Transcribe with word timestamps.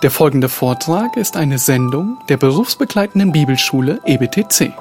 Der 0.00 0.12
folgende 0.12 0.48
Vortrag 0.48 1.16
ist 1.16 1.36
eine 1.36 1.58
Sendung 1.58 2.18
der 2.28 2.36
berufsbegleitenden 2.36 3.32
Bibelschule 3.32 3.98
EBTC. 4.04 4.72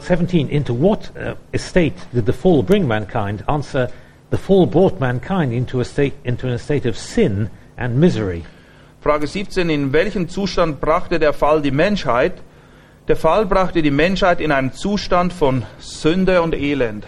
Seventeen. 0.00 0.48
Into 0.48 0.74
what 0.74 1.12
uh, 1.14 1.34
estate 1.52 1.94
did 2.12 2.26
the 2.26 2.32
fall 2.32 2.64
bring 2.64 2.88
mankind? 2.88 3.44
Answer: 3.48 3.88
The 4.30 4.36
fall 4.36 4.66
brought 4.66 4.98
mankind 4.98 5.52
into 5.52 5.78
a 5.78 5.84
state 5.84 6.14
into 6.24 6.48
an 6.48 6.54
estate 6.54 6.88
of 6.88 6.98
sin 6.98 7.50
and 7.78 7.98
misery. 7.98 8.44
Frage 9.00 9.26
17. 9.26 9.70
In 9.70 9.92
welchen 9.92 10.28
Zustand 10.28 10.80
brachte 10.80 11.18
der 11.18 11.32
Fall 11.32 11.62
die 11.62 11.70
Menschheit? 11.70 12.34
Der 13.06 13.16
Fall 13.16 13.46
brachte 13.46 13.80
die 13.80 13.90
Menschheit 13.90 14.40
in 14.40 14.52
einen 14.52 14.72
Zustand 14.72 15.32
von 15.32 15.64
Sünde 15.78 16.42
und 16.42 16.54
Elend. 16.54 17.06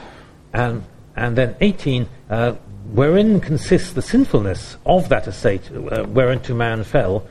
And, 0.52 0.84
and 1.14 1.37
then 1.37 1.56
18, 1.61 2.06
uh, 2.30 2.52
wherein 2.95 3.41
consists 3.41 3.92
the 3.92 4.01
sinfulness 4.01 4.78
of 4.84 5.09
that 5.09 5.27
estate 5.27 5.70
uh, 5.70 6.06
whereinto 6.06 6.55
man 6.55 6.84
fell. 6.84 7.27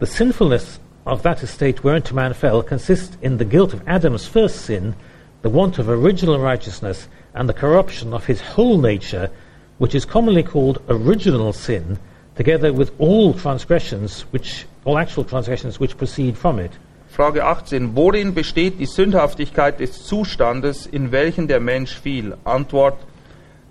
The 0.00 0.06
sinfulness 0.06 0.80
of 1.06 1.22
that 1.22 1.42
estate 1.42 1.82
whereinto 1.84 2.14
man 2.14 2.34
fell 2.34 2.62
consists 2.62 3.16
in 3.22 3.38
the 3.38 3.44
guilt 3.44 3.72
of 3.72 3.86
Adam's 3.86 4.26
first 4.26 4.62
sin, 4.62 4.96
the 5.42 5.50
want 5.50 5.78
of 5.78 5.88
original 5.88 6.40
righteousness, 6.40 7.08
and 7.34 7.48
the 7.48 7.54
corruption 7.54 8.12
of 8.12 8.26
his 8.26 8.40
whole 8.40 8.78
nature, 8.78 9.30
which 9.78 9.94
is 9.94 10.04
commonly 10.04 10.42
called 10.42 10.82
original 10.88 11.52
sin, 11.52 11.98
together 12.38 12.72
with 12.72 12.92
all 13.00 13.34
transgressions, 13.34 14.22
which, 14.30 14.64
all 14.84 14.96
actual 14.96 15.24
transgressions 15.24 15.80
which 15.80 15.98
proceed 15.98 16.38
from 16.38 16.60
it. 16.60 16.70
Frage 17.08 17.42
18. 17.42 17.96
Worin 17.96 18.32
besteht 18.32 18.78
die 18.78 18.86
Sündhaftigkeit 18.86 19.80
des 19.80 20.04
Zustandes, 20.04 20.86
in 20.86 21.10
welchen 21.10 21.48
der 21.48 21.58
Mensch 21.58 21.98
fiel? 21.98 22.36
Antwort. 22.44 22.96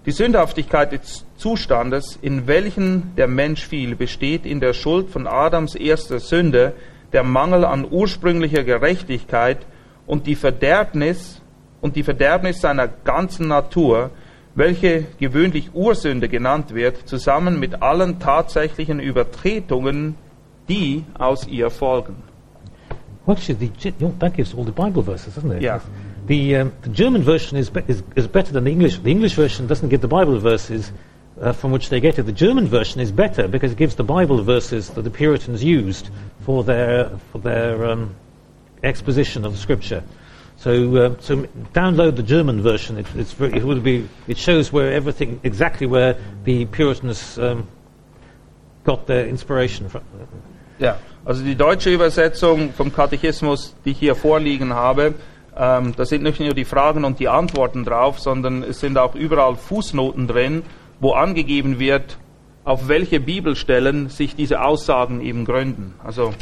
Die 0.05 0.11
Sündhaftigkeit 0.11 0.91
des 0.91 1.25
Zustandes, 1.37 2.19
in 2.21 2.45
welchen 2.47 3.15
der 3.15 3.29
Mensch 3.29 3.65
fiel, 3.65 3.95
besteht 3.95 4.45
in 4.45 4.59
der 4.59 4.73
Schuld 4.73 5.09
von 5.09 5.27
Adams 5.27 5.73
erster 5.75 6.19
Sünde, 6.19 6.73
der 7.13 7.23
Mangel 7.23 7.63
an 7.63 7.87
ursprünglicher 7.89 8.63
Gerechtigkeit 8.63 9.59
und 10.05 10.27
die 10.27 10.35
Verderbnis 10.35 11.41
und 11.79 11.95
die 11.95 12.03
Verderbnis 12.03 12.59
seiner 12.59 12.89
ganzen 12.89 13.47
Natur, 13.47 14.11
welche 14.57 15.05
gewöhnlich 15.19 15.69
Ursünde 15.73 16.27
genannt 16.27 16.73
wird, 16.73 17.07
zusammen 17.07 17.59
mit 17.59 17.81
allen 17.83 18.19
tatsächlichen 18.19 18.99
Übertretungen, 18.99 20.15
die 20.67 21.03
aus 21.17 21.47
ihr 21.47 21.69
folgen. 21.69 22.15
Well, 23.25 23.35
actually, 23.35 23.69
the, 23.79 24.11
that 24.19 24.33
gives 24.33 24.55
all 24.55 24.65
the 24.65 24.71
Bible 24.71 25.03
verses, 25.03 25.35
doesn't 25.35 25.51
it? 25.51 25.61
Yeah. 25.61 25.81
The, 26.27 26.55
um, 26.55 26.71
the 26.81 26.89
German 26.89 27.23
version 27.23 27.57
is, 27.57 27.69
be- 27.69 27.83
is, 27.87 28.01
is 28.15 28.27
better 28.27 28.51
than 28.51 28.63
the 28.63 28.71
English. 28.71 28.99
The 28.99 29.11
English 29.11 29.35
version 29.35 29.67
doesn't 29.67 29.89
give 29.89 30.01
the 30.01 30.07
Bible 30.07 30.39
verses 30.39 30.91
uh, 31.39 31.51
from 31.53 31.71
which 31.71 31.89
they 31.89 31.99
get 31.99 32.17
it. 32.17 32.23
The 32.23 32.31
German 32.31 32.67
version 32.67 32.99
is 32.99 33.11
better 33.11 33.47
because 33.47 33.73
it 33.73 33.77
gives 33.77 33.95
the 33.95 34.03
Bible 34.03 34.41
verses 34.41 34.89
that 34.91 35.03
the 35.03 35.11
Puritans 35.11 35.63
used 35.63 36.09
for 36.39 36.63
their, 36.63 37.11
for 37.31 37.39
their 37.39 37.85
um, 37.85 38.15
exposition 38.81 39.45
of 39.45 39.57
Scripture. 39.57 40.03
So, 40.57 40.71
uh, 40.71 41.15
so 41.19 41.45
download 41.73 42.15
the 42.15 42.23
German 42.23 42.63
version. 42.63 42.97
It, 42.97 43.07
it 43.15 43.63
will 43.63 43.79
be. 43.79 44.09
It 44.27 44.37
shows 44.37 44.73
where 44.73 44.91
everything 44.91 45.39
exactly 45.43 45.85
where 45.85 46.15
the 46.45 46.65
Puritans 46.65 47.37
um, 47.37 47.67
got 48.83 49.05
their 49.05 49.27
inspiration 49.27 49.87
from. 49.87 50.01
Ja, 50.79 50.97
also 51.25 51.43
die 51.43 51.55
deutsche 51.55 51.91
Übersetzung 51.91 52.73
vom 52.73 52.91
Katechismus, 52.91 53.75
die 53.85 53.91
ich 53.91 53.99
hier 53.99 54.15
vorliegen 54.15 54.73
habe, 54.73 55.13
ähm, 55.55 55.93
da 55.95 56.05
sind 56.05 56.23
nicht 56.23 56.39
nur 56.39 56.53
die 56.53 56.65
Fragen 56.65 57.03
und 57.03 57.19
die 57.19 57.27
Antworten 57.27 57.83
drauf, 57.83 58.19
sondern 58.19 58.63
es 58.63 58.79
sind 58.79 58.97
auch 58.97 59.15
überall 59.15 59.55
Fußnoten 59.55 60.27
drin, 60.27 60.63
wo 60.99 61.13
angegeben 61.13 61.79
wird, 61.79 62.17
auf 62.63 62.87
welche 62.87 63.19
Bibelstellen 63.19 64.09
sich 64.09 64.35
diese 64.35 64.61
Aussagen 64.61 65.21
eben 65.21 65.45
gründen. 65.45 65.93
Also 66.03 66.33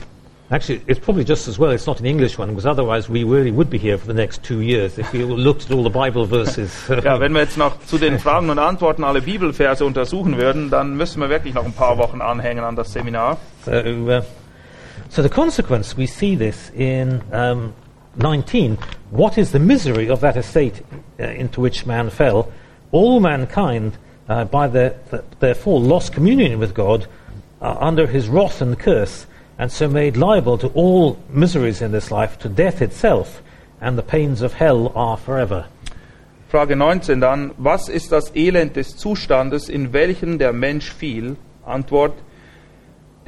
Actually, 0.52 0.82
it's 0.86 1.00
probably 1.00 1.24
just 1.24 1.48
as 1.48 1.58
well 1.58 1.72
it's 1.72 1.88
not 1.88 2.00
an 2.00 2.06
English 2.06 2.38
one, 2.38 2.50
because 2.50 2.68
otherwise 2.68 3.10
we 3.10 3.24
really 3.24 3.50
would 3.50 3.68
be 3.68 3.80
here 3.80 3.98
for 3.98 4.06
the 4.06 4.14
next 4.14 4.44
two 4.44 4.62
years 4.62 5.00
if 5.00 5.12
we 5.12 5.24
looked 5.24 5.66
at 5.66 5.72
all 5.72 5.82
the 5.82 5.90
Bible 5.90 6.28
verses. 6.28 6.72
ja, 7.04 7.20
wenn 7.20 7.34
wir 7.34 7.42
jetzt 7.42 7.58
noch 7.58 7.80
zu 7.86 7.98
den 7.98 8.20
Fragen 8.20 8.52
und 8.52 8.60
Antworten 8.60 9.04
alle 9.04 9.22
Bibelverse 9.22 9.84
untersuchen 9.84 10.38
würden, 10.38 10.70
dann 10.70 10.96
müssen 10.98 11.20
wir 11.20 11.30
wirklich 11.30 11.56
noch 11.56 11.66
ein 11.66 11.74
paar 11.74 11.98
Wochen 11.98 12.22
anhängen 12.22 12.64
an 12.64 12.76
das 12.76 12.94
Seminar. 12.94 13.38
so, 13.66 13.72
uh, 13.72 14.22
so 15.10 15.24
the 15.24 15.30
consequence, 15.30 15.98
we 15.98 16.06
see 16.06 16.36
this 16.36 16.72
in 16.76 17.22
um, 17.32 17.74
19. 18.18 18.78
What 19.10 19.40
is 19.40 19.52
the 19.52 19.60
misery 19.60 20.12
of 20.12 20.20
that 20.22 20.38
estate 20.38 20.84
uh, 21.20 21.24
into 21.24 21.60
which 21.60 21.88
man 21.88 22.12
fell? 22.12 22.52
All 22.92 23.20
mankind, 23.20 23.98
uh, 24.30 24.46
by 24.46 24.68
their, 24.68 24.92
th- 25.10 25.24
therefore, 25.40 25.80
lost 25.80 26.14
communion 26.14 26.60
with 26.60 26.76
God 26.76 27.08
uh, 27.62 27.78
under 27.80 28.06
his 28.06 28.30
wrath 28.30 28.62
and 28.62 28.78
curse, 28.78 29.26
and 29.58 29.72
so 29.72 29.88
made 29.88 30.18
liable 30.18 30.58
to 30.58 30.68
all 30.70 31.18
miseries 31.30 31.82
in 31.82 31.92
this 31.92 32.12
life, 32.12 32.38
to 32.40 32.50
death 32.50 32.82
itself, 32.82 33.42
and 33.82 33.98
the 33.98 34.04
pains 34.04 34.42
of 34.42 34.54
hell 34.54 34.92
are 34.96 35.18
forever. 35.18 35.66
Frage 36.50 36.76
19 36.76 37.20
dann, 37.20 37.52
was 37.58 37.90
ist 37.90 38.12
das 38.12 38.36
Elend 38.36 38.76
des 38.76 38.96
Zustandes, 38.96 39.68
in 39.68 39.94
welchen 39.94 40.40
der 40.40 40.54
Mensch 40.54 40.92
fiel? 40.92 41.36
Antwort, 41.66 42.14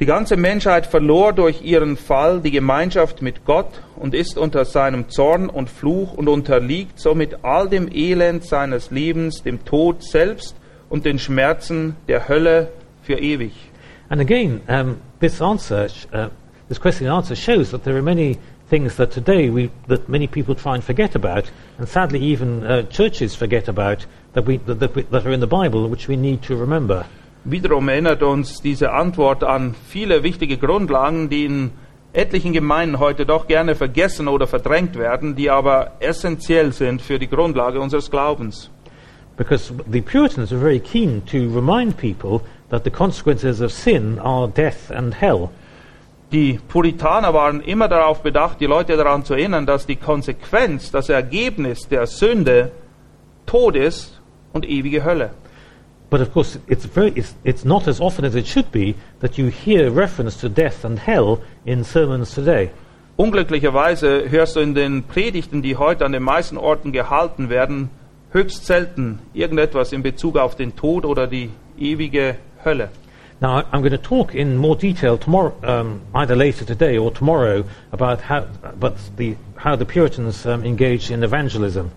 die 0.00 0.06
ganze 0.06 0.36
Menschheit 0.36 0.86
verlor 0.86 1.32
durch 1.32 1.62
ihren 1.62 1.96
Fall 1.96 2.40
die 2.40 2.52
Gemeinschaft 2.52 3.20
mit 3.20 3.44
Gott 3.44 3.82
und 3.96 4.14
ist 4.14 4.38
unter 4.38 4.64
seinem 4.64 5.08
Zorn 5.08 5.48
und 5.50 5.68
Fluch 5.68 6.12
und 6.12 6.28
unterliegt 6.28 7.00
somit 7.00 7.44
all 7.44 7.68
dem 7.68 7.90
Elend 7.92 8.44
seines 8.44 8.92
Lebens, 8.92 9.42
dem 9.42 9.64
Tod 9.64 10.04
selbst 10.04 10.54
und 10.88 11.04
den 11.04 11.18
Schmerzen 11.18 11.96
der 12.06 12.28
Hölle 12.28 12.68
für 13.02 13.18
ewig. 13.18 13.67
And 14.10 14.20
again, 14.20 14.62
um, 14.68 15.00
this 15.20 15.40
answer, 15.40 15.88
sh- 15.88 16.06
uh, 16.12 16.30
this 16.68 16.78
question 16.78 17.06
and 17.06 17.16
answer 17.16 17.34
shows 17.34 17.70
that 17.72 17.84
there 17.84 17.96
are 17.96 18.02
many 18.02 18.38
things 18.68 18.96
that 18.96 19.10
today 19.10 19.50
we, 19.50 19.70
that 19.86 20.08
many 20.08 20.26
people 20.26 20.54
try 20.54 20.74
and 20.74 20.84
forget 20.84 21.14
about, 21.14 21.50
and 21.78 21.88
sadly 21.88 22.20
even 22.20 22.64
uh, 22.64 22.82
churches 22.84 23.34
forget 23.34 23.68
about 23.68 24.06
that, 24.34 24.44
we, 24.44 24.58
that, 24.58 24.80
that, 24.80 24.94
we, 24.94 25.02
that 25.02 25.26
are 25.26 25.32
in 25.32 25.40
the 25.40 25.46
Bible, 25.46 25.88
which 25.88 26.08
we 26.08 26.16
need 26.16 26.42
to 26.42 26.56
remember. 26.56 27.06
Wiederum 27.44 27.88
erinnert 27.88 28.22
uns 28.22 28.60
diese 28.60 28.92
Antwort 28.92 29.42
an 29.42 29.74
viele 29.74 30.22
wichtige 30.22 30.58
Grundlagen, 30.58 31.28
die 31.30 31.44
in 31.44 31.70
etlichen 32.12 32.52
Gemeinden 32.52 32.98
heute 32.98 33.24
doch 33.24 33.46
gerne 33.46 33.74
vergessen 33.74 34.28
oder 34.28 34.46
verdrängt 34.46 34.96
werden, 34.96 35.36
die 35.36 35.50
aber 35.50 35.92
essentiell 36.00 36.72
sind 36.72 37.00
für 37.00 37.18
die 37.18 37.28
Grundlage 37.28 37.80
unseres 37.80 38.10
Glaubens. 38.10 38.70
Because 39.36 39.72
the 39.90 40.00
Puritans 40.00 40.50
were 40.50 40.60
very 40.60 40.80
keen 40.80 41.24
to 41.26 41.38
remind 41.54 41.96
people 41.96 42.42
that 42.70 42.84
the 42.84 42.90
consequences 42.90 43.60
of 43.60 43.72
sin 43.72 44.18
are 44.18 44.48
death 44.48 44.90
and 44.90 45.14
hell. 45.14 45.50
Die 46.30 46.58
Puritaner 46.68 47.32
waren 47.32 47.62
immer 47.62 47.88
darauf 47.88 48.22
bedacht, 48.22 48.60
die 48.60 48.66
Leute 48.66 48.96
daran 48.96 49.24
zu 49.24 49.34
erinnern, 49.34 49.64
dass 49.64 49.86
die 49.86 49.96
Konsequenz, 49.96 50.90
das 50.90 51.08
Ergebnis 51.08 51.88
der 51.88 52.06
Sünde 52.06 52.70
Tod 53.46 53.76
ist 53.76 54.20
und 54.52 54.68
ewige 54.68 55.04
Hölle. 55.04 55.30
But 56.10 56.20
of 56.20 56.32
course, 56.32 56.58
it's, 56.66 56.86
very, 56.86 57.12
it's, 57.14 57.34
it's 57.44 57.64
not 57.64 57.86
as 57.86 58.00
often 58.00 58.24
as 58.24 58.34
it 58.34 58.46
should 58.46 58.70
be 58.72 58.94
that 59.20 59.36
you 59.36 59.48
hear 59.48 59.90
reference 59.90 60.38
to 60.40 60.48
death 60.48 60.84
and 60.84 60.98
hell 60.98 61.38
in 61.64 61.84
sermons 61.84 62.34
today. 62.34 62.70
Unglücklicherweise 63.16 64.30
hörst 64.30 64.56
du 64.56 64.60
in 64.60 64.74
den 64.74 65.02
Predigten, 65.02 65.60
die 65.60 65.76
heute 65.76 66.04
an 66.04 66.12
den 66.12 66.22
meisten 66.22 66.56
Orten 66.56 66.92
gehalten 66.92 67.50
werden, 67.50 67.90
höchst 68.30 68.66
selten 68.66 69.18
irgendetwas 69.34 69.92
in 69.92 70.02
Bezug 70.02 70.36
auf 70.36 70.54
den 70.54 70.76
Tod 70.76 71.04
oder 71.04 71.26
die 71.26 71.50
ewige 71.78 72.36
Hölle. 72.64 72.88
Now, 73.40 73.62
I'm 73.72 73.82
going 73.82 73.92
to 73.92 73.98
talk 73.98 74.34
in 74.34 74.56
more 74.56 74.74
detail 74.74 75.16
tomorrow, 75.16 75.54
um, 75.62 76.00
either 76.12 76.34
later 76.34 76.64
today 76.64 76.98
or 76.98 77.12
tomorrow, 77.12 77.64
about 77.92 78.20
how, 78.20 78.46
about 78.64 78.96
the, 79.16 79.36
how 79.56 79.76
the 79.76 79.84
Puritans 79.84 80.44
um, 80.44 80.64
engaged 80.64 81.10
in 81.12 81.22
evangelism. 81.22 81.92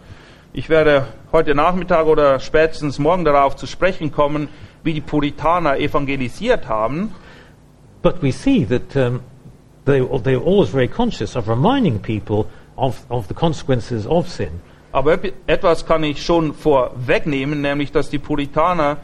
Ich 0.54 0.70
werde 0.70 1.08
heute 1.32 1.56
Nachmittag 1.56 2.06
oder 2.06 2.40
spätestens 2.40 3.00
morgen 3.00 3.26
darauf 3.26 3.56
zu 3.56 3.66
sprechen 3.66 4.12
kommen, 4.12 4.50
wie 4.84 4.94
die 4.94 5.02
Puritaner 5.02 5.80
evangelisiert 5.80 6.68
haben. 6.68 7.16
But 8.04 8.22
we 8.22 8.32
see 8.32 8.66
that 8.66 8.96
um, 8.96 9.22
they, 9.86 10.00
they 10.24 10.36
were 10.36 10.46
always 10.46 10.70
very 10.70 10.88
conscious 10.88 11.36
of 11.36 11.48
reminding 11.48 12.00
people 12.00 12.48
of, 12.76 13.04
of 13.10 13.28
the 13.28 13.34
consequences 13.34 14.06
of 14.06 14.28
sin. 14.28 14.62
Aber 14.92 15.14
ep- 15.14 15.34
etwas 15.48 15.86
kann 15.86 16.04
ich 16.04 16.24
schon 16.24 16.54
vorwegnehmen, 16.54 17.62
nämlich 17.62 17.92
dass 17.92 18.10
die 18.10 18.20
Puritaner 18.20 18.98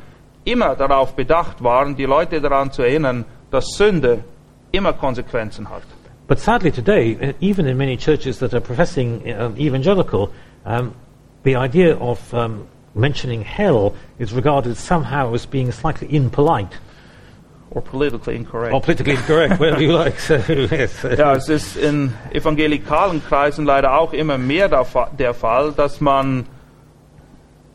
immer 0.47 0.75
darauf 0.75 1.15
bedacht 1.15 1.63
waren, 1.63 1.95
die 1.95 2.05
Leute 2.05 2.41
daran 2.41 2.71
zu 2.71 2.81
erinnern, 2.81 3.25
dass 3.51 3.65
Sünde 3.75 4.23
immer 4.71 4.94
Konsequenzen 4.94 5.69
hat. 5.69 5.83
But 6.27 6.39
sadly 6.39 6.71
today, 6.71 7.17
uh, 7.21 7.33
even 7.39 7.65
in 7.67 7.77
many 7.77 7.97
churches 7.97 8.39
that 8.39 8.53
are 8.53 8.61
professing 8.61 9.21
um, 9.39 9.55
evangelical, 9.57 10.29
um, 10.65 10.91
the 11.44 11.55
idea 11.55 11.95
of 11.97 12.33
um, 12.33 12.67
mentioning 12.94 13.41
hell 13.41 13.94
is 14.19 14.33
regarded 14.33 14.75
somehow 14.75 15.33
as 15.33 15.45
being 15.45 15.71
slightly 15.71 16.07
impolite. 16.13 16.77
or 17.71 17.81
politically 17.81 18.35
incorrect. 18.35 18.73
or 18.73 18.81
politically 18.81 19.13
incorrect, 19.13 19.59
whatever 19.59 19.81
you 19.81 19.91
like. 19.91 20.19
So, 20.19 20.35
yes. 20.47 21.03
Ja, 21.03 21.33
es 21.33 21.49
ist 21.49 21.77
in 21.77 22.13
evangelikalen 22.31 23.21
Kreisen 23.23 23.65
leider 23.65 23.99
auch 23.99 24.13
immer 24.13 24.38
mehr 24.38 24.69
der 24.69 25.33
Fall, 25.33 25.73
dass 25.73 26.01
man 26.01 26.45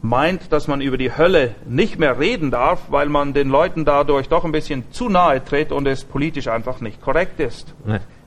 meint, 0.02 0.52
dass 0.52 0.68
man 0.68 0.80
über 0.80 0.98
die 0.98 1.16
Hölle 1.16 1.54
nicht 1.66 1.98
mehr 1.98 2.18
reden 2.18 2.50
darf, 2.50 2.90
weil 2.90 3.08
man 3.08 3.32
den 3.32 3.48
Leuten 3.48 3.84
dadurch 3.84 4.28
doch 4.28 4.44
ein 4.44 4.52
bisschen 4.52 4.84
zu 4.90 5.08
nahe 5.08 5.42
tritt 5.42 5.72
und 5.72 5.86
es 5.86 6.04
politisch 6.04 6.48
einfach 6.48 6.80
nicht 6.80 7.00
korrekt 7.00 7.40
ist. 7.40 7.72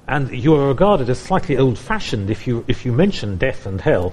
And 0.08 0.32
you 0.32 0.56
are 0.56 0.70
regarded 0.70 1.10
as 1.10 1.24
slightly 1.24 1.58
old-fashioned 1.58 2.30
if 2.30 2.48
you, 2.48 2.64
if 2.68 2.86
you 2.86 2.94
mention 2.94 3.38
death 3.38 3.68
and 3.68 3.84
hell. 3.84 4.12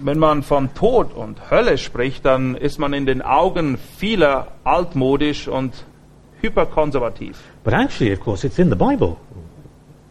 Wenn 0.00 0.18
man 0.18 0.42
von 0.42 0.74
Tod 0.74 1.14
und 1.14 1.50
Hölle 1.50 1.78
spricht, 1.78 2.24
dann 2.24 2.54
ist 2.54 2.78
man 2.78 2.92
in 2.92 3.06
den 3.06 3.22
Augen 3.22 3.78
vieler 3.96 4.48
altmodisch 4.64 5.48
und 5.48 5.72
hyperkonservativ. 6.40 7.38
But 7.64 7.72
actually, 7.72 8.12
of 8.12 8.20
course, 8.20 8.46
it's 8.46 8.58
in 8.58 8.68
the 8.68 8.76
Bible. 8.76 9.16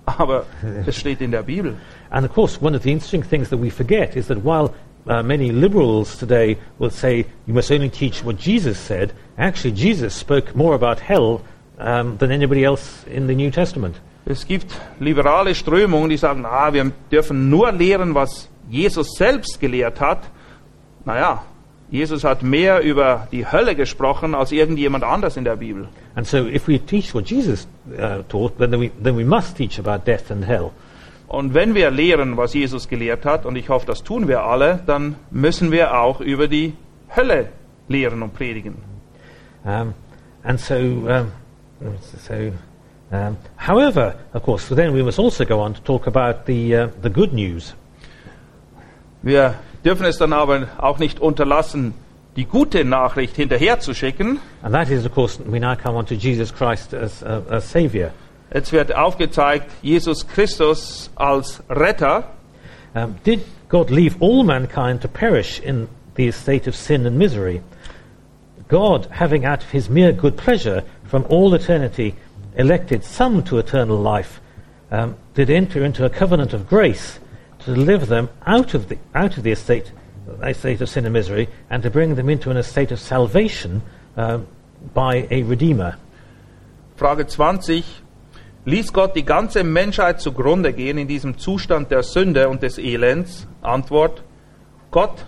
Aber 0.05 0.45
es 0.85 0.95
steht 0.95 1.21
in 1.21 1.31
der 1.31 1.43
Bibel. 1.43 1.75
And 2.09 2.27
of 2.27 2.33
course, 2.33 2.59
one 2.61 2.75
of 2.75 2.83
the 2.83 2.91
interesting 2.91 3.23
things 3.23 3.49
that 3.49 3.59
we 3.59 3.69
forget 3.69 4.15
is 4.15 4.27
that 4.27 4.37
while 4.43 4.71
uh, 5.07 5.23
many 5.23 5.51
liberals 5.51 6.17
today 6.17 6.57
will 6.79 6.89
say 6.89 7.25
you 7.45 7.53
must 7.53 7.71
only 7.71 7.89
teach 7.89 8.23
what 8.23 8.37
Jesus 8.37 8.77
said, 8.77 9.13
actually 9.37 9.71
Jesus 9.71 10.13
spoke 10.13 10.55
more 10.55 10.75
about 10.75 10.99
hell 10.99 11.41
um, 11.77 12.17
than 12.17 12.31
anybody 12.31 12.63
else 12.63 13.03
in 13.07 13.27
the 13.27 13.35
New 13.35 13.51
Testament. 13.51 13.95
Es 14.25 14.47
gibt 14.47 14.71
liberale 14.99 15.53
Strömungen, 15.53 16.09
die 16.09 16.17
sagen, 16.17 16.45
ah, 16.45 16.73
wir 16.73 16.91
dürfen 17.11 17.49
nur 17.49 17.71
lehren, 17.71 18.15
was 18.15 18.49
Jesus 18.69 19.13
selbst 19.17 19.59
gelehrt 19.59 20.01
hat. 20.01 20.23
Naja, 21.05 21.43
Jesus 21.91 22.23
hat 22.23 22.41
mehr 22.41 22.81
über 22.81 23.27
die 23.31 23.45
Hölle 23.45 23.75
gesprochen 23.75 24.33
als 24.33 24.51
irgendjemand 24.51 25.03
anders 25.03 25.37
in 25.37 25.43
der 25.43 25.57
Bibel. 25.57 25.87
And 26.15 26.25
so, 26.25 26.47
if 26.47 26.67
we 26.67 26.79
teach 26.79 27.13
what 27.13 27.29
Jesus 27.29 27.67
uh, 27.99 28.23
taught, 28.27 28.57
then 28.57 28.79
we, 28.79 28.91
then 29.01 29.15
we 29.15 29.23
must 29.23 29.55
teach 29.55 29.77
about 29.77 30.05
death 30.05 30.31
and 30.31 30.43
hell. 30.43 30.71
Und 31.35 31.53
wenn 31.53 31.75
wir 31.75 31.91
lehren, 31.91 32.37
was 32.37 32.53
Jesus 32.53 32.87
gelehrt 32.87 33.25
hat, 33.25 33.45
und 33.45 33.57
ich 33.57 33.67
hoffe, 33.67 33.85
das 33.85 34.03
tun 34.03 34.29
wir 34.29 34.43
alle, 34.43 34.79
dann 34.85 35.17
müssen 35.31 35.69
wir 35.69 35.99
auch 35.99 36.21
über 36.21 36.47
die 36.47 36.75
Hölle 37.13 37.49
lehren 37.89 38.23
und 38.23 38.33
predigen. 38.33 38.75
Um, 39.65 39.93
and 40.43 40.57
so, 40.57 40.75
um, 40.75 41.31
so 42.25 42.33
um, 43.11 43.35
however, 43.57 44.15
of 44.33 44.43
course, 44.43 44.73
then 44.73 44.95
we 44.95 45.03
must 45.03 45.19
also 45.19 45.43
go 45.43 45.59
on 45.59 45.73
to 45.73 45.81
talk 45.81 46.07
about 46.07 46.45
the, 46.47 46.73
uh, 46.73 46.87
the 47.03 47.09
good 47.09 47.33
news. 47.33 47.75
Wir 49.21 49.55
dürfen 49.83 50.05
es 50.05 50.17
dann 50.17 50.31
aber 50.31 50.69
auch 50.77 50.99
nicht 50.99 51.19
unterlassen, 51.19 51.95
die 52.37 52.45
gute 52.45 52.85
Nachricht 52.85 53.35
hinterherzuschicken. 53.35 54.39
And 54.61 54.73
that 54.73 54.89
is, 54.89 55.05
of 55.05 55.13
course, 55.13 55.37
we 55.45 55.59
now 55.59 55.75
come 55.75 55.97
on 55.97 56.05
to 56.05 56.15
Jesus 56.15 56.53
Christ 56.53 56.93
as, 56.93 57.21
uh, 57.23 57.41
as 57.49 57.69
Saviour. 57.69 58.11
Jetzt 58.55 58.71
wird 58.71 58.95
aufgezeigt, 58.95 59.69
Jesus 59.81 60.25
Christus 60.25 61.09
als 61.15 61.61
Retter. 61.67 62.23
Um, 62.95 63.15
did 63.25 63.41
God 63.67 63.89
leave 63.89 64.15
all 64.21 64.45
mankind 64.45 65.01
to 65.01 65.09
perish 65.09 65.59
in 65.59 65.89
the 66.15 66.31
state 66.31 66.65
of 66.65 66.73
sin 66.73 67.05
and 67.05 67.17
misery? 67.17 67.61
God, 68.69 69.09
having 69.11 69.43
out 69.43 69.61
of 69.61 69.71
his 69.71 69.89
mere 69.89 70.13
good 70.13 70.37
pleasure 70.37 70.85
from 71.03 71.25
all 71.27 71.53
eternity 71.53 72.15
elected 72.55 73.03
some 73.03 73.43
to 73.43 73.57
eternal 73.57 73.97
life, 73.97 74.39
um, 74.89 75.17
did 75.33 75.49
enter 75.49 75.83
into 75.83 76.05
a 76.05 76.09
covenant 76.09 76.53
of 76.53 76.69
grace 76.69 77.19
to 77.59 77.75
deliver 77.75 78.05
them 78.05 78.29
out 78.45 78.73
of 78.73 78.87
the, 78.87 78.97
out 79.13 79.35
of 79.35 79.43
the 79.43 79.51
estate, 79.51 79.91
estate 80.43 80.79
of 80.79 80.87
sin 80.87 81.03
and 81.03 81.11
misery 81.11 81.49
and 81.69 81.83
to 81.83 81.89
bring 81.89 82.15
them 82.15 82.29
into 82.29 82.49
an 82.51 82.55
estate 82.55 82.93
of 82.93 83.01
salvation 83.01 83.81
um, 84.15 84.47
by 84.93 85.27
a 85.29 85.43
Redeemer. 85.43 85.97
Frage 86.95 87.29
20. 87.29 87.83
Ließ 88.67 88.93
Gott 88.93 89.15
die 89.15 89.25
ganze 89.25 89.63
Menschheit 89.63 90.19
zugrunde 90.19 90.73
gehen 90.73 90.97
in 90.97 91.07
diesem 91.07 91.37
Zustand 91.37 91.91
der 91.91 92.01
Sünde 92.01 92.49
und 92.49 92.63
des 92.63 92.79
Elends? 92.79 93.45
Antwort. 93.61 94.23
Gott, 94.89 95.23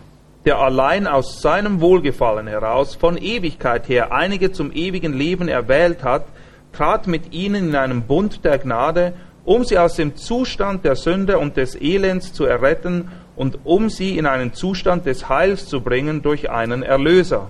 der 0.46 0.58
allein 0.58 1.06
aus 1.06 1.40
seinem 1.40 1.80
Wohlgefallen 1.80 2.48
heraus 2.48 2.96
von 2.96 3.16
Ewigkeit 3.16 3.88
her 3.90 4.12
einige 4.12 4.52
zum 4.52 4.72
ewigen 4.72 5.14
Leben 5.14 5.50
erwählt 5.50 6.04
hat, 6.04 6.26
trat 6.74 7.06
mit 7.06 7.32
ihnen 7.32 7.70
in 7.70 7.76
einen 7.76 8.02
Bund 8.02 8.44
der 8.44 8.58
Gnade, 8.58 9.14
um 9.46 9.64
sie 9.64 9.78
aus 9.78 9.96
dem 9.98 10.16
Zustand 10.16 10.84
der 10.84 10.96
Sünde 10.96 11.38
und 11.38 11.58
des 11.58 11.76
Elends 11.80 12.34
zu 12.34 12.46
erretten 12.46 13.12
und 13.36 13.60
um 13.66 13.92
sie 13.92 14.18
in 14.18 14.26
einen 14.26 14.54
Zustand 14.54 15.06
des 15.06 15.30
Heils 15.30 15.68
zu 15.68 15.82
bringen 15.82 16.24
durch 16.24 16.50
einen 16.50 16.82
Erlöser. 16.82 17.50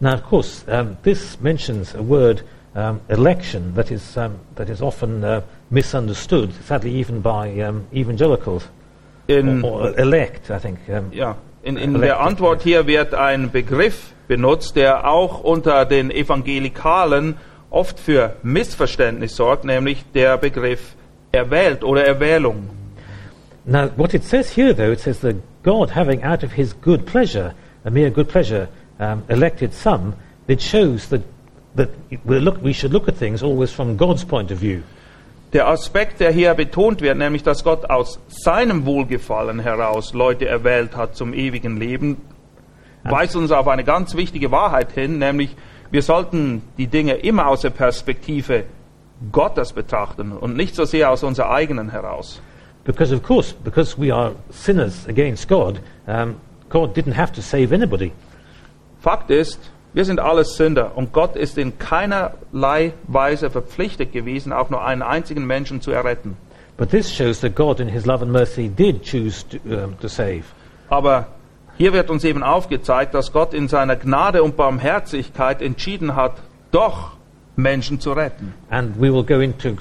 Now, 0.00 0.14
of 0.14 0.22
course, 0.22 0.64
um, 0.66 0.96
this 1.02 1.38
mentions 1.42 1.94
a 1.94 2.00
word, 2.00 2.42
um, 2.74 3.00
election, 3.08 3.74
that 3.74 3.90
is, 3.90 4.16
um, 4.16 4.38
that 4.54 4.68
is 4.68 4.80
often 4.80 5.24
uh, 5.24 5.40
misunderstood, 5.70 6.52
sadly, 6.64 6.92
even 6.92 7.20
by 7.20 7.60
um, 7.60 7.86
evangelicals. 7.92 8.68
In, 9.28 9.62
Or, 9.62 9.82
or 9.82 9.98
elect, 9.98 10.50
I 10.50 10.58
think. 10.58 10.78
Ja, 11.12 11.36
in, 11.62 11.76
in 11.76 12.00
der 12.00 12.20
Antwort 12.20 12.62
hier 12.62 12.86
wird 12.86 13.14
ein 13.14 13.50
Begriff 13.50 14.12
benutzt, 14.26 14.76
der 14.76 15.06
auch 15.06 15.40
unter 15.40 15.84
den 15.84 16.10
Evangelikalen 16.10 17.36
oft 17.70 18.00
für 18.00 18.36
Missverständnis 18.42 19.36
sorgt, 19.36 19.64
nämlich 19.64 20.04
der 20.14 20.38
Begriff 20.38 20.94
erwählt 21.32 21.84
oder 21.84 22.04
Erwählung. 22.04 22.70
Now, 23.64 23.90
what 23.96 24.14
it 24.14 24.24
says 24.24 24.56
here, 24.56 24.74
though, 24.74 24.90
it 24.90 25.00
says 25.00 25.20
that 25.20 25.36
God, 25.62 25.90
having 25.94 26.24
out 26.24 26.42
of 26.42 26.52
his 26.52 26.74
good 26.80 27.04
pleasure, 27.06 27.54
a 27.84 27.90
mere 27.90 28.10
good 28.10 28.28
pleasure, 28.28 28.68
um, 28.98 29.22
elected 29.28 29.72
some, 29.72 30.14
it 30.48 30.60
shows 30.60 31.08
that, 31.10 31.20
that 31.76 31.90
we, 32.24 32.38
look, 32.38 32.62
we 32.62 32.72
should 32.72 32.92
look 32.92 33.08
at 33.08 33.16
things 33.16 33.42
always 33.42 33.70
from 33.70 33.96
God's 33.96 34.24
point 34.24 34.50
of 34.50 34.58
view. 34.58 34.82
Der 35.52 35.66
Aspekt, 35.66 36.20
der 36.20 36.30
hier 36.30 36.54
betont 36.54 37.00
wird, 37.00 37.18
nämlich 37.18 37.42
dass 37.42 37.64
Gott 37.64 37.90
aus 37.90 38.20
seinem 38.28 38.86
Wohlgefallen 38.86 39.58
heraus 39.58 40.14
Leute 40.14 40.46
erwählt 40.46 40.96
hat 40.96 41.16
zum 41.16 41.34
ewigen 41.34 41.76
Leben, 41.76 42.18
weist 43.02 43.34
uns 43.34 43.50
auf 43.50 43.66
eine 43.66 43.82
ganz 43.82 44.14
wichtige 44.14 44.52
Wahrheit 44.52 44.92
hin, 44.92 45.18
nämlich 45.18 45.56
wir 45.90 46.02
sollten 46.02 46.62
die 46.78 46.86
Dinge 46.86 47.14
immer 47.14 47.48
aus 47.48 47.62
der 47.62 47.70
Perspektive 47.70 48.64
Gottes 49.32 49.72
betrachten 49.72 50.32
und 50.32 50.56
nicht 50.56 50.76
so 50.76 50.84
sehr 50.84 51.10
aus 51.10 51.24
unserer 51.24 51.50
eigenen 51.50 51.90
heraus. 51.90 52.40
Because, 52.84 53.14
of 53.14 53.22
course, 53.22 53.54
because 53.64 54.00
we 54.00 54.14
are 54.14 54.34
sinners 54.50 55.06
against 55.08 55.48
God, 55.48 55.80
um, 56.06 56.36
God 56.68 56.96
didn't 56.96 57.16
have 57.16 57.32
to 57.32 57.42
save 57.42 57.74
anybody. 57.74 58.12
Fakt 59.00 59.30
ist, 59.30 59.58
wir 59.92 60.04
sind 60.04 60.20
alles 60.20 60.56
Sünder 60.56 60.96
und 60.96 61.12
Gott 61.12 61.36
ist 61.36 61.58
in 61.58 61.78
keinerlei 61.78 62.92
Weise 63.06 63.50
verpflichtet 63.50 64.12
gewesen, 64.12 64.52
auch 64.52 64.70
nur 64.70 64.84
einen 64.84 65.02
einzigen 65.02 65.46
Menschen 65.46 65.80
zu 65.80 65.90
erretten. 65.90 66.36
But 66.76 66.90
this 66.90 67.12
shows 67.12 67.40
that 67.40 67.54
God, 67.54 67.78
in 67.78 67.88
his 67.88 68.06
love 68.06 68.22
and 68.22 68.32
mercy, 68.32 68.68
did 68.68 69.02
choose 69.02 69.44
to, 69.48 69.58
um, 69.66 69.98
to 70.00 70.08
save. 70.08 70.44
Aber 70.88 71.26
hier 71.76 71.92
wird 71.92 72.08
uns 72.08 72.24
eben 72.24 72.42
aufgezeigt, 72.42 73.14
dass 73.14 73.32
Gott 73.32 73.52
in 73.52 73.68
seiner 73.68 73.96
Gnade 73.96 74.42
und 74.42 74.56
Barmherzigkeit 74.56 75.60
entschieden 75.60 76.16
hat, 76.16 76.34
doch 76.70 77.12
Menschen 77.56 78.00
zu 78.00 78.12
retten. 78.12 78.54
And 78.70 78.96
we 78.96 79.12
will 79.12 79.24
go 79.24 79.40
into, 79.40 79.76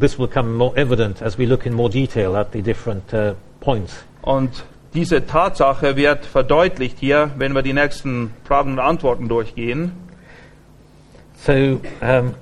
this 0.00 0.18
will 0.18 0.26
become 0.26 0.54
more 0.54 0.74
evident 0.76 1.20
as 1.20 1.38
we 1.38 1.44
look 1.44 1.66
in 1.66 1.74
more 1.74 1.90
detail 1.90 2.36
at 2.36 2.52
the 2.52 2.62
different 2.62 3.12
uh, 3.12 3.34
points. 3.60 4.04
Und 4.22 4.64
diese 4.94 5.26
Tatsache 5.26 5.96
wird 5.96 6.26
verdeutlicht 6.26 6.98
hier, 6.98 7.30
wenn 7.36 7.54
wir 7.54 7.62
die 7.62 7.72
nächsten 7.72 8.32
Fragen 8.44 8.72
und 8.72 8.78
Antworten 8.78 9.28
durchgehen. 9.28 9.92
So, 11.36 11.80
um, 12.00 12.34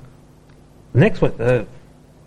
next 0.93 1.23
one, 1.23 1.33
uh, 1.39 1.65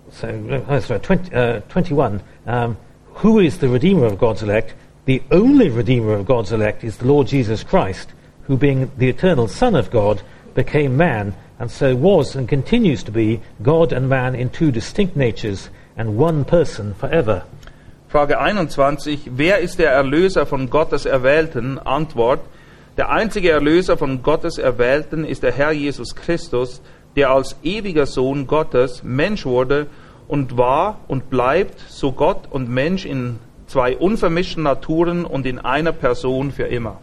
so, 0.10 0.28
uh, 0.28 0.80
sorry, 0.80 1.02
20, 1.02 1.36
uh, 1.36 1.62
21. 1.70 2.22
Um, 2.46 2.78
who 3.16 3.40
is 3.40 3.60
the 3.60 3.68
Redeemer 3.68 4.06
of 4.06 4.18
God's 4.18 4.42
elect? 4.42 4.74
The 5.06 5.22
only 5.30 5.70
Redeemer 5.70 6.14
of 6.14 6.26
God's 6.26 6.52
elect 6.52 6.84
is 6.84 6.98
the 6.98 7.08
Lord 7.08 7.28
Jesus 7.28 7.64
Christ, 7.64 8.14
who, 8.44 8.58
being 8.58 8.92
the 8.98 9.10
eternal 9.10 9.48
Son 9.48 9.76
of 9.76 9.92
God, 9.92 10.22
became 10.56 10.96
man, 10.96 11.36
and 11.60 11.70
so 11.70 11.96
was 11.96 12.36
and 12.36 12.48
continues 12.48 13.04
to 13.04 13.12
be 13.12 13.42
God 13.62 13.92
and 13.92 14.08
man 14.08 14.36
in 14.36 14.50
two 14.50 14.72
distinct 14.72 15.16
natures 15.16 15.70
and 15.98 16.18
one 16.18 16.46
person 16.46 16.94
forever. 16.94 17.44
Frage 18.14 18.40
21. 18.40 19.32
Wer 19.38 19.58
ist 19.58 19.80
der 19.80 19.90
Erlöser 19.90 20.46
von 20.46 20.70
Gottes 20.70 21.08
Erwählten? 21.08 21.80
Antwort. 21.80 22.42
Der 22.96 23.10
einzige 23.10 23.50
Erlöser 23.50 23.98
von 23.98 24.22
Gottes 24.22 24.60
Erwählten 24.60 25.26
ist 25.26 25.42
der 25.42 25.52
Herr 25.52 25.72
Jesus 25.72 26.14
Christus, 26.16 26.84
der 27.16 27.32
als 27.32 27.56
ewiger 27.64 28.06
Sohn 28.06 28.46
Gottes 28.46 29.02
Mensch 29.02 29.48
wurde 29.48 29.88
und 30.28 30.58
war 30.60 31.00
und 31.08 31.32
bleibt 31.32 31.80
so 31.80 32.12
Gott 32.12 32.44
und 32.52 32.70
Mensch 32.70 33.04
in 33.04 33.40
zwei 33.66 33.98
unvermischten 33.98 34.62
Naturen 34.62 35.26
und 35.26 35.48
in 35.48 35.58
einer 35.58 35.92
Person 35.92 36.52
für 36.52 36.68
immer. 36.68 37.00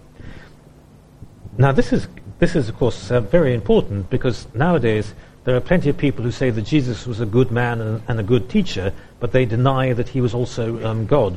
Now, 1.56 1.72
this 1.72 1.90
is, 1.90 2.08
this 2.38 2.54
is 2.54 2.70
of 2.70 2.78
course, 2.78 3.12
uh, 3.12 3.20
very 3.20 3.52
important 3.52 4.08
because 4.10 4.46
nowadays 4.54 5.12
there 5.44 5.56
are 5.56 5.60
plenty 5.60 5.88
of 5.88 5.96
people 5.96 6.24
who 6.24 6.30
say 6.30 6.50
that 6.50 6.62
Jesus 6.62 7.06
was 7.06 7.20
a 7.20 7.26
good 7.26 7.50
man 7.50 7.80
and, 7.80 8.02
and 8.08 8.20
a 8.20 8.22
good 8.22 8.48
teacher, 8.48 8.92
but 9.20 9.32
they 9.32 9.46
deny 9.46 9.92
that 9.92 10.08
he 10.08 10.20
was 10.20 10.34
also 10.34 10.84
um, 10.84 11.06
God. 11.06 11.36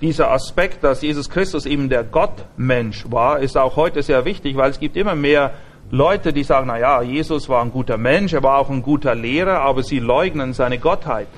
Dieser 0.00 0.30
Aspekt, 0.30 0.82
dass 0.82 1.02
Jesus 1.02 1.28
Christus 1.28 1.66
eben 1.66 1.88
der 1.88 2.04
Gottmensch 2.04 3.04
war, 3.10 3.38
ist 3.38 3.56
auch 3.56 3.76
heute 3.76 4.02
sehr 4.02 4.24
wichtig, 4.24 4.56
weil 4.56 4.70
es 4.70 4.80
gibt 4.80 4.96
immer 4.96 5.14
mehr 5.14 5.52
Leute, 5.90 6.32
die 6.32 6.42
sagen, 6.42 6.66
na 6.66 6.78
ja, 6.78 7.02
Jesus 7.02 7.48
war 7.48 7.62
ein 7.62 7.70
guter 7.70 7.96
Mensch, 7.96 8.32
er 8.32 8.42
war 8.42 8.58
auch 8.58 8.70
ein 8.70 8.82
guter 8.82 9.14
Lehrer, 9.14 9.60
aber 9.60 9.82
sie 9.82 10.00
leugnen 10.00 10.52
seine 10.52 10.78
Gottheit. 10.78 11.28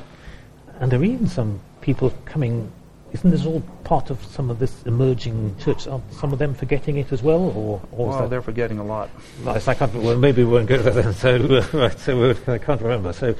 And 0.80 0.90
there 0.90 1.00
are 1.00 1.06
even 1.06 1.26
some 1.26 1.60
people 1.80 2.12
coming. 2.30 2.68
Isn't 3.16 3.30
this 3.30 3.46
all 3.46 3.62
part 3.82 4.11
of 4.11 4.23
some 4.26 4.50
of 4.50 4.58
this 4.58 4.82
emerging 4.82 5.56
church? 5.58 5.87
Are 5.87 6.02
some 6.11 6.35
of 6.35 6.38
them 6.38 6.52
forgetting 6.52 6.99
it 6.99 7.12
as 7.12 7.23
well, 7.23 7.44
or, 7.44 7.80
or 7.90 8.08
Well, 8.08 8.28
they're 8.28 8.42
forgetting 8.42 8.78
a 8.78 8.85
lot. 8.85 9.08
Right, 9.42 9.66
I 9.66 9.73
can't, 9.73 9.94
well, 9.94 10.18
maybe 10.18 10.44
we 10.44 10.52
won't 10.52 10.66
go 10.66 10.76
there 10.76 10.92
then. 10.92 11.14
So, 11.14 11.37
uh, 11.37 11.66
right, 11.73 11.99
so 11.99 12.35
I 12.46 12.58
can't 12.58 12.82
remember. 12.82 13.14
So, 13.14 13.35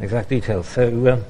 exact 0.00 0.28
details. 0.28 0.66
So, 0.66 0.88
um, 1.12 1.24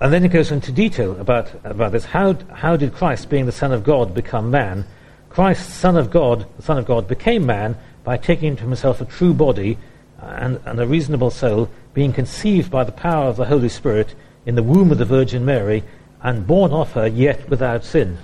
and 0.00 0.12
then 0.12 0.24
it 0.24 0.30
goes 0.30 0.50
into 0.50 0.72
detail 0.72 1.12
about 1.20 1.52
about 1.62 1.92
this. 1.92 2.06
How 2.06 2.36
how 2.52 2.76
did 2.76 2.92
Christ, 2.92 3.30
being 3.30 3.46
the 3.46 3.52
Son 3.52 3.70
of 3.70 3.84
God, 3.84 4.14
become 4.14 4.50
man? 4.50 4.84
Christ, 5.28 5.70
Son 5.70 5.96
of 5.96 6.10
God, 6.10 6.44
the 6.56 6.62
Son 6.62 6.76
of 6.76 6.86
God, 6.86 7.06
became 7.06 7.46
man 7.46 7.76
by 8.02 8.16
taking 8.16 8.48
into 8.48 8.64
himself 8.64 9.00
a 9.00 9.04
true 9.04 9.32
body 9.32 9.78
and, 10.18 10.60
and 10.64 10.80
a 10.80 10.88
reasonable 10.88 11.30
soul, 11.30 11.70
being 11.94 12.12
conceived 12.12 12.68
by 12.68 12.82
the 12.82 12.90
power 12.90 13.26
of 13.26 13.36
the 13.36 13.44
Holy 13.44 13.68
Spirit 13.68 14.16
in 14.44 14.56
the 14.56 14.62
womb 14.62 14.90
of 14.90 14.98
the 14.98 15.04
Virgin 15.04 15.44
Mary, 15.44 15.84
and 16.22 16.46
born 16.46 16.72
of 16.72 16.94
her, 16.94 17.06
yet 17.06 17.50
without 17.50 17.84
sin. 17.84 18.18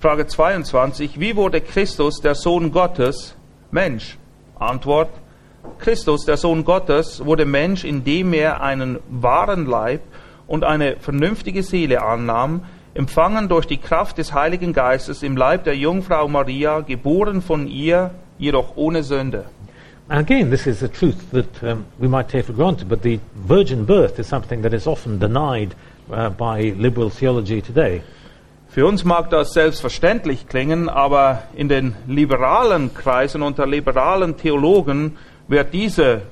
Frage 0.00 0.26
22. 0.26 1.20
Wie 1.20 1.36
wurde 1.36 1.60
Christus, 1.60 2.20
der 2.20 2.34
Sohn 2.34 2.72
Gottes, 2.72 3.34
Mensch? 3.70 4.16
Antwort. 4.58 5.08
Christus, 5.78 6.24
der 6.24 6.36
Sohn 6.36 6.64
Gottes, 6.64 7.24
wurde 7.24 7.44
Mensch, 7.44 7.84
indem 7.84 8.32
er 8.32 8.60
einen 8.60 8.98
wahren 9.08 9.66
Leib 9.66 10.00
und 10.48 10.64
eine 10.64 10.96
vernünftige 10.96 11.62
Seele 11.62 12.02
annahm, 12.02 12.62
empfangen 12.94 13.48
durch 13.48 13.66
die 13.66 13.76
Kraft 13.76 14.18
des 14.18 14.32
Heiligen 14.34 14.72
Geistes 14.72 15.22
im 15.22 15.36
Leib 15.36 15.64
der 15.64 15.76
Jungfrau 15.76 16.26
Maria, 16.28 16.80
geboren 16.80 17.40
von 17.40 17.68
ihr, 17.68 18.10
jedoch 18.38 18.76
ohne 18.76 19.02
Sünde. 19.04 19.44
Again, 20.08 20.50
this 20.50 20.66
is 20.66 20.82
a 20.82 20.88
truth 20.88 21.30
that 21.30 21.62
um, 21.62 21.86
we 21.98 22.08
might 22.08 22.28
take 22.28 22.44
for 22.44 22.52
granted, 22.52 22.88
but 22.88 23.02
the 23.02 23.20
virgin 23.46 23.86
birth 23.86 24.18
is 24.18 24.26
something 24.26 24.60
that 24.62 24.74
is 24.74 24.86
often 24.86 25.18
denied 25.18 25.74
uh, 26.10 26.30
by 26.30 26.74
liberal 26.76 27.10
theology 27.10 27.60
today. 27.60 28.02
Für 28.68 28.86
uns 28.86 29.04
mag 29.04 29.28
das 29.28 29.52
selbstverständlich 29.52 30.48
klingen, 30.48 30.88
aber 30.88 31.42
in 31.54 31.68
den 31.68 31.94
liberalen 32.06 32.94
Kreisen 32.94 33.42
unter 33.42 33.66
liberalen 33.66 34.38
Theologen 34.38 35.18
wird 35.46 35.74
diese, 35.74 36.22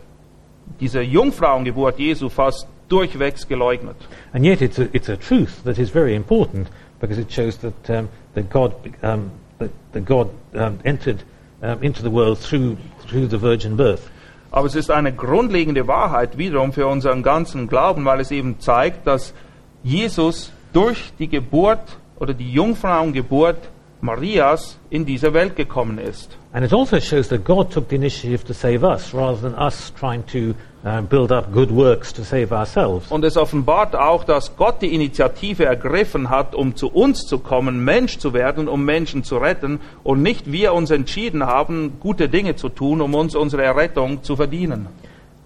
diese 0.81 1.03
Jungfrauengeburt 1.03 1.99
Jesu 1.99 2.31
fast 2.31 2.67
durchwegs 2.89 3.47
geleugnet. 3.47 3.97
And 4.33 4.45
yet, 4.45 4.63
it's 4.63 4.79
a, 4.79 4.89
it's 4.93 5.11
a 5.11 5.17
truth 5.17 5.63
that 5.65 5.79
is 5.79 5.91
very 5.91 6.15
important 6.15 6.69
because 6.99 7.21
it 7.21 7.31
shows 7.31 7.59
that, 7.59 7.91
um, 7.91 8.09
that 8.35 8.49
God, 8.49 8.73
um, 9.03 9.31
that, 9.59 9.71
that 9.93 10.07
God 10.07 10.31
um, 10.55 10.79
entered 10.85 11.23
um, 11.63 11.83
into 11.83 12.03
the 12.03 12.11
world 12.11 12.39
through, 12.39 12.79
through 13.07 13.29
the 13.29 13.39
virgin 13.39 13.77
birth. 13.77 14.11
Aber 14.51 14.67
es 14.67 14.75
ist 14.75 14.91
eine 14.91 15.13
grundlegende 15.13 15.87
Wahrheit 15.87 16.37
wiederum 16.37 16.73
für 16.73 16.87
unseren 16.87 17.23
ganzen 17.23 17.69
Glauben, 17.69 18.05
weil 18.05 18.19
es 18.21 18.31
eben 18.31 18.59
zeigt, 18.59 19.07
dass 19.07 19.33
Jesus 19.83 20.53
durch 20.73 21.13
die 21.19 21.29
Geburt 21.29 21.99
oder 22.19 22.35
die 22.35 22.53
Jungfrauengeburt 22.53 23.59
Marias 24.03 24.79
in 24.89 25.05
diese 25.05 25.33
Welt 25.35 25.57
gekommen 25.57 25.99
ist. 25.99 26.37
And 26.53 26.65
it 26.65 26.73
also 26.73 26.99
shows 26.99 27.29
that 27.29 27.45
God 27.45 27.71
took 27.71 27.91
the 27.91 27.97
initiative 27.97 28.45
to 28.47 28.53
save 28.53 28.83
us 28.83 29.15
rather 29.15 29.41
than 29.41 29.55
us 29.55 29.93
trying 29.99 30.25
to 30.27 30.55
uh, 30.85 31.01
build 31.03 31.31
up 31.31 31.53
good 31.53 31.71
works 31.71 32.13
to 32.15 32.25
save 32.25 32.51
ourselves. 32.51 33.11
Und 33.11 33.25
es 33.25 33.37
offenbart 33.37 33.95
auch, 33.95 34.25
dass 34.25 34.57
Gott 34.57 34.83
die 34.83 34.95
Initiative 34.95 35.65
ergriffen 35.65 36.31
hat, 36.31 36.55
um 36.55 36.75
zu 36.75 36.89
uns 36.89 37.27
zu 37.27 37.39
kommen, 37.39 37.85
Mensch 37.85 38.19
zu 38.19 38.33
werden, 38.33 38.69
um 38.69 38.85
Menschen 38.85 39.23
zu 39.23 39.37
retten 39.37 39.81
und 40.03 40.23
nicht 40.23 40.51
wir 40.51 40.73
uns 40.73 40.91
entschieden 40.91 41.47
haben, 41.47 41.99
gute 42.01 42.29
Dinge 42.29 42.57
zu 42.57 42.69
tun, 42.69 43.01
um 43.01 43.15
uns 43.15 43.37
unsere 43.37 43.63
Errettung 43.63 44.23
zu 44.23 44.35
verdienen. 44.35 44.89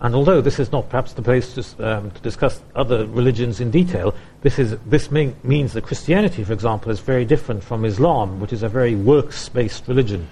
And 0.04 0.14
although 0.14 0.42
this 0.42 0.58
is 0.58 0.70
not 0.70 0.90
perhaps 0.90 1.14
the 1.14 1.22
place 1.22 1.54
to, 1.54 1.62
um, 1.82 2.10
to 2.10 2.20
discuss 2.20 2.60
other 2.74 3.06
religions 3.06 3.58
in 3.58 3.70
detail, 3.70 4.14
this, 4.42 4.58
is, 4.58 4.76
this 4.84 5.10
mean, 5.10 5.34
means 5.42 5.72
that 5.72 5.84
Christianity, 5.84 6.44
for 6.44 6.52
example, 6.52 6.92
is 6.92 7.00
very 7.00 7.24
different 7.24 7.64
from 7.64 7.86
Islam, 7.86 8.38
which 8.38 8.52
is 8.52 8.62
a 8.62 8.68
very 8.68 8.94
works 8.94 9.48
based 9.48 9.88
religion. 9.88 10.28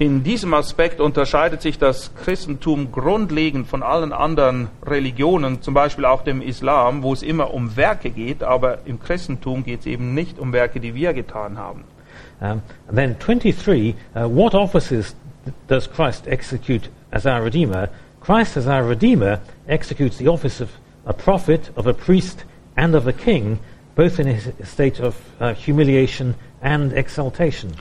In 0.00 0.24
diesem 0.24 0.52
Aspekt 0.54 1.00
unterscheidet 1.00 1.62
sich 1.62 1.78
das 1.78 2.12
Christentum 2.16 2.90
grundlegend 2.90 3.68
von 3.68 3.84
allen 3.84 4.12
anderen 4.12 4.70
Religionen, 4.84 5.62
zum 5.62 5.72
Beispiel 5.72 6.04
auch 6.04 6.24
dem 6.24 6.42
Islam, 6.42 7.04
wo 7.04 7.12
es 7.12 7.22
immer 7.22 7.54
um 7.54 7.76
Werke 7.76 8.10
geht, 8.10 8.42
aber 8.42 8.78
im 8.86 8.98
Christentum 8.98 9.62
geht 9.62 9.80
es 9.80 9.86
eben 9.86 10.14
nicht 10.14 10.40
um 10.40 10.52
Werke, 10.52 10.80
die 10.80 10.96
wir 10.96 11.12
getan 11.12 11.58
haben. 11.58 11.84
Um, 12.40 12.60
and 12.88 12.96
then 12.96 13.16
23, 13.20 13.94
uh, 14.16 14.22
what 14.28 14.52
offices 14.52 15.14
does 15.68 15.88
Christ 15.88 16.26
execute 16.26 16.90
as 17.12 17.24
our 17.24 17.44
Redeemer? 17.44 17.88
Christ, 18.22 18.56
as 18.56 18.68
our 18.68 18.84
Redeemer, 18.84 19.40
executes 19.66 20.16
the 20.16 20.28
office 20.28 20.60
of 20.60 20.70
a 21.04 21.12
prophet, 21.12 21.70
of 21.74 21.88
a 21.88 21.94
priest, 21.94 22.44
and 22.76 22.94
of 22.94 23.08
a 23.08 23.12
king, 23.12 23.58
both 23.96 24.20
in 24.20 24.28
his 24.28 24.48
state 24.62 25.00
of 25.00 25.16
uh, 25.40 25.54
humiliation 25.54 26.36
and 26.62 26.92
exaltation. 26.92 27.74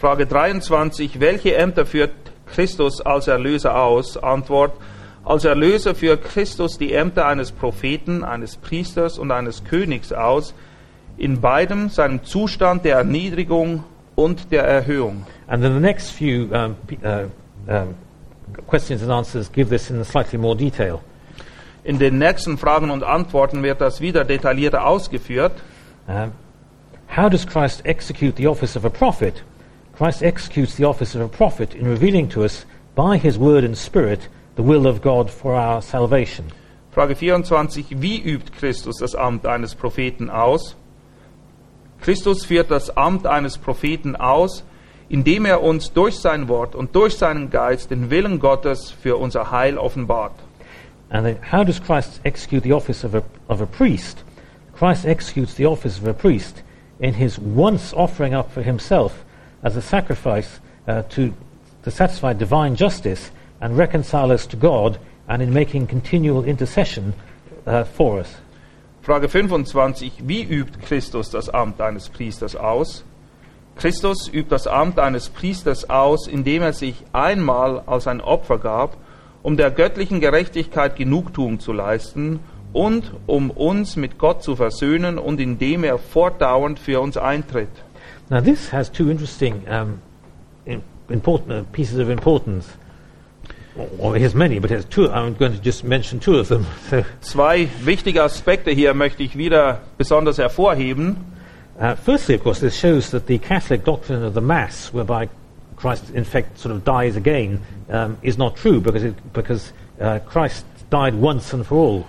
Frage 0.00 0.28
23. 0.28 1.18
Welche 1.18 1.56
Ämter 1.56 1.86
führt 1.86 2.12
Christus 2.46 3.00
als 3.00 3.26
Erlöser 3.26 3.76
aus? 3.76 4.16
Antwort. 4.16 4.72
Als 5.24 5.44
Erlöser 5.44 5.96
führt 5.96 6.24
Christus 6.24 6.78
die 6.78 6.94
Ämter 6.94 7.26
eines 7.26 7.50
Propheten, 7.50 8.22
eines 8.22 8.56
Priesters 8.56 9.18
und 9.18 9.32
eines 9.32 9.64
Königs 9.64 10.12
aus, 10.12 10.54
in 11.18 11.40
beidem 11.40 11.88
seinem 11.88 12.22
Zustand 12.22 12.84
der 12.84 12.96
Erniedrigung 12.96 13.82
und 14.14 14.52
der 14.52 14.62
Erhöhung. 14.62 15.26
And 15.48 15.64
then 15.64 15.74
the 15.74 15.80
next 15.80 16.12
few 16.12 16.44
um, 16.54 16.76
uh, 17.04 17.26
um, 17.66 17.94
questions 18.70 19.02
and 19.02 19.10
answers 19.10 19.50
give 19.52 19.68
this 19.68 19.90
in 19.90 20.02
slightly 20.04 20.38
more 20.38 20.56
detail. 20.56 21.02
In 21.82 21.98
den 21.98 22.18
nächsten 22.18 22.56
Fragen 22.56 22.90
und 22.90 23.02
Antworten 23.02 23.62
wird 23.62 23.80
das 23.80 24.00
wieder 24.00 24.24
detaillierter 24.24 24.86
ausgeführt. 24.86 25.52
Um, 26.06 26.32
how 27.08 27.28
does 27.28 27.44
Christ 27.44 27.82
execute 27.84 28.36
the 28.36 28.46
office 28.46 28.76
of 28.76 28.84
a 28.84 28.90
prophet? 28.90 29.42
Christ 29.96 30.22
executes 30.22 30.76
the 30.76 30.84
office 30.84 31.14
of 31.14 31.22
a 31.22 31.28
prophet 31.28 31.74
in 31.74 31.86
revealing 31.86 32.28
to 32.30 32.42
us 32.42 32.64
by 32.94 33.18
his 33.18 33.38
word 33.38 33.64
and 33.64 33.76
spirit 33.76 34.28
the 34.56 34.62
will 34.62 34.86
of 34.86 35.02
God 35.02 35.30
for 35.30 35.54
our 35.54 35.82
salvation. 35.82 36.46
Frage 36.92 37.16
24. 37.16 38.00
Wie 38.00 38.20
übt 38.20 38.52
Christus 38.52 38.98
das 38.98 39.14
Amt 39.14 39.46
eines 39.46 39.74
Propheten 39.74 40.30
aus? 40.30 40.76
Christus 42.00 42.44
führt 42.44 42.70
das 42.70 42.96
Amt 42.96 43.26
eines 43.26 43.58
Propheten 43.58 44.16
aus, 44.16 44.64
indem 45.10 45.44
er 45.44 45.62
uns 45.62 45.92
durch 45.92 46.18
sein 46.18 46.48
Wort 46.48 46.74
und 46.74 46.94
durch 46.94 47.18
seinen 47.18 47.50
Geist 47.50 47.90
den 47.90 48.08
Willen 48.08 48.38
Gottes 48.38 48.90
für 48.90 49.16
unser 49.16 49.50
Heil 49.50 49.76
offenbart. 49.76 50.32
And 51.10 51.26
then 51.26 51.38
how 51.52 51.64
does 51.64 51.82
Christ 51.82 52.20
execute 52.24 52.62
the 52.62 52.72
office 52.72 53.04
of 53.04 53.14
a, 53.14 53.22
of 53.48 53.60
a 53.60 53.66
priest? 53.66 54.24
Christ 54.78 55.04
executes 55.04 55.56
the 55.56 55.66
office 55.66 55.98
of 55.98 56.06
a 56.06 56.14
priest 56.14 56.62
in 57.00 57.14
his 57.14 57.38
once 57.38 57.92
offering 57.92 58.34
up 58.34 58.52
for 58.52 58.62
himself 58.62 59.24
as 59.62 59.76
a 59.76 59.82
sacrifice 59.82 60.60
uh, 60.86 61.02
to, 61.10 61.34
to 61.82 61.90
satisfy 61.90 62.32
divine 62.32 62.76
justice 62.76 63.32
and 63.60 63.76
reconcile 63.76 64.32
us 64.32 64.46
to 64.46 64.56
God, 64.56 64.98
and 65.28 65.42
in 65.42 65.52
making 65.52 65.86
continual 65.86 66.44
intercession 66.44 67.14
uh, 67.66 67.84
for 67.84 68.20
us. 68.20 68.36
Frage 69.02 69.28
25. 69.28 70.12
Wie 70.26 70.44
übt 70.44 70.80
Christus 70.82 71.30
das 71.30 71.48
Amt 71.48 71.80
eines 71.80 72.08
Priesters 72.08 72.56
aus? 72.56 73.04
Christus 73.80 74.28
übt 74.28 74.50
das 74.50 74.66
Amt 74.66 74.98
eines 74.98 75.30
Priesters 75.30 75.88
aus, 75.88 76.26
indem 76.26 76.60
er 76.60 76.74
sich 76.74 76.96
einmal 77.14 77.82
als 77.86 78.06
ein 78.06 78.20
Opfer 78.20 78.58
gab, 78.58 78.98
um 79.42 79.56
der 79.56 79.70
göttlichen 79.70 80.20
Gerechtigkeit 80.20 80.96
Genugtuung 80.96 81.60
zu 81.60 81.72
leisten 81.72 82.40
und 82.74 83.14
um 83.26 83.50
uns 83.50 83.96
mit 83.96 84.18
Gott 84.18 84.42
zu 84.42 84.54
versöhnen 84.54 85.16
und 85.16 85.40
indem 85.40 85.82
er 85.82 85.96
fortdauernd 85.96 86.78
für 86.78 87.00
uns 87.00 87.16
eintritt. 87.16 87.70
Now, 88.28 88.42
this 88.42 88.70
has 88.70 88.92
two 88.92 89.08
interesting 89.08 89.62
um, 89.66 90.02
important, 91.08 91.50
uh, 91.50 91.64
pieces 91.72 91.98
of 91.98 92.10
importance. 92.10 92.68
Or 93.98 94.14
it 94.14 94.22
has 94.22 94.34
many, 94.34 94.60
but 94.60 94.70
has 94.70 94.84
two. 94.84 95.08
I'm 95.08 95.38
going 95.38 95.56
to 95.56 95.62
just 95.64 95.84
mention 95.84 96.20
two 96.20 96.38
of 96.38 96.48
them. 96.48 96.66
So, 96.90 97.02
Zwei 97.22 97.66
wichtige 97.82 98.22
Aspekte 98.22 98.72
hier 98.72 98.92
möchte 98.92 99.22
ich 99.22 99.38
wieder 99.38 99.80
besonders 99.96 100.36
hervorheben. 100.36 101.16
Uh, 101.80 101.94
firstly, 101.94 102.34
of 102.34 102.42
course, 102.42 102.60
this 102.60 102.76
shows 102.76 103.10
that 103.10 103.26
the 103.26 103.38
Catholic 103.38 103.84
doctrine 103.84 104.22
of 104.22 104.34
the 104.34 104.40
Mass, 104.42 104.92
whereby 104.92 105.30
Christ 105.76 106.10
in 106.10 106.24
fact 106.24 106.58
sort 106.58 106.74
of 106.74 106.84
dies 106.84 107.16
again, 107.16 107.62
um, 107.88 108.18
is 108.22 108.36
not 108.36 108.54
true 108.54 108.80
because, 108.80 109.02
it, 109.02 109.32
because 109.32 109.72
uh, 109.98 110.18
Christ 110.26 110.66
died 110.90 111.14
once 111.14 111.54
and 111.54 111.66
for 111.66 111.76
all. 111.76 112.06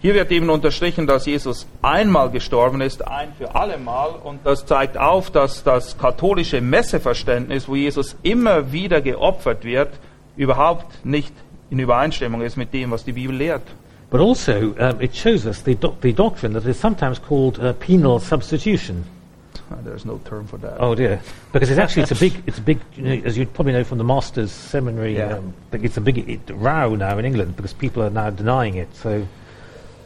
Hier 0.00 0.14
wird 0.14 0.32
eben 0.32 0.50
unterstrichen, 0.50 1.06
dass 1.06 1.24
Jesus 1.24 1.66
einmal 1.80 2.30
gestorben 2.30 2.82
ist, 2.82 3.06
ein 3.06 3.32
für 3.38 3.54
alle 3.54 3.78
Mal. 3.78 4.10
Und 4.10 4.44
das 4.44 4.66
zeigt 4.66 4.98
auf, 4.98 5.30
dass 5.30 5.62
das 5.62 5.96
katholische 5.96 6.60
Messeverständnis, 6.60 7.68
wo 7.68 7.76
Jesus 7.76 8.16
immer 8.22 8.72
wieder 8.72 9.00
geopfert 9.00 9.64
wird, 9.64 9.90
überhaupt 10.36 11.06
nicht 11.06 11.32
in 11.70 11.78
Übereinstimmung 11.78 12.42
ist 12.42 12.56
mit 12.56 12.74
dem, 12.74 12.90
was 12.90 13.04
die 13.04 13.12
Bibel 13.12 13.34
lehrt. 13.34 13.62
But 14.10 14.20
also, 14.20 14.76
um, 14.78 15.00
it 15.00 15.14
shows 15.14 15.46
us 15.46 15.62
the, 15.62 15.74
doc- 15.74 16.00
the 16.00 16.12
doctrine 16.12 16.52
that 16.52 16.66
is 16.66 16.78
sometimes 16.78 17.18
called 17.18 17.58
uh, 17.58 17.72
penal 17.74 18.20
substitution. 18.20 19.04
Uh, 19.70 19.76
There's 19.82 20.04
no 20.04 20.18
term 20.24 20.46
for 20.46 20.58
that. 20.58 20.76
Oh 20.78 20.94
dear, 20.94 21.20
because 21.52 21.70
it's 21.70 21.78
actually 21.78 22.02
it's 22.02 22.12
a 22.12 22.16
big 22.16 22.42
it's 22.46 22.58
a 22.58 22.60
big 22.60 22.80
you 22.96 23.02
know, 23.02 23.22
as 23.24 23.36
you 23.38 23.46
probably 23.46 23.72
know 23.72 23.82
from 23.82 23.98
the 23.98 24.04
masters 24.04 24.52
seminary. 24.52 25.16
Yeah. 25.16 25.38
Um, 25.38 25.54
it's 25.72 25.96
a 25.96 26.02
big 26.02 26.18
it, 26.28 26.40
row 26.50 26.94
now 26.94 27.18
in 27.18 27.24
England 27.24 27.56
because 27.56 27.72
people 27.72 28.02
are 28.02 28.10
now 28.10 28.30
denying 28.30 28.76
it. 28.76 28.94
So 28.94 29.26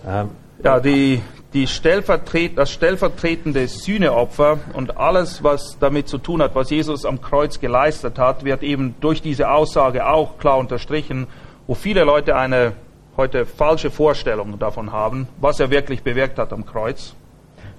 um, 0.05 0.37
Ja, 0.65 0.81
die, 0.81 1.23
die 1.55 1.69
Stellvertret, 1.69 2.59
das 2.59 2.73
stellvertretende 2.73 3.69
Sühneopfer 3.69 4.59
und 4.73 4.97
alles, 4.97 5.45
was 5.45 5.77
damit 5.79 6.09
zu 6.09 6.19
tun 6.19 6.43
hat, 6.43 6.57
was 6.57 6.71
Jesus 6.71 7.05
am 7.05 7.21
Kreuz 7.21 7.61
geleistet 7.61 8.19
hat, 8.19 8.45
wird 8.45 8.65
eben 8.65 8.97
durch 9.01 9.23
diese 9.23 9.51
Aussage 9.51 10.09
auch 10.09 10.39
klar 10.39 10.59
unterstrichen, 10.59 11.29
wo 11.69 11.75
viele 11.75 12.03
Leute 12.03 12.35
eine 12.35 12.73
heute 13.19 13.45
falsche 13.45 13.91
Vorstellung 13.91 14.59
davon 14.59 14.93
haben, 14.93 15.29
was 15.41 15.61
er 15.61 15.71
wirklich 15.71 16.03
bewirkt 16.03 16.39
hat 16.39 16.53
am 16.53 16.65
Kreuz. 16.65 17.15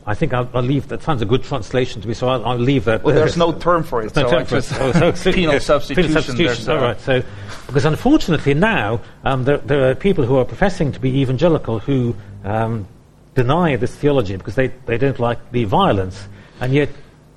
I 0.06 0.16
think 0.16 0.34
I'll, 0.34 0.48
I'll 0.54 0.66
leave 0.66 0.88
that. 0.88 1.04
Sounds 1.04 1.22
a 1.22 1.26
good 1.26 1.44
translation 1.44 2.02
to 2.02 2.08
me, 2.08 2.14
so 2.14 2.28
I'll, 2.30 2.44
I'll 2.46 2.58
leave 2.58 2.86
that. 2.86 3.04
Well, 3.04 3.14
there's 3.14 3.38
no 3.38 3.52
term 3.52 3.84
for 3.84 4.02
it, 4.02 4.16
No 4.16 4.24
so 4.24 4.30
term 4.30 4.46
for 4.46 4.58
it. 4.58 4.72
Oh, 4.80 5.14
so- 5.14 5.32
penal 5.32 5.60
substitution. 5.60 6.10
Penal 6.10 6.24
substitution. 6.24 6.66
there's, 6.66 6.70
All 6.70 6.78
right. 6.78 7.00
So, 7.00 7.22
because 7.68 7.86
unfortunately 7.86 8.54
now 8.54 9.02
um, 9.24 9.44
there, 9.44 9.58
there 9.58 9.90
are 9.90 9.96
people 9.96 10.26
who 10.26 10.38
are 10.38 10.46
professing 10.46 10.92
to 10.94 11.00
be 11.00 11.20
evangelical 11.22 11.80
who 11.80 12.16
um, 12.44 12.88
deny 13.36 13.76
this 13.76 13.96
theology 13.96 14.36
because 14.36 14.56
they, 14.56 14.68
they 14.86 14.98
don't 14.98 15.20
like 15.20 15.52
the 15.52 15.66
violence, 15.66 16.28
and 16.60 16.74
yet 16.74 16.90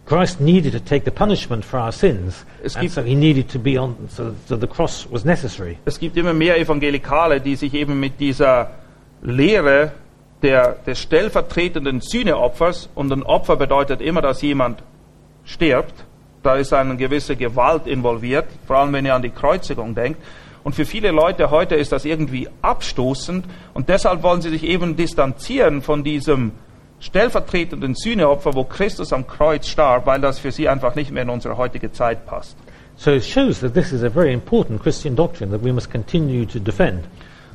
Christ 0.05 0.41
needed 0.41 0.73
to 0.73 0.81
take 0.81 1.05
the 1.05 1.11
punishment 1.13 1.65
for 1.65 1.79
our 1.81 1.93
sins, 1.93 2.45
Es 2.63 2.75
and 2.75 2.83
gibt- 2.83 2.95
so 2.95 3.03
he 3.03 3.15
needed 3.15 3.49
to 3.51 3.59
be 3.59 3.79
on. 3.79 3.95
So, 4.09 4.33
so 4.49 4.57
the 4.57 4.67
cross 4.67 5.07
was 5.11 5.25
necessary. 5.25 5.79
Es 5.85 5.99
gibt 5.99 6.17
immer 6.17 6.33
mehr 6.35 6.59
Evangelikale, 6.59 7.41
die 7.41 7.55
sich 7.57 7.73
eben 7.75 8.01
mit 8.01 8.19
dieser 8.19 8.71
Lehre 9.23 9.93
der, 10.43 10.73
des 10.87 10.99
stellvertretenden 10.99 12.01
Sühneopfers, 12.01 12.89
und 12.97 13.13
ein 13.13 13.23
Opfer 13.23 13.57
bedeutet 13.57 14.01
immer, 14.01 14.21
dass 14.21 14.43
jemand 14.43 14.83
stirbt, 15.45 15.95
da 16.43 16.57
ist 16.57 16.73
eine 16.73 16.97
gewisse 16.97 17.37
Gewalt 17.37 17.87
involviert, 17.87 18.47
vor 18.67 18.79
allem 18.79 18.93
wenn 18.93 19.07
ihr 19.07 19.15
an 19.15 19.23
die 19.23 19.31
Kreuzigung 19.31 19.95
denkt. 19.95 20.21
Und 20.65 20.75
für 20.75 20.85
viele 20.85 21.13
Leute 21.13 21.51
heute 21.51 21.77
ist 21.77 21.93
das 21.93 22.05
irgendwie 22.05 22.49
abstoßend 22.61 23.45
und 23.75 23.89
deshalb 23.89 24.25
wollen 24.25 24.43
sie 24.43 24.51
sich 24.51 24.65
eben 24.65 24.97
distanzieren 24.97 25.83
von 25.83 26.03
diesem 26.05 26.53
stellvertretenden 27.03 27.95
Sühneopfer, 27.95 28.55
wo 28.55 28.65
Christus 28.65 29.13
am 29.13 29.27
Kreuz 29.27 29.67
starb, 29.67 30.07
weil 30.07 30.21
das 30.21 30.39
für 30.39 30.53
sie 30.53 30.69
einfach 30.69 30.95
nicht 30.95 31.11
mehr 31.11 31.25
in 31.25 31.31
unsere 31.31 31.57
heutige 31.57 31.93
Zeit 31.93 32.27
passt. 32.27 32.57
So 32.97 33.11
it 33.11 33.25
shows 33.25 33.61
that 33.61 33.75
this 33.75 33.93
is 33.93 34.05
a 34.05 34.09
very 34.09 34.33
important 34.33 34.81
Christian 34.81 35.17
doctrine 35.17 35.51
that 35.51 35.65
we 35.65 35.73
must 35.73 35.91
continue 35.91 36.47
to 36.47 36.61
defend. 36.61 37.05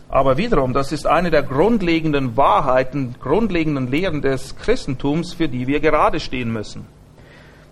Aber 0.10 0.38
wiederum, 0.38 0.74
das 0.74 0.92
ist 0.92 1.06
eine 1.06 1.32
der 1.32 1.44
grundlegenden 1.44 2.36
Wahrheiten, 2.36 3.16
grundlegenden 3.22 3.90
Lehren 3.90 4.22
des 4.22 4.56
Christentums, 4.58 5.34
für 5.34 5.48
die 5.48 5.68
wir 5.68 5.80
gerade 5.80 6.20
stehen 6.20 6.52
müssen. 6.52 6.86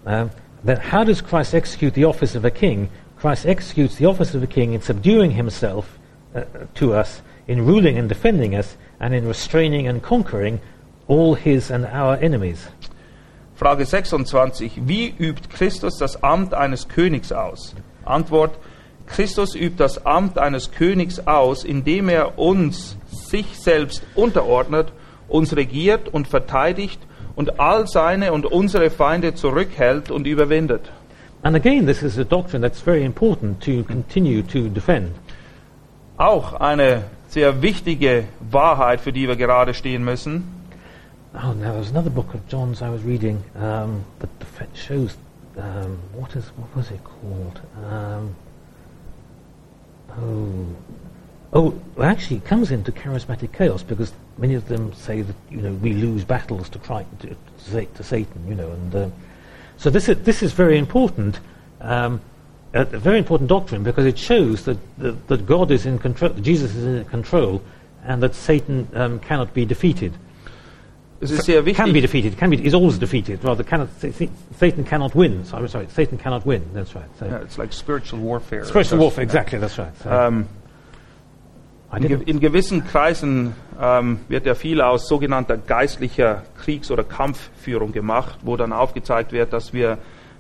Um, 0.06 0.30
then 0.66 0.80
how 0.92 1.04
does 1.04 1.24
Christ 1.24 1.54
execute 1.54 1.96
the 1.96 2.06
office 2.06 2.36
of 2.36 2.46
a 2.46 2.50
king? 2.50 2.90
Christ 3.20 3.46
executes 3.46 3.98
the 3.98 4.06
office 4.06 4.36
of 4.36 4.44
a 4.44 4.48
king 4.48 4.74
in 4.74 4.82
subduing 4.82 5.32
himself 5.32 5.86
uh, 6.36 6.42
to 6.76 6.94
us, 6.94 7.22
in 7.48 7.66
ruling 7.66 7.98
and 7.98 8.08
defending 8.08 8.54
us, 8.56 8.78
and 9.00 9.14
in 9.14 9.28
restraining 9.28 9.88
and 9.88 10.02
conquering 10.02 10.60
all 11.08 11.36
his 11.36 11.72
and 11.72 11.86
our 11.86 12.18
enemies. 12.22 12.68
Frage 13.56 13.86
26. 13.86 14.88
Wie 14.88 15.14
übt 15.18 15.50
Christus 15.50 15.98
das 15.98 16.22
Amt 16.24 16.54
eines 16.54 16.88
Königs 16.88 17.32
aus? 17.32 17.74
Antwort. 18.04 18.58
Christus 19.08 19.56
übt 19.56 19.78
das 19.78 20.06
Amt 20.06 20.38
eines 20.38 20.72
Königs 20.72 21.26
aus, 21.28 21.64
indem 21.64 22.10
er 22.10 22.40
uns 22.40 22.98
sich 23.12 23.46
selbst 23.60 24.04
unterordnet, 24.16 24.92
uns 25.28 25.56
regiert 25.56 26.10
und 26.10 26.28
verteidigt 26.28 27.00
und 27.36 27.60
all 27.60 27.88
seine 27.88 28.34
und 28.34 28.46
unsere 28.46 28.90
Feinde 28.90 29.36
zurückhält 29.36 30.10
und 30.12 30.26
überwindet. 30.26 30.92
And 31.44 31.56
again, 31.56 31.86
this 31.86 32.02
is 32.02 32.18
a 32.18 32.24
doctrine 32.24 32.62
that's 32.62 32.82
very 32.82 33.06
important 33.06 33.64
to 33.64 33.84
continue 33.84 34.42
to 34.42 34.68
defend. 34.68 35.12
Auch 36.18 36.54
eine 36.54 37.04
sehr 37.28 37.62
wichtige 37.62 38.26
Wahrheit, 38.40 39.02
für 39.02 39.14
die 39.14 39.28
wir 39.28 39.36
gerade 39.36 39.74
stehen 39.74 40.04
müssen. 40.04 40.55
Oh, 41.42 41.52
now 41.52 41.74
there's 41.74 41.90
another 41.90 42.10
book 42.10 42.34
of 42.34 42.48
John's 42.48 42.82
I 42.82 42.90
was 42.90 43.04
reading 43.04 43.44
um, 43.56 44.06
that 44.20 44.40
def- 44.40 44.74
shows 44.74 45.18
um, 45.58 46.00
what 46.14 46.34
is 46.36 46.46
what 46.56 46.74
was 46.76 46.92
it 46.92 47.04
called? 47.04 47.60
Um, 47.86 48.36
oh, 50.12 50.66
oh, 51.52 51.82
well, 51.96 52.10
actually, 52.10 52.38
it 52.38 52.46
comes 52.46 52.72
into 52.72 52.92
charismatic 52.94 53.52
chaos 53.52 53.84
because 53.84 54.14
many 54.38 54.54
of 54.54 54.70
them 54.70 54.94
say 54.94 55.24
that 55.24 55.36
you 55.50 55.58
know 55.58 55.74
we 55.74 55.94
lose 55.94 56.24
battles 56.24 56.70
to 56.70 56.80
try 56.80 57.06
to, 57.20 57.36
to, 57.86 58.04
Satan, 58.04 58.48
you 58.48 58.56
know, 58.56 58.72
and 58.72 58.96
um, 58.96 59.14
so 59.76 59.90
this 59.90 60.08
is 60.08 60.24
this 60.24 60.42
is 60.42 60.54
very 60.54 60.78
important. 60.78 61.40
Um, 61.82 62.22
a, 62.74 62.82
a 62.82 63.00
very 63.00 63.18
important 63.18 63.50
doctrine 63.50 63.84
because 63.84 64.06
it 64.06 64.18
shows 64.18 64.64
that, 64.66 64.78
that, 64.98 65.28
that 65.28 65.46
God 65.46 65.72
is 65.72 65.86
in 65.86 66.00
control, 66.00 66.34
Jesus 66.36 66.76
is 66.76 66.86
in 66.86 67.06
control, 67.06 67.62
and 68.06 68.24
that 68.24 68.36
Satan 68.36 68.88
um, 68.94 69.20
cannot 69.20 69.54
be 69.54 69.66
defeated 69.66 70.14
Es 71.22 71.32
ist 71.32 71.44
sehr 71.46 71.64
can 71.64 71.86
be 71.88 71.94
wichtig. 71.96 72.02
defeated. 72.02 72.38
Can 72.38 72.50
be 72.50 72.58
is 72.58 72.74
always 72.74 73.00
defeated. 73.00 73.44
Rather, 73.44 73.64
cannot, 73.64 73.88
Sa- 74.00 74.10
Sa- 74.12 74.26
Satan 74.60 74.84
cannot 74.84 75.16
win. 75.16 75.46
Sorry, 75.46 75.68
sorry, 75.70 75.88
Satan 75.90 76.18
cannot 76.18 76.46
win. 76.46 76.62
That's 76.74 76.94
right. 76.96 77.06
So, 77.18 77.26
Ja, 77.26 77.38
It's 77.38 77.58
like 77.58 77.72
spiritual 77.74 78.20
warfare. 78.22 78.66
spiritual 78.66 79.00
warfare. 79.00 79.24
Exactly. 79.24 79.60
That's 79.60 79.78
right. 79.80 79.94
So, 80.04 80.10
I 80.10 81.98
in, 81.98 82.02
ge 82.02 82.10
didn't, 82.18 82.28
in 82.28 82.40
gewissen 82.42 82.86
Kreisen 82.86 83.54
ähm, 83.82 84.20
wird 84.28 84.46
ja 84.46 84.56
viel 84.56 84.82
aus 84.82 85.08
sogenannter 85.08 85.58
geistlicher 85.58 86.44
Kriegs- 86.58 86.92
oder 86.92 87.04
Kampfführung 87.04 87.92
gemacht, 87.94 88.40
wo 88.44 88.58
dann 88.58 88.74
aufgezeigt 88.74 89.32
wird, 89.32 89.54
dass 89.54 89.72
wir 89.72 89.98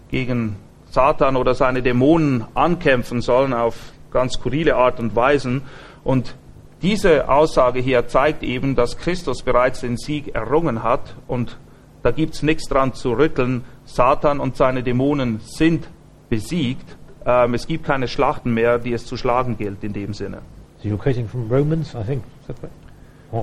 gegen 0.09 0.57
Satan 0.89 1.35
oder 1.37 1.53
seine 1.53 1.81
Dämonen 1.81 2.43
ankämpfen 2.55 3.21
sollen 3.21 3.53
auf 3.53 3.75
ganz 4.11 4.33
skurrile 4.33 4.75
Art 4.75 4.99
und 4.99 5.15
Weisen. 5.15 5.61
Und 6.03 6.35
diese 6.81 7.29
Aussage 7.29 7.79
hier 7.79 8.07
zeigt 8.07 8.43
eben, 8.43 8.75
dass 8.75 8.97
Christus 8.97 9.41
bereits 9.43 9.81
den 9.81 9.97
Sieg 9.97 10.35
errungen 10.35 10.83
hat 10.83 11.15
und 11.27 11.57
da 12.03 12.11
gibt 12.11 12.35
es 12.35 12.43
nichts 12.43 12.67
dran 12.67 12.93
zu 12.93 13.13
rütteln. 13.13 13.63
Satan 13.85 14.39
und 14.39 14.55
seine 14.57 14.83
Dämonen 14.83 15.39
sind 15.43 15.87
besiegt. 16.29 16.95
Ähm, 17.25 17.53
es 17.55 17.65
gibt 17.65 17.85
keine 17.85 18.07
Schlachten 18.07 18.53
mehr, 18.53 18.77
die 18.77 18.93
es 18.93 19.05
zu 19.05 19.17
schlagen 19.17 19.57
gilt 19.57 19.83
in 19.83 19.93
dem 19.93 20.13
Sinne. 20.13 20.41
so 20.83 20.89
you're 20.89 20.97
quoting 20.97 21.27
from 21.27 21.49
Romans, 21.49 21.95
I 21.95 22.03
think. 22.03 22.23
Is 22.41 22.55
that 22.55 22.71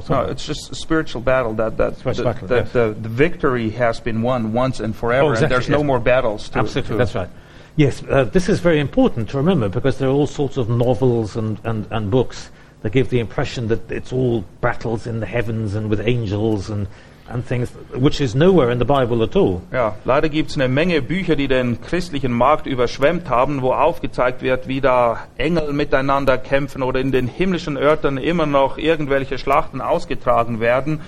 No, 0.08 0.22
it's 0.30 0.46
just 0.46 0.70
a 0.70 0.74
spiritual 0.74 1.20
battle 1.20 1.54
that 1.56 1.76
that, 1.76 1.98
that, 1.98 2.16
battle, 2.24 2.48
that 2.48 2.64
yes. 2.66 2.72
the, 2.72 2.94
the 3.02 3.08
victory 3.08 3.70
has 3.70 4.00
been 4.00 4.22
won 4.22 4.52
once 4.54 4.80
and 4.80 4.94
forever, 4.94 5.26
Oh, 5.26 5.30
exactly, 5.32 5.44
and 5.44 5.52
there's 5.52 5.68
no 5.68 5.78
yes. 5.78 5.86
more 5.86 6.00
battles. 6.00 6.48
To, 6.50 6.60
Absolutely. 6.60 6.92
to- 6.92 6.98
That's 6.98 7.14
right. 7.14 7.28
Yes, 7.76 8.02
uh, 8.08 8.24
this 8.24 8.48
is 8.48 8.60
very 8.60 8.78
important 8.80 9.28
to 9.30 9.38
remember 9.38 9.68
because 9.68 9.98
there 9.98 10.08
are 10.08 10.12
all 10.12 10.26
sorts 10.26 10.56
of 10.56 10.68
novels 10.68 11.36
and, 11.36 11.58
and, 11.64 11.86
and 11.90 12.10
books 12.10 12.50
that 12.82 12.92
give 12.92 13.10
the 13.10 13.20
impression 13.20 13.68
that 13.68 13.90
it's 13.90 14.12
all 14.12 14.44
battles 14.60 15.06
in 15.06 15.20
the 15.20 15.26
heavens 15.26 15.74
and 15.74 15.88
with 15.90 16.00
angels 16.00 16.68
and, 16.70 16.88
and 17.28 17.44
things, 17.46 17.70
which 17.94 18.20
is 18.20 18.34
nowhere 18.34 18.70
in 18.70 18.78
the 18.78 18.84
Bible 18.84 19.22
at 19.22 19.36
all. 19.36 19.62
Ja, 19.72 19.94
leider 20.04 20.28
gibt 20.28 20.50
es 20.50 20.56
eine 20.56 20.68
Menge 20.68 21.00
Bücher, 21.02 21.36
die 21.36 21.48
den 21.48 21.80
christlichen 21.80 22.32
Markt 22.32 22.66
überschwemmt 22.66 23.28
haben, 23.28 23.62
wo 23.62 23.72
aufgezeigt 23.72 24.42
wird, 24.42 24.66
wie 24.68 24.80
da 24.80 25.26
Engel 25.36 25.72
miteinander 25.72 26.38
kämpfen 26.38 26.82
oder 26.82 27.00
in 27.00 27.12
den 27.12 27.28
himmlischen 27.28 27.76
Örtern 27.76 28.18
immer 28.18 28.46
noch 28.46 28.78
irgendwelche 28.78 29.38
Schlachten 29.38 29.80
ausgetragen 29.80 30.60
werden. 30.60 31.00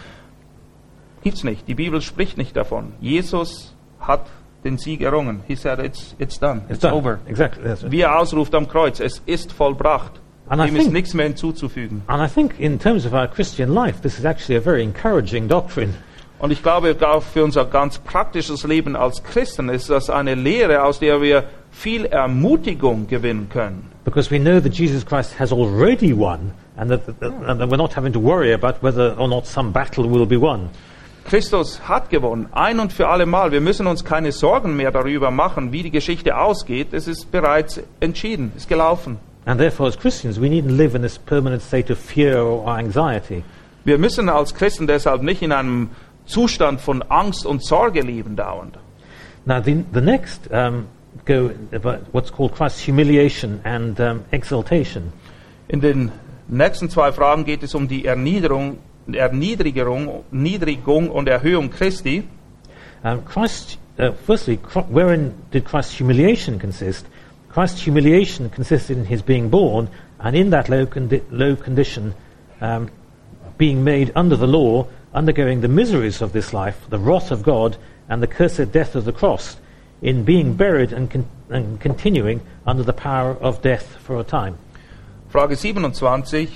Gibt's 1.22 1.42
nicht. 1.42 1.66
Die 1.68 1.74
Bibel 1.74 2.00
spricht 2.02 2.36
nicht 2.38 2.54
davon. 2.56 2.92
Jesus 3.00 3.74
hat 3.98 4.26
den 4.62 4.78
Sieg 4.78 5.00
errungen. 5.00 5.42
He 5.46 5.56
said, 5.56 5.78
it's, 5.78 6.14
it's 6.18 6.38
done. 6.38 6.62
It's, 6.68 6.72
It's 6.72 6.80
done. 6.80 6.94
over. 6.94 7.18
Exactly. 7.26 7.64
Wie 7.90 8.00
er 8.00 8.18
ausruft 8.18 8.54
am 8.54 8.68
Kreuz, 8.68 9.00
es 9.00 9.22
ist 9.26 9.52
vollbracht. 9.52 10.12
And 10.48 10.60
I 10.60 10.66
Dem 10.66 10.76
ist 10.76 10.82
think- 10.82 10.92
nichts 10.92 11.14
mehr 11.14 11.26
hinzuzufügen. 11.26 12.02
And 12.06 12.22
I 12.22 12.32
think, 12.32 12.58
in 12.60 12.78
terms 12.78 13.06
of 13.06 13.12
our 13.14 13.26
Christian 13.26 13.72
life, 13.72 14.00
this 14.02 14.18
is 14.18 14.24
actually 14.24 14.56
a 14.58 14.60
very 14.60 14.82
encouraging 14.82 15.48
doctrine. 15.48 15.94
Und 16.38 16.50
ich 16.50 16.62
glaube, 16.62 16.94
auch 17.00 17.22
für 17.22 17.42
unser 17.44 17.64
ganz 17.64 17.98
praktisches 17.98 18.64
Leben 18.64 18.96
als 18.96 19.22
Christen 19.22 19.70
ist 19.70 19.88
das 19.88 20.10
eine 20.10 20.34
Lehre, 20.34 20.82
aus 20.82 20.98
der 20.98 21.22
wir 21.22 21.44
viel 21.70 22.04
Ermutigung 22.04 23.06
gewinnen 23.06 23.48
können. 23.48 23.90
Because 24.04 24.30
we 24.30 24.38
know 24.38 24.60
that 24.60 24.74
Jesus 24.74 25.06
Christ 25.06 25.38
has 25.38 25.50
already 25.52 26.12
won, 26.14 26.52
and 26.76 26.90
that, 26.90 27.06
that, 27.20 27.32
and 27.46 27.58
that 27.60 27.70
we're 27.70 27.78
not 27.78 27.96
having 27.96 28.12
to 28.12 28.20
worry 28.20 28.52
about 28.52 28.82
whether 28.82 29.18
or 29.18 29.28
not 29.28 29.46
some 29.46 29.70
battle 29.72 30.04
will 30.10 30.26
be 30.26 30.38
won. 30.38 30.68
Christus 31.24 31.80
hat 31.88 32.10
gewonnen, 32.10 32.48
ein 32.52 32.80
und 32.80 32.92
für 32.92 33.08
alle 33.08 33.24
Mal. 33.24 33.50
Wir 33.50 33.62
müssen 33.62 33.86
uns 33.86 34.04
keine 34.04 34.30
Sorgen 34.30 34.76
mehr 34.76 34.90
darüber 34.90 35.30
machen, 35.30 35.72
wie 35.72 35.82
die 35.82 35.90
Geschichte 35.90 36.36
ausgeht. 36.36 36.88
Es 36.92 37.08
ist 37.08 37.32
bereits 37.32 37.80
entschieden, 38.00 38.52
ist 38.56 38.68
gelaufen. 38.68 39.16
And 39.46 39.60
therefore, 39.60 39.88
as 39.88 39.96
Christians, 39.96 40.40
we 40.40 40.48
needn't 40.48 40.76
live 40.76 40.94
in 40.94 41.02
this 41.02 41.18
permanent 41.18 41.62
state 41.62 41.90
of 41.90 41.98
fear 41.98 42.38
or 42.38 42.78
anxiety. 42.78 43.44
Wir 43.84 43.98
müssen 43.98 44.28
als 44.28 44.54
Christen 44.54 44.86
deshalb 44.86 45.22
nicht 45.22 45.42
in 45.42 45.52
einem 45.52 45.90
Zustand 46.24 46.80
von 46.80 47.02
Angst 47.02 47.44
und 47.44 47.62
Sorge 47.62 48.00
leben 48.00 48.36
dauernd. 48.36 48.78
Now, 49.44 49.60
the, 49.60 49.84
the 49.92 50.00
next 50.00 50.50
um, 50.50 50.88
go 51.26 51.50
about 51.72 52.06
what's 52.12 52.30
called 52.30 52.54
Christ's 52.54 52.80
humiliation 52.80 53.60
and 53.64 54.00
um, 54.00 54.24
exaltation. 54.30 55.12
In 55.68 55.80
den 55.80 56.12
nächsten 56.48 56.88
zwei 56.88 57.12
Fragen 57.12 57.44
geht 57.44 57.62
es 57.62 57.74
um 57.74 57.86
die 57.86 58.06
Erniedrigung, 58.06 58.78
Erniedrigung, 59.12 60.24
Niedrigung 60.30 61.10
und 61.10 61.28
Erhöhung 61.28 61.70
Christi. 61.70 62.24
Um, 63.02 63.22
Christ's 63.26 63.76
uh, 63.98 64.12
firstly, 64.26 64.58
wherein 64.88 65.34
did 65.52 65.66
Christ's 65.66 65.98
humiliation 65.98 66.58
consist? 66.58 67.06
Christ's 67.54 67.82
humiliation 67.82 68.50
consisted 68.50 68.98
in 68.98 69.04
his 69.04 69.22
being 69.22 69.48
born, 69.48 69.88
and 70.18 70.34
in 70.34 70.50
that 70.50 70.68
low, 70.68 70.86
condi- 70.86 71.22
low 71.30 71.54
condition, 71.54 72.12
um, 72.60 72.90
being 73.56 73.84
made 73.84 74.10
under 74.16 74.34
the 74.34 74.48
law, 74.48 74.88
undergoing 75.14 75.60
the 75.60 75.68
miseries 75.68 76.20
of 76.20 76.32
this 76.32 76.52
life, 76.52 76.76
the 76.90 76.98
wrath 76.98 77.30
of 77.30 77.44
God, 77.44 77.76
and 78.08 78.20
the 78.20 78.26
cursed 78.26 78.72
death 78.72 78.96
of 78.96 79.04
the 79.04 79.12
cross, 79.12 79.56
in 80.02 80.24
being 80.24 80.54
buried 80.54 80.92
and, 80.92 81.08
con- 81.08 81.28
and 81.48 81.78
continuing 81.80 82.40
under 82.66 82.82
the 82.82 82.92
power 82.92 83.36
of 83.40 83.62
death 83.62 83.98
for 83.98 84.18
a 84.18 84.24
time. 84.24 84.58
Frage 85.30 85.56
27. 85.56 86.48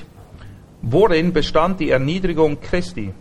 Worin 0.82 1.30
bestand 1.30 1.78
die 1.78 1.90
Erniedrigung 1.90 2.60
Christi? 2.60 3.14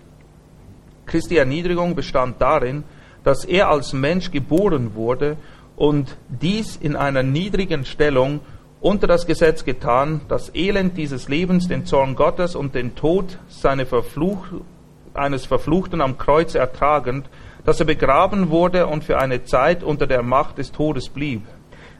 Christi 1.05 1.37
Erniedrigung 1.37 1.93
bestand 1.93 2.41
darin, 2.41 2.85
dass 3.23 3.45
er 3.45 3.69
als 3.69 3.93
Mensch 3.93 4.31
geboren 4.31 4.95
wurde 4.95 5.37
und 5.77 6.17
dies 6.27 6.75
in 6.75 6.97
einer 6.97 7.23
niedrigen 7.23 7.85
Stellung 7.85 8.41
unter 8.81 9.07
das 9.07 9.25
Gesetz 9.25 9.63
getan, 9.63 10.21
das 10.27 10.53
Elend 10.53 10.97
dieses 10.97 11.29
Lebens, 11.29 11.67
den 11.67 11.85
Zorn 11.85 12.15
Gottes 12.15 12.55
und 12.55 12.75
den 12.75 12.95
Tod 12.95 13.37
Verfluch, 13.85 14.47
eines 15.13 15.45
Verfluchten 15.45 16.01
am 16.01 16.17
Kreuz 16.17 16.55
ertragend, 16.55 17.29
dass 17.63 17.79
er 17.79 17.85
begraben 17.85 18.49
wurde 18.49 18.87
und 18.87 19.03
für 19.03 19.19
eine 19.19 19.45
Zeit 19.45 19.83
unter 19.83 20.07
der 20.07 20.23
Macht 20.23 20.57
des 20.57 20.71
Todes 20.71 21.09
blieb. 21.09 21.43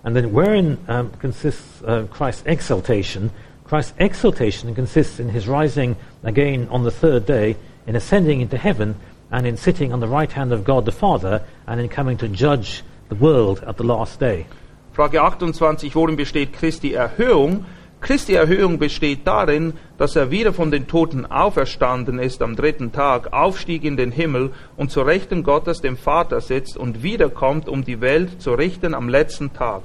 And 0.03 0.15
then 0.15 0.33
wherein 0.33 0.77
um, 0.87 1.09
consists 1.19 1.81
uh, 1.83 2.03
Christ's 2.11 2.43
exaltation? 2.45 3.31
Christ's 3.67 3.93
exaltation 3.97 4.73
consists 4.73 5.19
in 5.19 5.29
his 5.29 5.47
rising 5.47 5.95
again 6.23 6.67
on 6.69 6.83
the 6.83 6.91
third 6.91 7.27
day, 7.27 7.55
in 7.85 7.95
ascending 7.95 8.39
into 8.39 8.57
heaven, 8.57 8.95
and 9.31 9.45
in 9.45 9.57
sitting 9.57 9.91
on 9.91 9.99
the 9.99 10.07
right 10.07 10.31
hand 10.31 10.53
of 10.53 10.63
God 10.63 10.85
the 10.85 10.91
Father, 10.91 11.41
and 11.65 11.81
in 11.81 11.89
coming 11.89 12.17
to 12.17 12.27
judge 12.29 12.83
the 13.09 13.19
world 13.19 13.63
at 13.63 13.77
the 13.77 13.83
last 13.83 14.19
day. 14.19 14.45
Frage 14.93 15.21
28, 15.21 15.95
worin 15.95 16.15
besteht 16.15 16.53
Christi 16.53 16.93
Erhöhung? 16.93 17.65
Christi 17.99 18.33
Erhöhung 18.33 18.77
besteht 18.77 19.25
darin, 19.25 19.73
dass 19.97 20.15
er 20.15 20.29
wieder 20.29 20.53
von 20.53 20.71
den 20.71 20.87
Toten 20.87 21.25
auferstanden 21.25 22.19
ist 22.19 22.41
am 22.41 22.55
dritten 22.55 22.91
Tag, 22.91 23.33
aufstieg 23.33 23.83
in 23.83 23.97
den 23.97 24.11
Himmel 24.11 24.51
und 24.75 24.91
zur 24.91 25.07
Rechten 25.07 25.43
Gottes 25.43 25.81
dem 25.81 25.97
Vater 25.97 26.41
sitzt 26.41 26.77
und 26.77 27.01
wiederkommt, 27.01 27.67
um 27.67 27.83
die 27.83 27.99
Welt 28.01 28.41
zu 28.41 28.53
richten 28.53 28.93
am 28.93 29.09
letzten 29.09 29.53
Tag. 29.53 29.83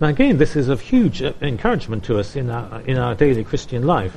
Now 0.00 0.08
again, 0.08 0.38
this 0.38 0.56
is 0.56 0.68
of 0.68 0.80
huge 0.80 1.22
uh, 1.22 1.32
encouragement 1.40 2.04
to 2.06 2.16
us 2.16 2.34
in 2.34 2.50
our, 2.50 2.80
in 2.84 2.98
our 2.98 3.14
daily 3.14 3.44
Christian 3.44 3.84
life. 3.84 4.12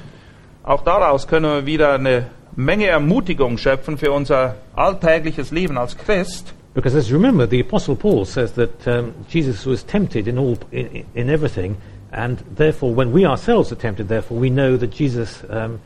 Auch 0.63 0.83
daraus 0.83 1.27
können 1.27 1.45
wir 1.45 1.65
wieder 1.65 1.93
eine 1.93 2.25
Menge 2.55 2.88
Ermutigung 2.88 3.60
schöpfen 3.60 3.99
für 3.99 4.12
unser 4.12 4.55
alltägliches 4.75 5.51
Leben 5.51 5.77
als 5.77 5.95
Christ. 5.95 6.55
Because 6.77 6.93
as 6.93 7.09
you 7.09 7.15
remember, 7.15 7.47
the 7.47 7.59
Apostle 7.59 7.95
Paul 7.95 8.23
says 8.25 8.51
that 8.51 8.87
um, 8.87 9.15
Jesus 9.27 9.65
was 9.65 9.81
tempted 9.81 10.27
in, 10.27 10.37
all, 10.37 10.59
in, 10.71 11.07
in 11.15 11.27
everything, 11.27 11.75
and 12.11 12.37
therefore, 12.55 12.93
when 12.93 13.11
we 13.11 13.25
ourselves 13.25 13.71
are 13.71 13.75
tempted, 13.75 14.09
therefore, 14.09 14.37
we 14.37 14.51
know 14.51 14.77
that 14.77 14.91
Jesus 14.91 15.43
um, 15.49 15.81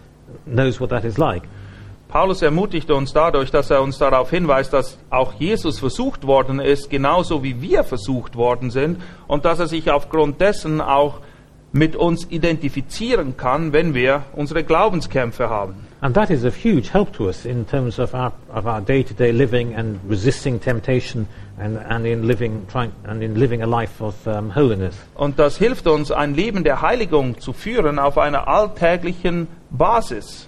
knows 0.46 0.82
what 0.82 0.90
that 0.90 1.06
is 1.06 1.18
like. 1.18 1.44
Paulus 2.10 2.42
ermutigt 2.42 2.92
uns 2.92 3.14
dadurch, 3.14 3.52
dass 3.52 3.72
er 3.72 3.82
uns 3.82 4.00
darauf 4.00 4.32
hinweist, 4.32 4.74
dass 4.74 4.98
auch 5.10 5.34
Jesus 5.40 5.80
versucht 5.80 6.28
worden 6.28 6.60
ist, 6.60 6.90
genauso 6.90 7.42
wie 7.42 7.62
wir 7.62 7.86
versucht 7.86 8.36
worden 8.36 8.70
sind, 8.70 9.02
und 9.30 9.46
dass 9.46 9.60
er 9.60 9.68
sich 9.68 9.90
aufgrund 9.90 10.42
dessen 10.42 10.82
auch 10.82 11.22
mit 11.72 11.96
uns 11.96 12.30
identifizieren 12.30 13.38
kann, 13.38 13.72
wenn 13.72 13.94
wir 13.94 14.26
unsere 14.34 14.66
Glaubenskämpfe 14.66 15.50
haben. 15.50 15.88
And 16.04 16.16
that 16.16 16.32
is 16.32 16.44
of 16.44 16.56
huge 16.56 16.90
help 16.90 17.14
to 17.18 17.30
us 17.30 17.46
in 17.46 17.64
terms 17.66 18.00
of 18.00 18.16
our, 18.16 18.34
of 18.50 18.66
our 18.66 18.82
day-to-day 18.82 19.32
living 19.32 19.76
and 19.76 20.00
resisting 20.10 20.60
temptation 20.60 21.28
and, 21.60 21.78
and, 21.78 22.08
in, 22.08 22.26
living, 22.28 22.66
trying, 22.68 22.92
and 23.04 23.22
in 23.22 23.40
living 23.40 23.62
a 23.62 23.68
life 23.68 24.02
of 24.02 24.28
um, 24.28 24.50
holiness. 24.50 24.96
Und 25.14 25.38
das 25.38 25.58
hilft 25.58 25.86
uns, 25.86 26.12
ein 26.12 26.34
Leben 26.34 26.64
der 26.64 26.82
Heiligung 26.82 27.40
zu 27.40 27.54
führen 27.54 28.00
auf 28.00 28.18
einer 28.18 28.48
alltäglichen 28.48 29.48
Basis. 29.70 30.48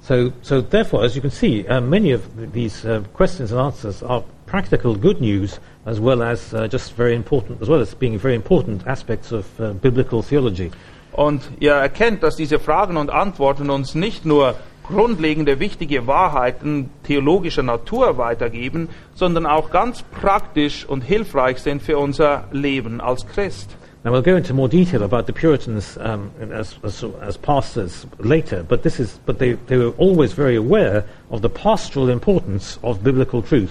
So, 0.00 0.32
so 0.42 0.60
therefore, 0.60 1.04
as 1.04 1.14
you 1.14 1.20
can 1.20 1.30
see, 1.30 1.64
uh, 1.68 1.80
many 1.80 2.12
of 2.12 2.22
these 2.52 2.84
uh, 2.84 3.02
questions 3.14 3.52
and 3.52 3.60
answers 3.60 4.02
are 4.02 4.24
practical 4.46 4.96
good 4.96 5.20
news 5.20 5.60
as 5.86 6.00
well 6.00 6.22
as 6.22 6.52
uh, 6.52 6.66
just 6.66 6.96
very 6.96 7.14
important, 7.14 7.62
as 7.62 7.68
well 7.68 7.80
as 7.80 7.94
being 7.94 8.18
very 8.18 8.34
important 8.34 8.84
aspects 8.88 9.30
of 9.30 9.46
uh, 9.60 9.72
biblical 9.74 10.24
theology. 10.24 10.72
Und 11.12 11.42
ihr 11.60 11.72
erkennt, 11.72 12.24
dass 12.24 12.36
diese 12.36 12.58
Fragen 12.58 12.96
und 12.96 13.10
Antworten 13.10 13.70
uns 13.70 13.94
nicht 13.94 14.24
nur 14.24 14.56
grundlegende 14.86 15.60
wichtige 15.60 16.06
Wahrheiten 16.06 16.90
theologischer 17.04 17.62
Natur 17.62 18.18
weitergeben, 18.18 18.88
sondern 19.14 19.46
auch 19.46 19.70
ganz 19.70 20.02
praktisch 20.02 20.84
und 20.84 21.02
hilfreich 21.02 21.58
sind 21.58 21.82
für 21.82 21.98
unser 21.98 22.44
Leben 22.52 23.00
als 23.00 23.26
Christ. 23.26 23.76
Now 24.04 24.12
we'll 24.12 24.22
go 24.22 24.34
into 24.34 24.52
more 24.52 24.68
detail 24.68 25.04
about 25.04 25.26
the 25.26 25.32
Puritans 25.32 25.96
um, 25.96 26.32
as, 26.52 26.76
as, 26.82 27.04
as 27.20 27.38
pastors 27.38 28.04
later, 28.18 28.64
but 28.64 28.82
this 28.82 28.98
is, 28.98 29.20
but 29.24 29.38
they, 29.38 29.56
they 29.68 29.78
were 29.78 29.92
always 29.96 30.32
very 30.32 30.56
aware 30.56 31.04
of 31.30 31.40
the 31.40 31.48
pastoral 31.48 32.08
importance 32.08 32.80
of 32.82 33.04
biblical 33.04 33.42
truth. 33.42 33.70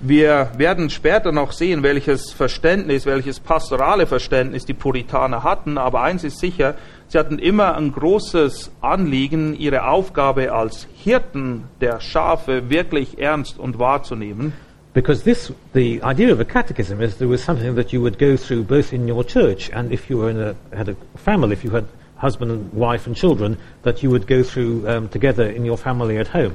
Wir 0.00 0.50
werden 0.58 0.90
später 0.90 1.30
noch 1.30 1.52
sehen, 1.52 1.84
welches 1.84 2.32
Verständnis, 2.32 3.06
welches 3.06 3.38
pastorale 3.38 4.06
Verständnis 4.06 4.64
die 4.64 4.74
Puritaner 4.74 5.44
hatten, 5.44 5.78
aber 5.78 6.02
eins 6.02 6.24
ist 6.24 6.40
sicher, 6.40 6.74
sie 7.14 7.18
hatten 7.20 7.38
immer 7.38 7.76
ein 7.76 7.92
großes 7.92 8.72
Anliegen, 8.80 9.54
ihre 9.56 9.86
Aufgabe 9.86 10.52
als 10.52 10.88
Hirten 10.96 11.62
der 11.80 12.00
Schafe 12.00 12.70
wirklich 12.70 13.20
ernst 13.20 13.56
und 13.56 13.78
wahrzunehmen. 13.78 14.52
Because 14.94 15.22
this, 15.22 15.52
the 15.74 16.00
idea 16.04 16.32
of 16.32 16.40
a 16.40 16.44
catechism 16.44 17.00
is 17.00 17.16
there 17.16 17.30
was 17.30 17.40
something 17.40 17.76
that 17.76 17.92
you 17.92 18.00
would 18.00 18.18
go 18.18 18.36
through 18.36 18.64
both 18.64 18.92
in 18.92 19.08
your 19.08 19.24
church 19.24 19.70
and 19.72 19.92
if 19.92 20.10
you 20.10 20.18
were 20.18 20.28
in 20.28 20.40
a, 20.40 20.54
had 20.76 20.88
a 20.88 20.96
family, 21.16 21.52
if 21.52 21.62
you 21.62 21.70
had 21.70 21.84
husband 22.16 22.50
and 22.50 22.72
wife 22.72 23.06
and 23.06 23.16
children, 23.16 23.58
that 23.82 24.02
you 24.02 24.10
would 24.10 24.26
go 24.26 24.42
through 24.42 24.84
um, 24.88 25.08
together 25.08 25.48
in 25.48 25.64
your 25.64 25.78
family 25.78 26.18
at 26.18 26.26
home. 26.34 26.54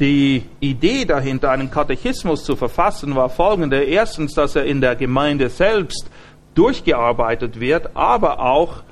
Die 0.00 0.42
Idee 0.58 1.04
dahinter, 1.04 1.52
einen 1.52 1.70
Katechismus 1.70 2.42
zu 2.42 2.56
verfassen, 2.56 3.14
war 3.14 3.28
folgende. 3.28 3.84
Erstens, 3.84 4.34
dass 4.34 4.56
er 4.56 4.64
in 4.64 4.80
der 4.80 4.96
Gemeinde 4.96 5.48
selbst 5.48 6.10
durchgearbeitet 6.56 7.60
wird, 7.60 7.90
aber 7.94 8.40
auch 8.40 8.82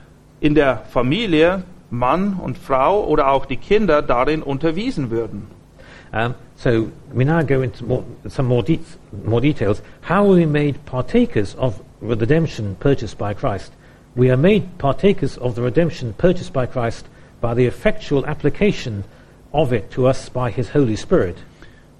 in 0.45 0.55
der 0.55 0.83
Familie, 0.91 1.63
Mann 1.89 2.35
und 2.35 2.59
Frau 2.59 3.03
oder 3.03 3.31
auch 3.31 3.47
die 3.47 3.57
Kinder 3.57 4.03
darin 4.03 4.43
unterwiesen 4.43 5.11
würden. 5.11 5.47
Um, 6.13 6.35
so 6.55 6.91
we 7.15 7.25
now 7.25 7.43
go 7.43 7.63
into 7.63 7.83
more, 7.85 8.05
some 8.29 8.47
more, 8.47 8.63
de- 8.63 8.79
more 9.25 9.41
details. 9.41 9.83
How 10.03 10.27
are 10.27 10.37
we 10.37 10.47
made 10.47 10.75
partakers 10.85 11.57
of 11.57 11.81
the 12.03 12.07
redemption 12.07 12.77
purchased 12.79 13.17
by 13.17 13.33
Christ? 13.33 13.73
We 14.15 14.31
are 14.31 14.37
made 14.37 14.65
partakers 14.77 15.39
of 15.39 15.55
the 15.55 15.63
redemption 15.63 16.13
purchased 16.13 16.53
by 16.53 16.67
Christ 16.67 17.07
by 17.41 17.55
the 17.55 17.67
effectual 17.67 18.27
application 18.27 19.05
of 19.51 19.73
it 19.73 19.91
to 19.93 20.07
us 20.07 20.29
by 20.29 20.51
His 20.51 20.75
Holy 20.75 20.97
Spirit. 20.97 21.37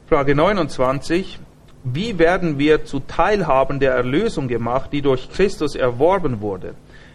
Frage 0.07 0.35
29. 0.35 1.39
Wie 1.83 2.19
werden 2.19 2.59
wir 2.59 2.85
zu 2.85 3.01
Teilhaben 3.01 3.81
der 3.81 3.95
Erlösung 3.95 4.49
gemacht, 4.49 4.91
die 4.93 5.01
durch 5.01 5.31
Christus 5.31 5.75
erworben 5.75 6.43
wurde? 6.43 6.75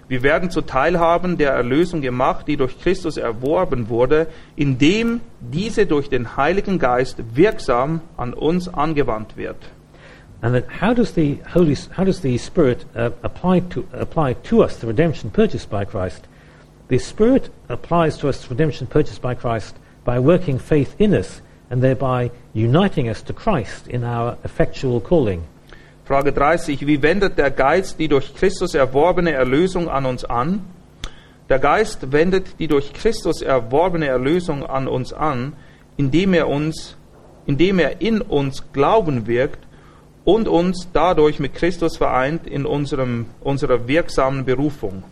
Wir 0.10 0.24
werden 0.24 0.50
zu 0.50 0.62
Teilhaben 0.62 1.38
der 1.38 1.52
Erlösung 1.52 2.02
gemacht, 2.02 2.48
die 2.48 2.58
durch 2.58 2.80
Christus 2.82 3.15
erworben 3.15 3.89
wurde, 3.89 4.26
indem 4.56 5.22
diese 5.39 5.86
durch 5.86 6.10
den 6.10 6.36
Heiligen 6.36 6.80
Geist 6.80 7.17
wirksam 7.36 8.02
an 8.17 8.34
uns 8.34 8.67
angewandt 8.67 9.38
wird. 9.38 9.58
And 10.41 10.56
then 10.56 10.63
how 10.82 10.95
does 10.95 11.13
the 11.13 11.38
Holy, 11.54 11.76
how 11.95 12.06
does 12.06 12.22
the 12.22 12.38
Spirit 12.39 12.86
uh, 12.95 13.12
apply 13.22 13.62
to 13.69 13.84
apply 13.91 14.34
to 14.50 14.63
us 14.63 14.80
the 14.80 14.88
redemption 14.88 15.30
purchased 15.30 15.69
by 15.69 15.86
Christ? 15.86 16.28
The 16.88 16.98
Spirit 16.98 17.52
applies 17.67 18.17
to 18.17 18.30
us 18.30 18.41
the 18.41 18.50
redemption 18.50 18.88
purchased 18.88 19.22
by 19.22 19.36
Christ 19.36 19.76
by 20.06 20.17
working 20.17 20.58
faith 20.58 20.95
in 20.98 21.13
us 21.13 21.41
and 21.69 21.84
thereby 21.84 22.32
uniting 22.54 23.10
us 23.10 23.22
to 23.24 23.34
Christ 23.34 23.88
in 23.88 24.04
our 24.04 24.38
effectual 24.43 25.02
calling. 25.02 25.43
Frage 26.10 26.34
30. 26.34 26.88
Wie 26.88 27.04
wendet 27.04 27.38
der 27.38 27.52
Geist 27.52 28.00
die 28.00 28.08
durch 28.08 28.34
Christus 28.34 28.74
erworbene 28.74 29.32
Erlösung 29.32 29.89
an 29.89 30.08
uns 30.08 30.26
an? 30.26 30.62
Der 31.50 31.60
Geist 31.60 32.12
wendet 32.12 32.60
die 32.60 32.67
durch 32.67 32.93
Christus 32.93 33.43
erworbene 33.43 34.08
Erlösung 34.08 34.65
an 34.65 34.88
uns 34.88 35.13
an, 35.13 35.54
indem 35.98 36.34
er 36.34 36.48
uns, 36.48 36.98
indem 37.45 37.78
er 37.78 38.02
in 38.02 38.22
uns 38.22 38.74
Glauben 38.74 39.28
wirkt 39.28 39.60
und 40.26 40.48
uns 40.48 40.88
dadurch 40.93 41.38
mit 41.38 41.54
Christus 41.54 41.98
vereint 41.98 42.48
in 42.48 42.65
unserem, 42.65 43.28
unserer 43.41 43.88
wirksamen 43.88 44.45
Berufung. 44.45 45.04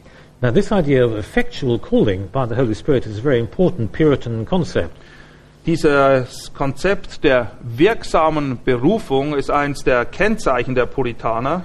Now, 0.41 0.49
this 0.49 0.71
idea 0.71 1.05
of 1.05 1.15
effectual 1.15 1.77
calling 1.77 2.27
by 2.31 2.47
the 2.49 2.55
Holy 2.55 2.73
Spirit 2.73 3.05
is 3.05 3.19
a 3.19 3.21
very 3.21 3.39
important 3.39 3.91
Puritan 3.91 4.47
concept. 4.47 4.97
Dieses 5.67 6.53
Konzept 6.53 7.25
der 7.25 7.51
wirksamen 7.61 8.57
Berufung 8.63 9.35
ist 9.35 9.51
eines 9.51 9.83
der 9.83 10.05
Kennzeichen 10.05 10.75
der 10.75 10.85
Puritaner. 10.85 11.63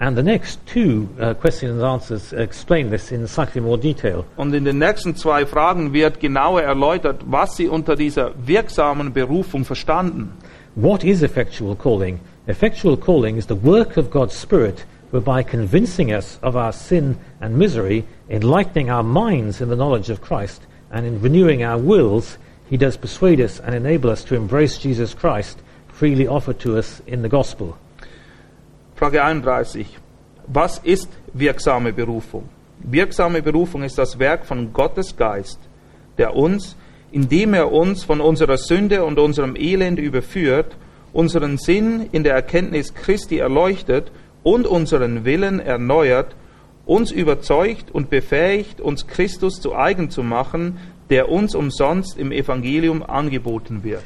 And 0.00 0.16
the 0.16 0.24
next 0.24 0.58
two 0.66 1.06
uh, 1.20 1.34
questions 1.34 1.80
and 1.80 1.84
answers 1.84 2.32
explain 2.32 2.90
this 2.90 3.12
in 3.12 3.28
slightly 3.28 3.60
more 3.60 3.78
detail. 3.78 4.24
Und 4.36 4.52
in 4.56 4.64
den 4.64 4.78
nächsten 4.78 5.14
zwei 5.14 5.46
Fragen 5.46 5.92
wird 5.92 6.18
genauer 6.18 6.62
erläutert, 6.62 7.20
was 7.26 7.54
sie 7.56 7.68
unter 7.68 7.94
dieser 7.94 8.32
wirksamen 8.44 9.12
Berufung 9.12 9.64
verstanden. 9.64 10.32
What 10.74 11.04
is 11.04 11.22
effectual 11.22 11.76
calling? 11.76 12.18
Effectual 12.48 12.96
calling 12.96 13.36
is 13.36 13.46
the 13.46 13.62
work 13.62 13.96
of 13.96 14.10
God's 14.10 14.34
Spirit, 14.34 14.84
whereby 15.12 15.44
convincing 15.44 16.12
us 16.12 16.40
of 16.42 16.56
our 16.56 16.72
sin 16.72 17.18
and 17.40 17.56
misery, 17.56 18.02
enlightening 18.28 18.90
our 18.90 19.04
minds 19.04 19.60
in 19.60 19.68
the 19.68 19.76
knowledge 19.76 20.10
of 20.10 20.20
Christ, 20.20 20.62
and 20.90 21.06
in 21.06 21.22
renewing 21.22 21.62
our 21.62 21.78
wills, 21.78 22.36
he 22.68 22.76
does 22.76 22.96
persuade 22.96 23.40
us 23.40 23.60
and 23.60 23.74
enable 23.74 24.10
us 24.10 24.24
to 24.24 24.34
embrace 24.34 24.78
Jesus 24.78 25.14
Christ, 25.14 25.58
freely 25.88 26.26
offered 26.26 26.58
to 26.60 26.76
us 26.76 27.02
in 27.06 27.22
the 27.22 27.28
gospel. 27.28 27.76
Frage 28.96 29.22
31. 29.22 29.86
Was 30.46 30.78
ist 30.84 31.08
wirksame 31.32 31.92
Berufung? 31.92 32.48
Wirksame 32.80 33.42
Berufung 33.42 33.82
ist 33.82 33.98
das 33.98 34.18
Werk 34.18 34.44
von 34.44 34.72
Gottes 34.72 35.16
Geist, 35.16 35.58
der 36.18 36.36
uns, 36.36 36.76
indem 37.12 37.54
er 37.54 37.72
uns 37.72 38.04
von 38.04 38.20
unserer 38.20 38.58
Sünde 38.58 39.04
und 39.04 39.18
unserem 39.18 39.56
Elend 39.56 39.98
überführt, 39.98 40.76
unseren 41.12 41.58
Sinn 41.58 42.08
in 42.12 42.24
der 42.24 42.34
Erkenntnis 42.34 42.92
Christi 42.92 43.38
erleuchtet 43.38 44.10
und 44.42 44.66
unseren 44.66 45.24
Willen 45.24 45.60
erneuert, 45.60 46.34
uns 46.86 47.10
überzeugt 47.10 47.90
und 47.90 48.10
befähigt, 48.10 48.80
uns 48.80 49.06
Christus 49.06 49.60
zu 49.60 49.74
eigen 49.74 50.10
zu 50.10 50.22
machen, 50.22 50.78
der 51.10 51.28
uns 51.28 51.54
umsonst 51.54 52.18
im 52.18 52.32
Evangelium 52.32 53.02
angeboten 53.02 53.84
wird. 53.84 54.04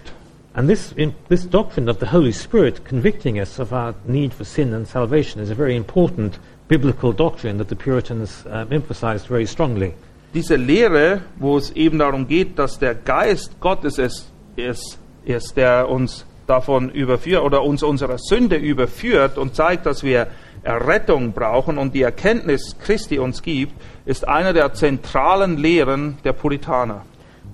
And 0.55 0.69
this, 0.69 0.93
in, 0.97 1.14
this 1.29 1.49
doctrine 1.49 1.88
of 1.88 1.99
the 2.01 2.07
Holy 2.07 2.33
Spirit 2.33 2.85
convicting 2.85 3.38
us 3.38 3.61
of 3.61 3.71
our 3.71 3.95
need 4.07 4.35
for 4.35 4.45
sin 4.45 4.75
and 4.75 4.87
salvation 4.88 5.41
is 5.41 5.51
a 5.51 5.55
very 5.55 5.77
important 5.77 6.38
biblical 6.67 7.12
doctrine 7.12 7.59
that 7.59 7.69
the 7.69 7.77
Puritans 7.77 8.45
um, 8.47 8.73
emphasized 8.73 9.29
very 9.29 9.47
strongly. 9.47 9.95
Diese 10.35 10.57
Lehre, 10.57 11.23
wo 11.38 11.57
es 11.57 11.71
eben 11.71 11.99
darum 11.99 12.27
geht, 12.27 12.59
dass 12.59 12.79
der 12.79 12.95
Geist 12.95 13.61
Gottes 13.61 13.99
es 13.99 14.31
ist, 14.57 14.99
ist, 15.25 15.57
der 15.57 15.88
uns 15.88 16.27
davon 16.47 16.91
überführt 16.91 17.43
oder 17.43 17.62
uns 17.62 17.83
unserer 17.83 18.19
Sünde 18.19 18.57
überführt 18.57 19.38
und 19.38 19.55
zeigt, 19.55 19.87
dass 19.87 20.03
wir 20.03 20.27
Errettung 20.62 21.33
brauchen 21.33 21.79
und 21.79 21.94
die 21.94 22.03
Erkenntnis 22.03 22.77
Christi 22.81 23.18
uns 23.18 23.42
gibt, 23.42 23.73
ist 24.05 24.27
eine 24.27 24.53
der 24.53 24.73
zentralen 24.73 25.57
Lehren 25.57 26.18
der 26.25 26.33
Puritaner. 26.33 27.03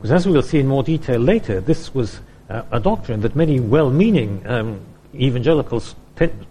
Because 0.01 0.15
as 0.15 0.27
we'll 0.27 0.43
see 0.43 0.61
in 0.61 0.67
more 0.67 0.85
detail 0.85 1.19
later, 1.19 1.65
this 1.65 1.95
was 1.95 2.21
uh, 2.51 2.63
a 2.71 2.79
doctrine 2.79 3.23
that 3.23 3.35
many 3.35 3.59
well-meaning 3.59 4.43
um, 4.47 4.79
evangelicals 5.15 5.97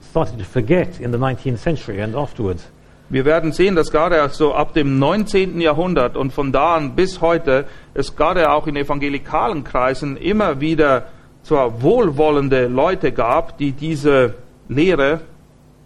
started 0.09 0.39
to 0.39 0.45
forget 0.45 0.99
in 0.99 1.11
the 1.11 1.17
19th 1.17 1.59
century 1.59 2.01
and 2.01 2.15
afterwards. 2.15 2.67
Wir 3.09 3.25
werden 3.25 3.51
sehen, 3.51 3.75
dass 3.75 3.91
gerade 3.91 4.27
so 4.29 4.53
ab 4.53 4.73
dem 4.73 4.97
19. 4.97 5.61
Jahrhundert 5.61 6.17
und 6.17 6.33
von 6.33 6.51
da 6.51 6.75
an 6.75 6.95
bis 6.95 7.21
heute 7.21 7.65
es 7.93 8.15
gerade 8.15 8.51
auch 8.51 8.65
in 8.65 8.75
evangelikalen 8.75 9.63
Kreisen 9.63 10.17
immer 10.17 10.59
wieder 10.59 11.05
zwar 11.43 11.81
wohlwollende 11.81 12.67
Leute 12.67 13.11
gab, 13.11 13.57
die 13.57 13.73
diese 13.73 14.35
Lehre 14.67 15.19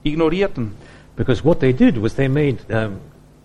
ignorierten. 0.07 0.71
Because 1.15 1.43
what 1.43 1.59
they 1.59 1.73
did 1.73 1.97
was 1.97 2.15
they 2.15 2.27
made 2.27 2.57
um, 2.69 2.99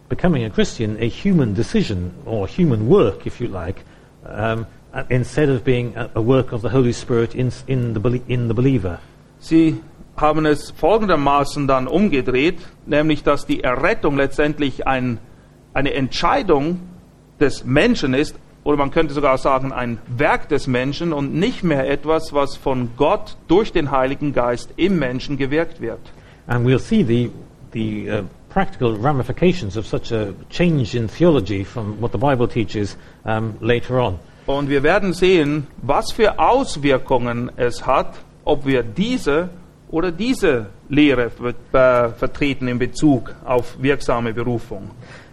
becoming 0.09 0.45
a 0.45 0.51
Christian 0.51 0.97
a 1.01 1.09
human 1.09 1.55
decision 1.55 2.13
or 2.27 2.47
human 2.47 2.89
work, 2.89 3.27
if 3.27 3.41
you 3.41 3.49
like, 3.49 3.83
um, 4.27 4.67
uh, 4.93 5.05
instead 5.09 5.49
of 5.49 5.65
being 5.65 5.97
a, 5.97 6.11
a 6.15 6.21
work 6.21 6.53
of 6.53 6.61
the 6.61 6.69
Holy 6.69 6.93
Spirit 6.93 7.35
in, 7.35 7.51
in, 7.67 7.95
the, 7.95 8.23
in 8.29 8.49
the 8.49 8.55
believer. 8.55 8.99
Sie 9.39 9.81
haben 10.17 10.45
es 10.47 10.71
folgendermaßen 10.71 11.67
dann 11.67 11.89
umgedreht, 11.89 12.59
nämlich 12.87 13.23
dass 13.23 13.47
die 13.47 13.65
Errettung 13.65 14.17
letztendlich 14.17 14.87
ein, 14.87 15.19
eine 15.73 15.95
Entscheidung 15.95 16.81
des 17.41 17.65
Menschen 17.65 18.15
ist, 18.15 18.37
oder 18.65 18.77
man 18.77 18.91
könnte 18.91 19.15
sogar 19.15 19.39
sagen 19.39 19.73
ein 19.73 19.99
Werk 20.07 20.49
des 20.49 20.67
Menschen 20.67 21.13
und 21.13 21.35
nicht 21.35 21.65
mehr 21.65 21.91
etwas, 21.91 22.33
was 22.33 22.57
von 22.57 22.91
Gott 22.97 23.37
durch 23.49 23.73
den 23.73 23.91
Heiligen 23.91 24.33
Geist 24.33 24.75
im 24.77 24.99
Menschen 24.99 25.37
gewirkt 25.37 25.81
wird. 25.81 26.01
And 26.49 26.65
we'll 26.65 26.79
see 26.79 27.03
the, 27.03 27.31
the 27.71 28.11
uh, 28.11 28.23
practical 28.49 28.97
ramifications 28.97 29.77
of 29.77 29.87
such 29.87 30.13
a 30.13 30.35
change 30.51 30.95
in 30.95 31.09
theology 31.09 31.65
from 31.65 32.01
what 32.01 32.13
the 32.13 32.19
Bible 32.19 32.49
teaches 32.49 32.97
um, 33.25 33.57
later 33.61 34.01
on. 34.01 34.19
Und 34.47 34.69
wir 34.69 34.83
werden 34.83 35.15
sehen, 35.15 35.69
was 35.83 36.11
für 36.11 36.39
Auswirkungen 36.39 37.51
es 37.57 37.87
hat, 37.87 38.17
ob 38.45 38.67
wir 38.67 38.83
diese 38.83 39.51
oder 39.89 40.11
diese 40.11 40.67
Lehre 40.89 41.31
äh, 41.73 42.09
vertreten 42.09 42.67
in 42.67 42.79
Bezug 42.79 43.35
auf 43.45 43.77
wirksame 43.81 44.33
Berufung. 44.33 44.91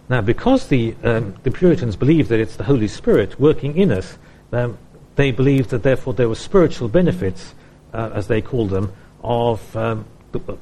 Now, 0.08 0.22
because 0.22 0.66
the, 0.68 0.94
um, 1.04 1.34
the 1.44 1.50
Puritans 1.50 1.96
believed 1.96 2.30
that 2.30 2.40
it's 2.40 2.56
the 2.56 2.64
Holy 2.64 2.88
Spirit 2.88 3.38
working 3.38 3.76
in 3.76 3.92
us, 3.92 4.18
um, 4.52 4.76
they 5.16 5.30
believed 5.30 5.70
that 5.70 5.82
therefore 5.82 6.14
there 6.14 6.28
were 6.28 6.34
spiritual 6.34 6.88
benefits, 6.88 7.54
uh, 7.94 8.10
as 8.12 8.26
they 8.26 8.40
called 8.40 8.70
them, 8.70 8.92
of, 9.22 9.76
um, 9.76 10.04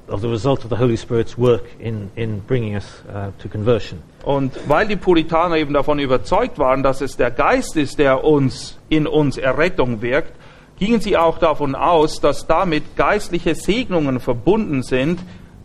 of 0.08 0.20
the 0.20 0.28
result 0.28 0.64
of 0.64 0.70
the 0.70 0.76
Holy 0.76 0.96
Spirit's 0.96 1.36
work 1.36 1.64
in, 1.78 2.10
in 2.16 2.40
bringing 2.40 2.74
us 2.74 3.02
uh, 3.08 3.30
to 3.38 3.48
conversion. 3.48 4.02
Und 4.24 4.58
weil 4.68 4.88
die 4.88 4.96
Puritaner 4.96 5.56
eben 5.56 5.74
davon 5.74 5.98
überzeugt 5.98 6.58
waren, 6.58 6.82
dass 6.82 7.00
es 7.00 7.16
der 7.16 7.30
Geist 7.30 7.76
ist, 7.76 7.98
der 7.98 8.24
uns 8.24 8.78
in 8.88 9.06
uns 9.06 9.36
Errettung 9.36 10.02
wirkt, 10.02 10.32
gingen 10.78 11.00
sie 11.00 11.16
auch 11.16 11.38
davon 11.38 11.74
aus, 11.74 12.20
dass 12.20 12.46
damit 12.46 12.96
geistliche 12.96 13.54
Segnungen 13.54 14.20
verbunden 14.20 14.82
sind, 14.82 15.20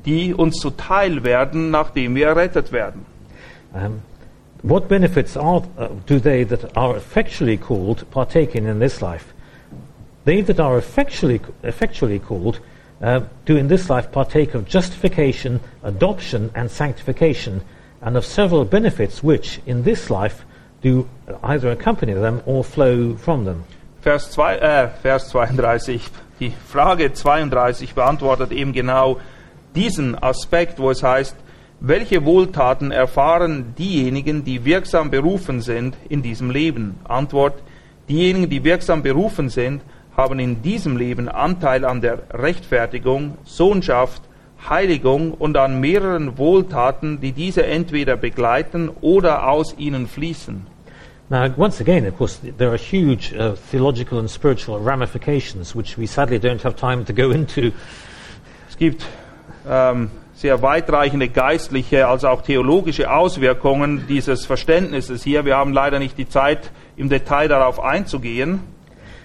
die 0.05 0.33
uns 0.33 0.57
zuteil 0.57 1.23
werden, 1.23 1.71
nachdem 1.71 2.15
wir 2.15 2.27
errettet 2.27 2.71
werden. 2.71 3.05
Um, 3.73 4.01
what 4.61 4.87
benefits 4.87 5.35
are, 5.37 5.63
uh, 5.77 5.87
do 6.05 6.19
they 6.19 6.45
that 6.45 6.75
are 6.77 6.95
effectually 6.95 7.57
called 7.57 8.09
partake 8.11 8.55
in 8.55 8.67
in 8.67 8.79
this 8.79 9.01
life? 9.01 9.33
They 10.25 10.41
that 10.43 10.59
are 10.59 10.77
effectually, 10.77 11.41
effectually 11.63 12.19
called 12.19 12.59
uh, 13.03 13.19
do 13.45 13.57
in 13.57 13.67
this 13.67 13.89
life 13.89 14.11
partake 14.11 14.55
of 14.55 14.65
justification, 14.65 15.59
adoption, 15.83 16.49
and 16.55 16.71
sanctification, 16.71 17.61
and 18.01 18.17
of 18.17 18.25
several 18.25 18.65
benefits 18.65 19.21
which 19.21 19.59
in 19.65 19.83
this 19.83 20.09
life 20.09 20.45
do 20.81 21.07
either 21.43 21.69
accompany 21.69 22.13
them 22.13 22.41
or 22.45 22.63
flow 22.63 23.15
from 23.15 23.45
them. 23.45 23.63
Vers, 24.01 24.31
zwei, 24.31 24.57
äh, 24.57 24.89
Vers 25.01 25.29
32, 25.29 26.09
die 26.39 26.51
Frage 26.67 27.13
32 27.13 27.93
beantwortet 27.93 28.51
eben 28.51 28.73
genau 28.73 29.19
diesen 29.75 30.21
Aspekt, 30.21 30.79
wo 30.79 30.91
es 30.91 31.03
heißt, 31.03 31.35
welche 31.79 32.23
Wohltaten 32.23 32.91
erfahren 32.91 33.75
diejenigen, 33.77 34.43
die 34.45 34.63
wirksam 34.63 35.11
berufen 35.11 35.61
sind 35.61 35.97
in 36.07 36.21
diesem 36.21 36.49
Leben? 36.49 36.95
Antwort, 37.03 37.61
diejenigen, 38.07 38.49
die 38.49 38.63
wirksam 38.63 39.03
berufen 39.03 39.49
sind, 39.49 39.81
haben 40.15 40.39
in 40.39 40.61
diesem 40.61 40.97
Leben 40.97 41.27
Anteil 41.27 41.85
an 41.85 42.01
der 42.01 42.19
Rechtfertigung, 42.31 43.37
Sohnschaft, 43.43 44.21
Heiligung 44.69 45.33
und 45.33 45.57
an 45.57 45.79
mehreren 45.79 46.37
Wohltaten, 46.37 47.19
die 47.19 47.31
diese 47.31 47.65
entweder 47.65 48.15
begleiten 48.15 48.89
oder 49.01 49.47
aus 49.47 49.75
ihnen 49.77 50.07
fließen. 50.07 50.73
Now, 51.29 51.49
once 51.57 51.81
again, 51.81 52.05
of 52.05 52.17
course, 52.17 52.39
there 52.57 52.69
are 52.69 52.77
huge 52.77 53.33
uh, 53.33 53.55
theological 53.71 54.19
and 54.19 54.29
spiritual 54.29 54.79
ramifications, 54.79 55.75
which 55.75 55.97
we 55.97 56.05
sadly 56.05 56.37
don't 56.37 56.63
have 56.63 56.75
time 56.75 57.05
to 57.05 57.13
go 57.13 57.31
into. 57.31 57.71
Es 58.69 58.77
gibt 58.77 59.05
ähm, 59.67 60.11
sehr 60.33 60.61
weitreichende 60.61 61.29
geistliche 61.29 62.07
als 62.07 62.25
auch 62.25 62.41
theologische 62.41 63.11
Auswirkungen 63.11 64.05
dieses 64.07 64.45
Verständnisses 64.45 65.23
hier. 65.23 65.45
Wir 65.45 65.55
haben 65.55 65.73
leider 65.73 65.99
nicht 65.99 66.17
die 66.17 66.27
Zeit, 66.27 66.71
im 66.97 67.09
Detail 67.09 67.47
darauf 67.47 67.79
einzugehen. 67.79 68.59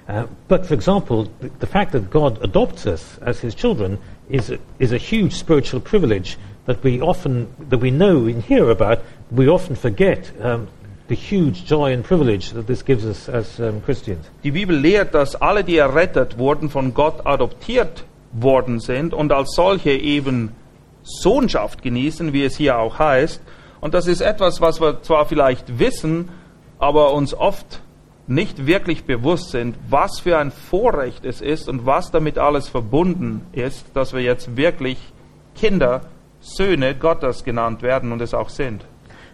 Uh, 0.09 0.27
but, 0.49 0.65
for 0.65 0.73
example, 0.73 1.31
the, 1.41 1.51
the 1.61 1.67
fact 1.67 1.93
that 1.93 2.09
God 2.09 2.43
adopts 2.43 2.87
us 2.87 3.19
as 3.21 3.41
His 3.41 3.55
children 3.55 3.99
is 4.31 4.51
a, 4.51 4.59
is 4.79 4.93
a 4.93 4.97
huge 4.97 5.35
spiritual 5.35 5.81
privilege 5.81 6.39
that 6.65 6.83
we 6.83 7.01
often, 7.01 7.55
that 7.69 7.79
we 7.79 7.91
know 7.91 8.27
and 8.27 8.43
hear 8.43 8.71
about. 8.71 9.01
We 9.31 9.49
often 9.49 9.77
forget 9.77 10.33
um, 10.41 10.69
the 11.09 11.15
huge 11.15 11.67
joy 11.67 11.93
and 11.93 12.03
privilege 12.03 12.51
that 12.51 12.67
this 12.67 12.83
gives 12.83 13.05
us 13.05 13.29
as 13.29 13.61
um, 13.61 13.83
Christians. 13.83 14.27
Die 14.45 14.51
Bibel 14.51 14.77
lehrt, 14.77 15.15
dass 15.15 15.35
alle, 15.35 15.63
die 15.63 15.77
errettet 15.77 16.39
wurden, 16.39 16.71
von 16.71 16.95
Gott 16.95 17.27
adoptiert 17.27 18.05
worden 18.33 18.81
sind 18.81 19.13
und 19.13 19.33
als 19.33 19.55
solche 19.55 19.91
eben 19.91 20.53
Sohnschaft 21.03 21.83
genießen, 21.83 22.33
wie 22.33 22.45
es 22.45 22.57
hier 22.57 22.79
auch 22.79 22.99
heißt. 22.99 23.41
Und 23.81 23.95
das 23.95 24.07
ist 24.07 24.21
etwas, 24.21 24.61
was 24.61 24.81
wir 24.81 25.03
zwar 25.03 25.27
vielleicht 25.27 25.79
wissen, 25.79 26.31
aber 26.79 27.13
uns 27.13 27.35
oft 27.35 27.81
nicht 28.29 28.67
wirklich 28.67 29.05
bewusst 29.05 29.51
sind, 29.51 29.77
was 29.89 30.21
für 30.21 30.39
ein 30.39 30.51
Vorrecht 30.51 31.25
es 31.25 31.41
ist 31.41 31.69
und 31.69 31.87
was 31.87 32.11
damit 32.11 32.39
alles 32.39 32.69
verbunden 32.69 33.47
ist, 33.53 33.87
dass 33.95 34.13
wir 34.13 34.21
jetzt 34.21 34.57
wirklich 34.57 34.99
Kinder, 35.55 36.03
Söhne 36.41 36.95
Gottes 36.95 37.43
genannt 37.43 37.83
werden 37.83 38.13
und 38.13 38.21
es 38.21 38.35
auch 38.35 38.51
sind. 38.51 38.85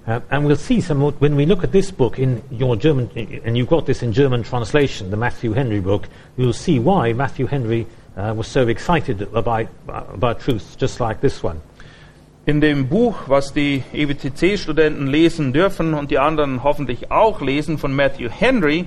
Uh, 0.06 0.20
and 0.28 0.46
we'll 0.46 0.54
see 0.54 0.82
some 0.82 1.00
more, 1.00 1.14
when 1.18 1.34
we 1.34 1.46
look 1.46 1.64
at 1.64 1.72
this 1.72 1.90
book 1.90 2.18
in 2.18 2.42
your 2.50 2.76
German, 2.76 3.08
and 3.44 3.56
you've 3.56 3.70
got 3.70 3.86
this 3.86 4.02
in 4.02 4.12
German 4.12 4.42
translation, 4.42 5.10
the 5.10 5.16
Matthew 5.16 5.54
Henry 5.54 5.80
book, 5.80 6.08
you'll 6.36 6.52
see 6.52 6.78
why 6.78 7.14
Matthew 7.14 7.46
Henry 7.46 7.86
uh, 8.16 8.34
was 8.36 8.46
so 8.46 8.68
excited 8.68 9.22
about, 9.34 9.66
about 9.88 10.40
truths 10.40 10.76
just 10.76 11.00
like 11.00 11.22
this 11.22 11.42
one. 11.42 11.58
In 12.46 12.60
dem 12.60 12.88
Buch, 12.88 13.14
was 13.26 13.54
die 13.54 13.82
EWTC-Studenten 13.94 15.06
lesen 15.06 15.54
dürfen 15.54 15.94
und 15.94 16.10
die 16.10 16.18
anderen 16.18 16.62
hoffentlich 16.62 17.10
auch 17.10 17.40
lesen, 17.40 17.78
von 17.78 17.96
Matthew 17.96 18.28
Henry, 18.28 18.84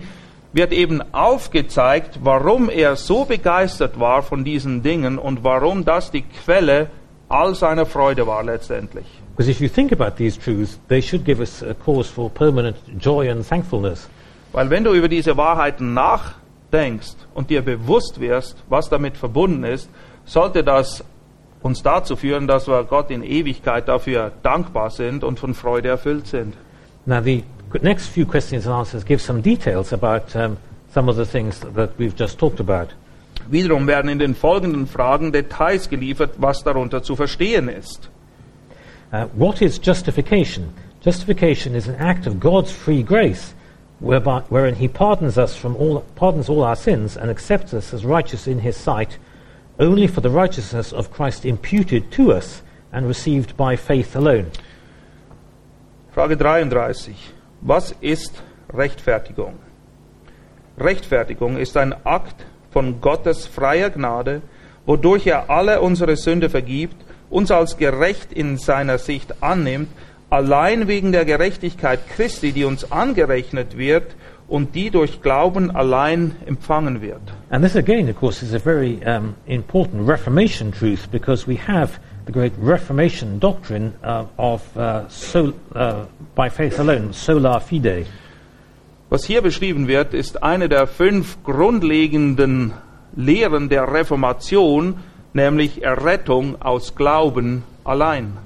wird 0.53 0.71
eben 0.71 1.01
aufgezeigt, 1.11 2.19
warum 2.21 2.69
er 2.69 2.95
so 2.95 3.25
begeistert 3.25 3.99
war 3.99 4.21
von 4.21 4.43
diesen 4.43 4.83
Dingen 4.83 5.17
und 5.17 5.43
warum 5.43 5.85
das 5.85 6.11
die 6.11 6.21
Quelle 6.21 6.91
all 7.29 7.55
seiner 7.55 7.87
Freude 7.87 8.27
war 8.27 8.43
letztendlich. 8.43 9.05
Because 9.35 9.49
if 9.49 9.59
you 9.59 9.67
think 9.67 9.91
about 9.91 10.17
these 10.17 10.39
truths, 10.39 10.79
they 10.87 11.01
should 11.01 11.25
give 11.25 11.39
us 11.39 11.63
a 11.63 11.73
cause 11.73 12.07
for 12.11 12.29
permanent 12.29 12.77
joy 12.99 13.29
and 13.29 13.47
thankfulness. 13.47 14.07
Weil 14.51 14.69
wenn 14.69 14.83
du 14.83 14.93
über 14.93 15.07
diese 15.07 15.35
Wahrheiten 15.35 15.95
nachdenkst 15.95 17.15
und 17.33 17.49
dir 17.49 17.63
bewusst 17.63 18.19
wirst, 18.19 18.63
was 18.69 18.87
damit 18.87 19.17
verbunden 19.17 19.63
ist, 19.63 19.89
sollte 20.25 20.63
das 20.63 21.03
uns 21.61 21.81
dazu 21.83 22.15
führen, 22.15 22.47
dass 22.47 22.67
wir 22.67 22.83
Gott 22.83 23.11
in 23.11 23.23
Ewigkeit 23.23 23.87
dafür 23.87 24.31
dankbar 24.43 24.89
sind 24.89 25.23
und 25.23 25.39
von 25.39 25.53
Freude 25.53 25.89
erfüllt 25.89 26.27
sind. 26.27 26.53
Now, 27.05 27.21
the 27.21 27.43
next 27.81 28.07
few 28.07 28.25
questions 28.25 28.65
and 28.65 28.75
answers 28.75 29.05
give 29.05 29.21
some 29.21 29.41
details 29.41 29.93
about 29.93 30.35
um, 30.35 30.57
some 30.93 31.09
of 31.09 31.15
the 31.15 31.25
things 31.25 31.59
that 31.59 31.91
we've 31.97 32.15
just 32.17 32.37
talked 32.37 32.59
about. 32.59 32.93
Wiederum 33.49 33.87
werden 33.87 34.09
in 34.09 34.19
den 34.19 34.35
folgenden 34.35 34.87
Fragen 34.87 35.31
Details 35.31 35.89
geliefert, 35.89 36.31
was 36.37 36.63
darunter 36.63 37.01
zu 37.01 37.15
verstehen 37.15 37.69
ist. 37.69 38.09
Uh, 39.13 39.25
what 39.33 39.61
is 39.61 39.79
justification? 39.81 40.73
Justification 41.01 41.73
is 41.73 41.87
an 41.87 41.95
act 41.95 42.27
of 42.27 42.41
God's 42.41 42.71
free 42.71 43.03
grace, 43.03 43.53
whereby, 44.01 44.41
wherein 44.49 44.75
He 44.75 44.89
pardons 44.89 45.37
us 45.37 45.55
from 45.55 45.77
all, 45.77 46.03
pardons 46.15 46.49
all 46.49 46.63
our 46.63 46.75
sins 46.75 47.15
and 47.15 47.29
accepts 47.29 47.73
us 47.73 47.93
as 47.93 48.03
righteous 48.03 48.47
in 48.47 48.59
His 48.59 48.75
sight, 48.75 49.17
only 49.79 50.07
for 50.07 50.21
the 50.21 50.29
righteousness 50.29 50.91
of 50.91 51.11
Christ 51.11 51.45
imputed 51.45 52.11
to 52.11 52.31
us 52.31 52.61
and 52.91 53.07
received 53.07 53.55
by 53.55 53.75
faith 53.75 54.15
alone. 54.15 54.51
Frage 56.11 56.37
33. 56.37 57.15
Was 57.61 57.93
ist 58.01 58.41
Rechtfertigung? 58.73 59.59
Rechtfertigung 60.79 61.57
ist 61.57 61.77
ein 61.77 61.93
Akt 62.05 62.45
von 62.71 63.01
Gottes 63.01 63.47
freier 63.47 63.89
Gnade, 63.89 64.41
wodurch 64.85 65.27
er 65.27 65.49
alle 65.49 65.81
unsere 65.81 66.15
Sünde 66.15 66.49
vergibt, 66.49 66.95
uns 67.29 67.51
als 67.51 67.77
gerecht 67.77 68.31
in 68.31 68.57
seiner 68.57 68.97
Sicht 68.97 69.41
annimmt, 69.41 69.89
allein 70.29 70.87
wegen 70.87 71.11
der 71.11 71.25
Gerechtigkeit 71.25 71.99
Christi, 72.09 72.51
die 72.51 72.65
uns 72.65 72.91
angerechnet 72.91 73.77
wird 73.77 74.15
und 74.47 74.75
die 74.75 74.89
durch 74.89 75.21
Glauben 75.21 75.75
allein 75.75 76.35
empfangen 76.45 77.01
wird. 77.01 77.21
And 77.49 77.63
this 77.63 77.75
again, 77.75 78.09
of 78.09 78.17
course, 78.17 78.43
is 78.43 78.53
a 78.53 78.59
very 78.59 78.99
um, 79.05 79.35
important 79.45 80.07
Reformation 80.07 80.71
truth 80.71 81.09
because 81.11 81.47
we 81.47 81.57
have 81.67 81.99
the 82.25 82.31
great 82.31 82.53
Reformation 82.59 83.39
doctrine 83.39 83.93
uh, 84.03 84.25
of 84.37 84.61
uh, 84.77 85.07
sol, 85.09 85.53
uh, 85.75 86.05
by 86.35 86.49
faith 86.49 86.79
alone, 86.79 87.13
sola 87.13 87.59
fide. 87.59 88.05
Was 89.09 89.25
hier 89.25 89.41
beschrieben 89.41 89.87
wird, 89.87 90.13
ist 90.13 90.43
eine 90.43 90.67
der 90.67 90.85
fünf 90.85 91.41
grundlegenden 91.43 92.73
Lehren 93.15 93.69
der 93.69 93.91
Reformation, 93.91 94.95
nämlich 95.33 95.81
Errettung 95.81 96.61
aus 96.61 96.95
Glauben 96.95 97.63
allein. 97.85 98.37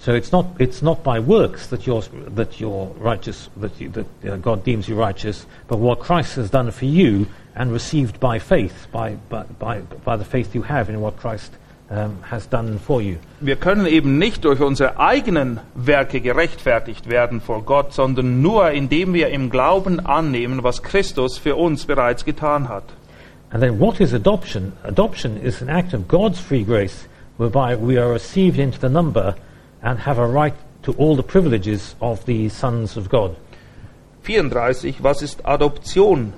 So 0.00 0.14
it's 0.14 0.32
not 0.32 0.46
it's 0.58 0.80
not 0.80 1.04
by 1.04 1.20
works 1.20 1.66
that 1.66 1.86
you're 1.86 2.00
that 2.34 2.58
you're 2.58 2.86
righteous 2.98 3.50
that, 3.58 3.78
you, 3.78 3.90
that 3.90 4.06
uh, 4.26 4.36
God 4.36 4.64
deems 4.64 4.88
you 4.88 4.94
righteous, 4.94 5.44
but 5.68 5.78
what 5.78 6.00
Christ 6.00 6.36
has 6.36 6.48
done 6.48 6.70
for 6.70 6.86
you 6.86 7.26
and 7.54 7.70
received 7.70 8.18
by 8.18 8.38
faith, 8.38 8.86
by 8.90 9.16
by 9.28 9.42
by, 9.58 9.80
by 9.80 10.16
the 10.16 10.24
faith 10.24 10.54
you 10.54 10.62
have 10.62 10.88
in 10.88 11.02
what 11.02 11.18
Christ 11.18 11.52
um, 11.90 12.22
has 12.22 12.46
done 12.46 12.78
for 12.78 13.02
you. 13.02 13.18
Wir 13.40 13.56
können 13.56 13.84
eben 13.84 14.16
nicht 14.16 14.46
durch 14.46 14.62
unsere 14.62 14.98
eigenen 14.98 15.60
Werke 15.74 16.22
gerechtfertigt 16.22 17.10
werden 17.10 17.42
vor 17.42 17.62
Gott, 17.62 17.92
sondern 17.92 18.40
nur 18.40 18.70
indem 18.70 19.12
wir 19.12 19.28
im 19.28 19.50
Glauben 19.50 20.00
annehmen, 20.00 20.62
was 20.62 20.82
Christus 20.82 21.36
für 21.36 21.56
uns 21.56 21.84
bereits 21.84 22.24
getan 22.24 22.70
hat. 22.70 22.84
And 23.50 23.62
then 23.62 23.78
what 23.78 24.00
is 24.00 24.14
adoption? 24.14 24.72
Adoption 24.82 25.36
is 25.36 25.60
an 25.60 25.68
act 25.68 25.92
of 25.92 26.08
God's 26.08 26.40
free 26.40 26.64
grace 26.64 27.06
whereby 27.36 27.76
we 27.76 28.00
are 28.00 28.10
received 28.10 28.58
into 28.58 28.78
the 28.80 28.88
number 28.88 29.34
and 29.82 29.98
have 30.00 30.18
a 30.18 30.26
right 30.26 30.54
to 30.82 30.92
all 30.92 31.16
the 31.16 31.22
privileges 31.22 31.94
of 32.00 32.24
the 32.26 32.48
sons 32.48 32.96
of 32.96 33.08
God. 33.08 33.36
34. 34.22 35.02
Was 35.02 35.22
ist 35.22 35.44
Adoption? 35.44 36.32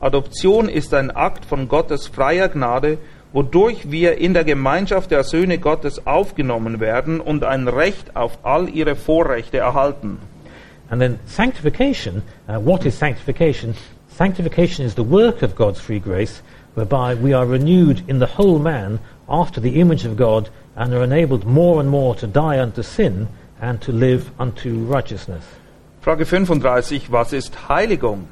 Adoption 0.00 0.68
ist 0.68 0.92
ein 0.94 1.10
Akt 1.10 1.44
von 1.44 1.68
Gottes 1.68 2.08
freier 2.08 2.48
Gnade, 2.48 2.98
wodurch 3.32 3.90
wir 3.90 4.18
in 4.18 4.34
der 4.34 4.44
Gemeinschaft 4.44 5.10
der 5.10 5.24
Söhne 5.24 5.58
Gottes 5.58 6.06
aufgenommen 6.06 6.80
werden 6.80 7.20
und 7.20 7.44
ein 7.44 7.68
Recht 7.68 8.16
auf 8.16 8.38
all 8.42 8.68
ihre 8.68 8.96
Vorrechte 8.96 9.58
erhalten. 9.58 10.18
And 10.90 11.00
then 11.00 11.20
sanctification, 11.24 12.22
uh, 12.48 12.58
what 12.58 12.84
is 12.84 12.98
sanctification? 12.98 13.74
Sanctification 14.08 14.84
is 14.84 14.94
the 14.94 15.08
work 15.08 15.42
of 15.42 15.56
God's 15.56 15.80
free 15.80 16.00
grace 16.00 16.42
whereby 16.74 17.14
we 17.14 17.34
are 17.34 17.46
renewed 17.46 18.02
in 18.08 18.18
the 18.18 18.36
whole 18.36 18.58
man 18.58 18.98
after 19.26 19.60
the 19.60 19.80
image 19.80 20.04
of 20.04 20.16
God 20.16 20.50
and 20.76 20.92
are 20.92 21.04
enabled 21.04 21.44
more 21.44 21.80
and 21.80 21.90
more 21.90 22.14
to 22.16 22.26
die 22.26 22.60
unto 22.60 22.82
sin 22.82 23.28
and 23.60 23.80
to 23.80 23.92
live 23.92 24.30
unto 24.38 24.84
righteousness. 24.84 25.44
Frage 26.00 26.26
35. 26.26 27.10
Was 27.10 27.32
ist 27.32 27.68
Heiligung? 27.68 28.28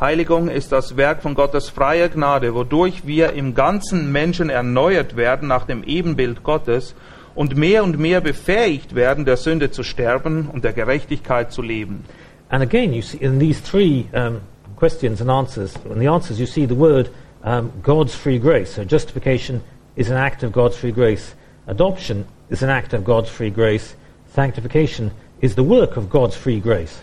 Heiligung 0.00 0.48
ist 0.48 0.70
das 0.70 0.96
Werk 0.96 1.22
von 1.22 1.34
Gottes 1.34 1.68
freier 1.68 2.08
Gnade, 2.08 2.54
wodurch 2.54 3.06
wir 3.06 3.32
im 3.32 3.54
ganzen 3.54 4.12
Menschen 4.12 4.50
erneuert 4.50 5.16
werden 5.16 5.48
nach 5.48 5.64
dem 5.64 5.82
Ebenbild 5.82 6.44
Gottes 6.44 6.94
und 7.34 7.56
mehr 7.56 7.82
und 7.82 7.98
mehr 7.98 8.20
befähigt 8.20 8.94
werden, 8.94 9.24
der 9.24 9.36
Sünde 9.36 9.70
zu 9.70 9.82
sterben 9.82 10.48
und 10.52 10.64
der 10.64 10.72
Gerechtigkeit 10.72 11.52
zu 11.52 11.62
leben. 11.62 12.04
And 12.50 12.62
again, 12.62 12.92
you 12.92 13.02
see 13.02 13.18
in 13.18 13.38
these 13.38 13.60
three 13.60 14.06
um, 14.12 14.40
questions 14.76 15.20
and 15.20 15.30
answers, 15.30 15.74
in 15.90 15.98
the 15.98 16.08
answers 16.08 16.38
you 16.38 16.46
see 16.46 16.66
the 16.66 16.78
word 16.78 17.10
um, 17.42 17.72
God's 17.82 18.14
free 18.14 18.38
grace. 18.38 18.74
So 18.74 18.84
justification 18.84 19.60
is 19.96 20.10
an 20.10 20.16
act 20.16 20.42
of 20.42 20.52
God's 20.52 20.76
free 20.76 20.92
grace. 20.92 21.34
Adoption 21.68 22.24
is 22.48 22.62
an 22.62 22.70
act 22.70 22.94
of 22.94 23.04
God's 23.04 23.28
free 23.28 23.50
grace. 23.50 23.94
Sanctification 24.34 25.10
is 25.42 25.54
the 25.54 25.62
work 25.62 25.98
of 25.98 26.08
God's 26.08 26.34
free 26.34 26.60
grace. 26.60 27.02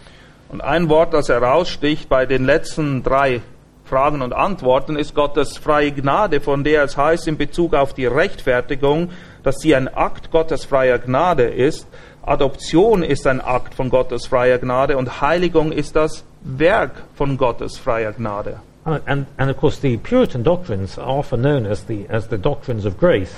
Und 0.50 0.62
ein 0.62 0.90
Wort, 0.90 1.14
das 1.14 1.30
heraussticht 1.30 2.10
bei 2.10 2.26
den 2.26 2.46
letzten 2.46 3.04
drei 3.04 3.42
Fragen 3.84 4.24
und 4.24 4.34
Antworten, 4.34 4.96
ist 4.96 5.14
Gottes 5.14 5.58
freie 5.58 5.92
Gnade, 5.92 6.42
von 6.42 6.64
der 6.64 6.84
es 6.84 6.98
heißt 6.98 7.28
in 7.28 7.38
Bezug 7.38 7.76
auf 7.76 7.94
die 7.94 8.08
Rechtfertigung, 8.08 9.12
dass 9.44 9.58
sie 9.58 9.76
ein 9.76 9.88
Akt 9.88 10.32
Gottes 10.32 10.66
freier 10.66 10.98
Gnade 10.98 11.44
ist. 11.44 11.88
Adoption 12.24 13.04
ist 13.04 13.28
ein 13.28 13.42
Akt 13.42 13.76
von 13.76 13.92
Gottes 13.92 14.26
freier 14.26 14.58
Gnade 14.58 14.98
und 14.98 15.22
Heiligung 15.22 15.72
ist 15.72 15.96
das 15.96 16.24
Werk 16.42 17.04
von 17.14 17.38
Gottes 17.38 17.78
freier 17.78 18.14
Gnade. 18.14 18.62
And, 18.84 19.02
and, 19.08 19.28
and 19.38 19.52
of 19.52 19.58
course, 19.58 19.80
the 19.80 19.98
Puritan 19.98 20.44
doctrines 20.44 20.98
are 20.98 21.08
often 21.08 21.42
known 21.42 21.68
as 21.68 21.86
the, 21.88 22.08
as 22.10 22.28
the 22.30 22.38
doctrines 22.38 22.86
of 22.86 22.98
grace. 22.98 23.34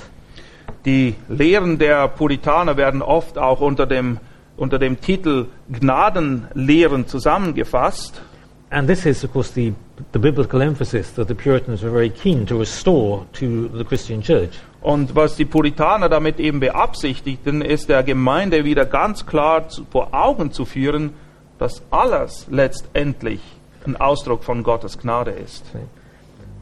Die 0.88 1.16
Lehren 1.28 1.76
der 1.76 2.08
Puritaner 2.08 2.78
werden 2.78 3.02
oft 3.02 3.36
auch 3.36 3.60
unter 3.60 3.84
dem, 3.84 4.20
unter 4.56 4.78
dem 4.78 5.02
Titel 5.02 5.48
Gnadenlehren 5.70 7.06
zusammengefasst. 7.06 8.22
And 8.70 8.88
this 8.88 9.04
is, 9.04 9.22
of 9.22 9.30
course, 9.34 9.52
the, 9.52 9.74
the 10.14 10.18
biblical 10.18 10.62
emphasis 10.62 11.12
that 11.16 11.28
the 11.28 11.34
Puritans 11.34 11.82
were 11.82 11.90
very 11.90 12.08
keen 12.08 12.46
to 12.46 12.56
restore 12.56 13.26
to 13.34 13.68
the 13.76 13.84
Christian 13.84 14.22
church. 14.22 14.52
Und 14.80 15.14
was 15.14 15.36
die 15.36 15.44
Puritaner 15.44 16.08
damit 16.08 16.40
eben 16.40 16.58
beabsichtigten, 16.58 17.60
ist 17.60 17.90
der 17.90 18.02
Gemeinde 18.02 18.64
wieder 18.64 18.86
ganz 18.86 19.26
klar 19.26 19.68
zu, 19.68 19.84
vor 19.90 20.14
Augen 20.14 20.52
zu 20.52 20.64
führen, 20.64 21.10
dass 21.58 21.82
alles 21.90 22.46
letztendlich 22.50 23.40
ein 23.86 23.96
Ausdruck 23.96 24.42
von 24.42 24.62
Gottes 24.62 24.96
Gnade 24.96 25.32
ist. 25.32 25.66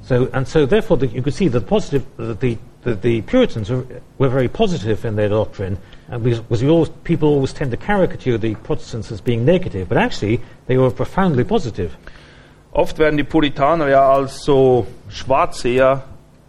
So, 0.03 0.27
and 0.33 0.49
so, 0.49 0.67
therefore, 0.67 0.99
the, 0.99 1.07
you 1.07 1.23
could 1.23 1.35
see 1.35 1.49
that 1.49 1.69
positive, 1.69 2.03
the, 2.41 2.59
the, 2.87 2.95
the 2.95 3.23
Puritans 3.23 3.69
were, 3.69 3.85
were 4.19 4.29
very 4.29 4.49
positive 4.49 5.05
in 5.05 5.17
their 5.17 5.29
doctrine, 5.29 5.77
and 6.09 6.23
because, 6.23 6.41
because 6.41 6.63
always, 6.63 6.89
people 7.05 7.29
always 7.29 7.53
tend 7.53 7.73
to 7.73 7.77
caricature 7.77 8.39
the 8.39 8.55
Protestants 8.55 9.13
as 9.13 9.21
being 9.21 9.45
negative, 9.45 9.89
but 9.89 9.99
actually 9.99 10.41
they 10.67 10.79
were 10.79 10.91
profoundly 10.91 11.45
positive. 11.45 11.97
Oft 12.73 12.99
werden 12.99 13.17
die 13.17 13.25
Puritaner 13.25 13.89
ja 13.89 14.13
als 14.13 14.45
so 14.45 14.87
Schwarzseher 15.09 16.05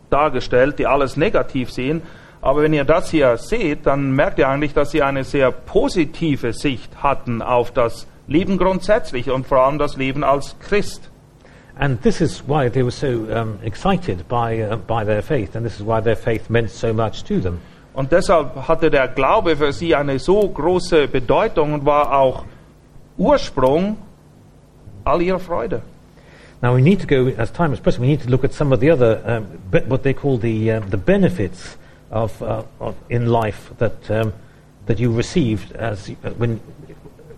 dargestellt, 0.09 0.77
die 0.77 0.85
alles 0.85 1.17
negativ 1.17 1.71
sehen. 1.71 2.01
Aber 2.41 2.61
wenn 2.61 2.73
ihr 2.73 2.83
das 2.83 3.09
hier 3.09 3.37
seht, 3.37 3.85
dann 3.85 4.11
merkt 4.11 4.37
ihr 4.37 4.47
eigentlich, 4.47 4.73
dass 4.73 4.91
sie 4.91 5.01
eine 5.01 5.23
sehr 5.23 5.51
positive 5.51 6.53
Sicht 6.53 7.01
hatten 7.01 7.41
auf 7.41 7.71
das 7.71 8.07
Leben 8.27 8.57
grundsätzlich 8.57 9.31
und 9.31 9.47
vor 9.47 9.59
allem 9.59 9.79
das 9.79 9.95
Leben 9.95 10.23
als 10.23 10.55
Christ. 10.59 11.09
And 11.79 12.01
this 12.01 12.21
is 12.21 12.39
why 12.39 12.69
they 12.69 12.81
were 12.81 12.91
so 12.91 13.27
um, 13.31 13.59
excited 13.63 14.27
by, 14.27 14.59
uh, 14.59 14.77
by 14.77 15.03
their 15.03 15.21
faith, 15.21 15.55
and 15.55 15.65
this 15.65 15.75
is 15.75 15.83
why 15.83 16.01
their 16.01 16.15
faith 16.15 16.49
meant 16.49 16.71
so 16.71 16.91
much 16.91 17.23
to 17.25 17.39
them. 17.39 17.59
Und 17.93 18.11
deshalb 18.11 18.67
hatte 18.67 18.89
der 18.91 19.07
Glaube 19.07 19.55
für 19.55 19.73
sie 19.73 19.95
eine 19.95 20.19
so 20.19 20.47
große 20.47 21.07
Bedeutung 21.07 21.73
und 21.73 21.85
war 21.85 22.13
auch 22.13 22.45
Ursprung 23.17 23.97
all 25.03 25.21
ihrer 25.21 25.39
Freude. 25.39 25.81
Now 26.61 26.75
we 26.75 26.81
need 26.81 26.99
to 27.01 27.07
go, 27.07 27.27
as 27.37 27.51
time 27.51 27.73
is 27.73 27.79
pressing, 27.79 28.01
we 28.01 28.07
need 28.07 28.21
to 28.21 28.29
look 28.29 28.43
at 28.43 28.53
some 28.53 28.71
of 28.71 28.79
the 28.79 28.91
other, 28.91 29.21
um, 29.25 29.45
what 29.87 30.03
they 30.03 30.13
call 30.13 30.37
the, 30.37 30.71
um, 30.71 30.89
the 30.89 30.97
benefits 30.97 31.77
of, 32.11 32.41
uh, 32.41 32.63
of 32.79 32.95
in 33.09 33.27
life 33.27 33.71
that, 33.77 34.09
um, 34.09 34.33
that 34.87 34.99
you 34.99 35.11
received 35.11 35.71
as, 35.73 36.09
uh, 36.23 36.31
when, 36.31 36.59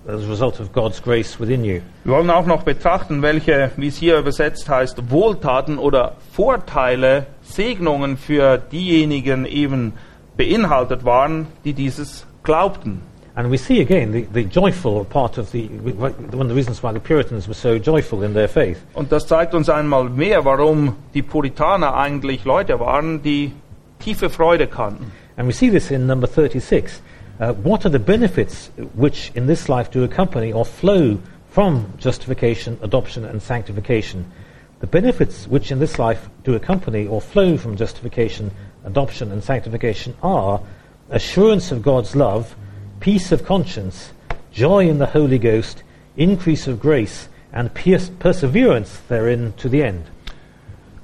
Wir 0.10 1.82
wollen 2.06 2.30
auch 2.30 2.46
noch 2.46 2.64
betrachten, 2.64 3.22
welche, 3.22 3.72
wie 3.78 3.88
es 3.88 3.98
hier 3.98 4.18
übersetzt 4.18 4.68
heißt, 4.68 5.12
Wohltaten 5.12 5.78
oder 5.78 6.14
Vorteile, 6.32 7.28
Segnungen 7.44 8.18
für 8.18 8.58
diejenigen 8.58 9.46
eben 9.46 9.94
beinhaltet 10.36 11.06
waren, 11.06 11.48
die 11.64 11.74
dieses 11.74 12.26
glaubten. 12.44 13.02
And 13.36 13.50
we 13.52 13.58
see 13.58 13.82
again 13.82 14.12
the, 14.12 14.28
the 14.34 14.42
joyful 14.42 15.06
part 15.06 15.38
of 15.38 15.50
the, 15.52 15.70
one 15.98 16.14
of 16.34 16.50
the 16.50 16.54
reasons 16.54 16.84
why 16.84 16.92
the 16.92 17.00
Puritans 17.00 17.48
were 17.48 17.54
so 17.54 17.76
joyful 17.76 18.24
in 18.24 18.34
their 18.34 18.50
faith. 18.50 18.80
Und 18.94 19.12
das 19.12 19.28
zeigt 19.28 19.54
uns 19.54 19.70
einmal 19.70 20.10
mehr, 20.10 20.44
warum 20.44 20.96
die 21.14 21.22
Puritaner 21.22 21.96
eigentlich 21.96 22.44
Leute 22.44 22.80
waren, 22.80 23.22
die 23.22 23.54
tiefe 24.00 24.30
Freude 24.30 24.68
kannten. 24.68 25.12
And 25.38 25.48
we 25.48 25.54
see 25.54 25.70
this 25.70 25.90
in 25.92 26.06
number 26.06 26.28
36. 26.28 27.02
Uh, 27.40 27.54
what 27.54 27.86
are 27.86 27.90
the 27.90 28.00
benefits 28.00 28.68
which 28.96 29.32
in 29.34 29.48
this 29.48 29.70
life 29.70 29.90
do 29.90 30.04
accompany 30.04 30.52
or 30.52 30.66
flow 30.66 31.18
from 31.52 31.94
justification, 31.98 32.78
adoption, 32.82 33.24
and 33.24 33.42
sanctification? 33.42 34.30
The 34.82 34.88
benefits 34.88 35.48
which 35.48 35.72
in 35.72 35.80
this 35.80 35.98
life 35.98 36.30
do 36.44 36.54
accompany 36.56 37.08
or 37.08 37.22
flow 37.22 37.58
from 37.58 37.78
justification, 37.78 38.52
adoption, 38.84 39.32
and 39.32 39.42
sanctification 39.42 40.18
are 40.22 40.62
assurance 41.10 41.72
of 41.72 41.82
God's 41.82 42.14
love, 42.14 42.58
peace 43.00 43.32
of 43.32 43.46
conscience, 43.46 44.12
joy 44.52 44.90
in 44.90 44.98
the 44.98 45.06
Holy 45.06 45.40
Ghost, 45.40 45.84
increase 46.18 46.68
of 46.68 46.82
grace, 46.82 47.30
and 47.54 47.74
perseverance 47.74 49.00
therein 49.08 49.54
to 49.54 49.70
the 49.70 49.82
end. 49.82 50.06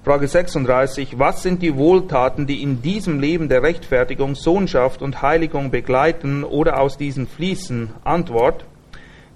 Frage 0.05 0.27
36. 0.27 1.17
Was 1.17 1.41
sind 1.41 1.63
die 1.63 1.77
Wohltaten, 1.77 2.45
die 2.45 2.61
in 2.61 2.83
diesem 2.83 3.19
Leben 3.19 3.49
der 3.49 3.63
Rechtfertigung, 3.63 4.35
Sohnschaft 4.35 5.01
und 5.01 5.23
Heiligung 5.23 5.71
begleiten 5.71 6.43
oder 6.43 6.79
aus 6.79 6.99
diesen 6.99 7.25
fließen? 7.25 7.89
Antwort. 8.03 8.67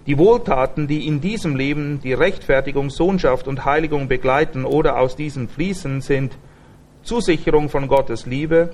Die 0.06 0.20
Wohltaten, 0.20 0.88
die 0.88 1.08
in 1.08 1.22
diesem 1.22 1.56
Leben 1.56 2.02
die 2.04 2.14
Rechtfertigung, 2.14 2.92
Sohnschaft 2.92 3.48
und 3.48 3.66
Heiligung 3.66 4.08
begleiten 4.08 4.64
oder 4.64 5.00
aus 5.00 5.16
diesen 5.16 5.48
fließen, 5.50 6.02
sind 6.02 6.38
Zusicherung 7.02 7.70
von 7.70 7.88
Gottes 7.88 8.28
Liebe, 8.28 8.70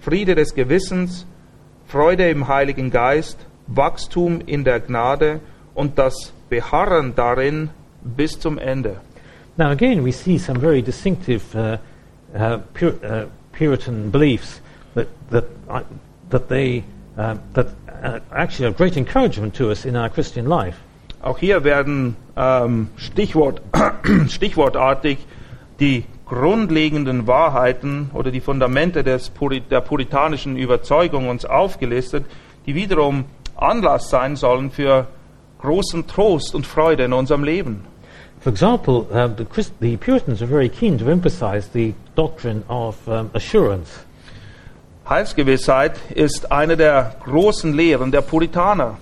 Friede 0.00 0.34
des 0.34 0.56
Gewissens, 0.56 1.24
Freude 1.86 2.28
im 2.30 2.48
Heiligen 2.48 2.90
Geist, 2.90 3.38
Wachstum 3.68 4.40
in 4.44 4.64
der 4.64 4.80
Gnade 4.80 5.38
und 5.76 6.00
das 6.00 6.32
Beharren 6.48 7.14
darin 7.14 7.70
bis 8.02 8.40
zum 8.40 8.58
Ende. 8.58 9.00
Now, 9.58 9.72
again, 9.72 10.04
we 10.04 10.12
see 10.12 10.38
some 10.38 10.60
very 10.60 10.82
distinctive 10.82 11.54
uh, 11.56 11.78
uh, 12.32 12.58
Pur- 12.74 12.98
uh, 13.02 13.26
Puritan 13.50 14.08
beliefs 14.10 14.60
that, 14.94 15.08
that, 15.30 15.46
uh, 15.68 15.82
that, 16.30 16.48
they, 16.48 16.84
um, 17.16 17.40
that 17.54 17.66
uh, 17.88 18.20
actually 18.30 18.66
are 18.66 18.70
great 18.70 18.96
encouragement 18.96 19.54
to 19.56 19.72
us 19.72 19.84
in 19.84 19.96
our 19.96 20.08
Christian 20.08 20.46
life. 20.46 20.76
Auch 21.20 21.38
hier 21.38 21.64
werden 21.64 22.14
ähm, 22.36 22.90
Stichwort, 22.96 23.60
stichwortartig 24.28 25.18
die 25.80 26.04
grundlegenden 26.26 27.26
Wahrheiten 27.26 28.10
oder 28.14 28.30
die 28.30 28.40
Fundamente 28.40 29.02
des 29.02 29.30
Puri 29.30 29.60
der 29.60 29.80
puritanischen 29.80 30.56
Überzeugung 30.56 31.28
uns 31.28 31.44
aufgelistet, 31.44 32.24
die 32.66 32.76
wiederum 32.76 33.24
Anlass 33.56 34.08
sein 34.08 34.36
sollen 34.36 34.70
für 34.70 35.08
großen 35.60 36.06
Trost 36.06 36.54
und 36.54 36.64
Freude 36.64 37.02
in 37.02 37.12
unserem 37.12 37.42
Leben. 37.42 37.84
For 38.40 38.50
example, 38.50 39.08
um, 39.10 39.34
the, 39.36 39.44
Christ- 39.44 39.80
the 39.80 39.96
Puritans 39.96 40.42
are 40.42 40.46
very 40.46 40.68
keen 40.68 40.98
to 40.98 41.10
emphasize 41.10 41.68
the 41.68 41.94
doctrine 42.14 42.64
of 42.68 43.08
um, 43.08 43.30
assurance. 43.34 44.04
Heilsgewissheit 45.08 45.98
ist 46.14 46.52
eine 46.52 46.76
der 46.76 47.16
großen 47.24 47.72
Lehren 47.74 48.12
der 48.12 48.20
Puritaner. 48.20 48.98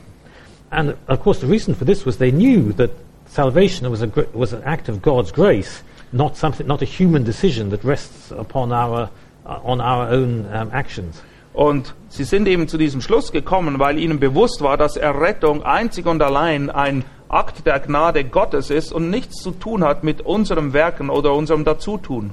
And 0.71 0.97
of 1.09 1.21
course, 1.21 1.41
the 1.41 1.47
reason 1.47 1.75
for 1.75 1.85
this 1.85 2.07
was 2.07 2.19
they 2.19 2.31
knew 2.31 2.73
that 2.75 2.91
salvation 3.27 3.91
was, 3.91 4.03
a, 4.03 4.11
was 4.33 4.53
an 4.53 4.63
act 4.65 4.89
of 4.89 5.03
God's 5.03 5.33
grace, 5.33 5.83
not, 6.13 6.37
something, 6.37 6.67
not 6.67 6.81
a 6.81 6.87
human 6.87 7.25
decision 7.25 7.71
that 7.71 7.85
rests 7.85 8.31
upon 8.31 8.73
our, 8.73 9.11
uh, 9.45 9.61
on 9.65 9.81
our 9.81 10.09
own 10.09 10.47
um, 10.53 10.71
actions. 10.73 11.23
Und 11.53 11.95
sie 12.09 12.25
sind 12.25 12.47
eben 12.49 12.69
zu 12.69 12.79
diesem 12.79 13.01
Schluss 13.01 13.33
gekommen, 13.33 13.79
weil 13.79 13.99
ihnen 13.99 14.21
bewusst 14.21 14.61
war, 14.61 14.77
dass 14.77 14.97
Errettung 14.97 15.63
einzig 15.63 16.07
und 16.07 16.23
allein 16.23 16.71
ein 16.71 17.05
Akt 17.29 17.67
der 17.67 17.81
Gnade 17.81 18.25
Gottes 18.25 18.71
ist 18.71 18.93
und 18.93 19.11
nichts 19.11 19.43
zu 19.43 19.51
tun 19.51 19.83
hat 19.85 20.05
mit 20.05 20.21
unserem 20.23 20.73
Werken 20.73 21.11
oder 21.11 21.35
unserem 21.35 21.65
Dazutun. 21.65 22.31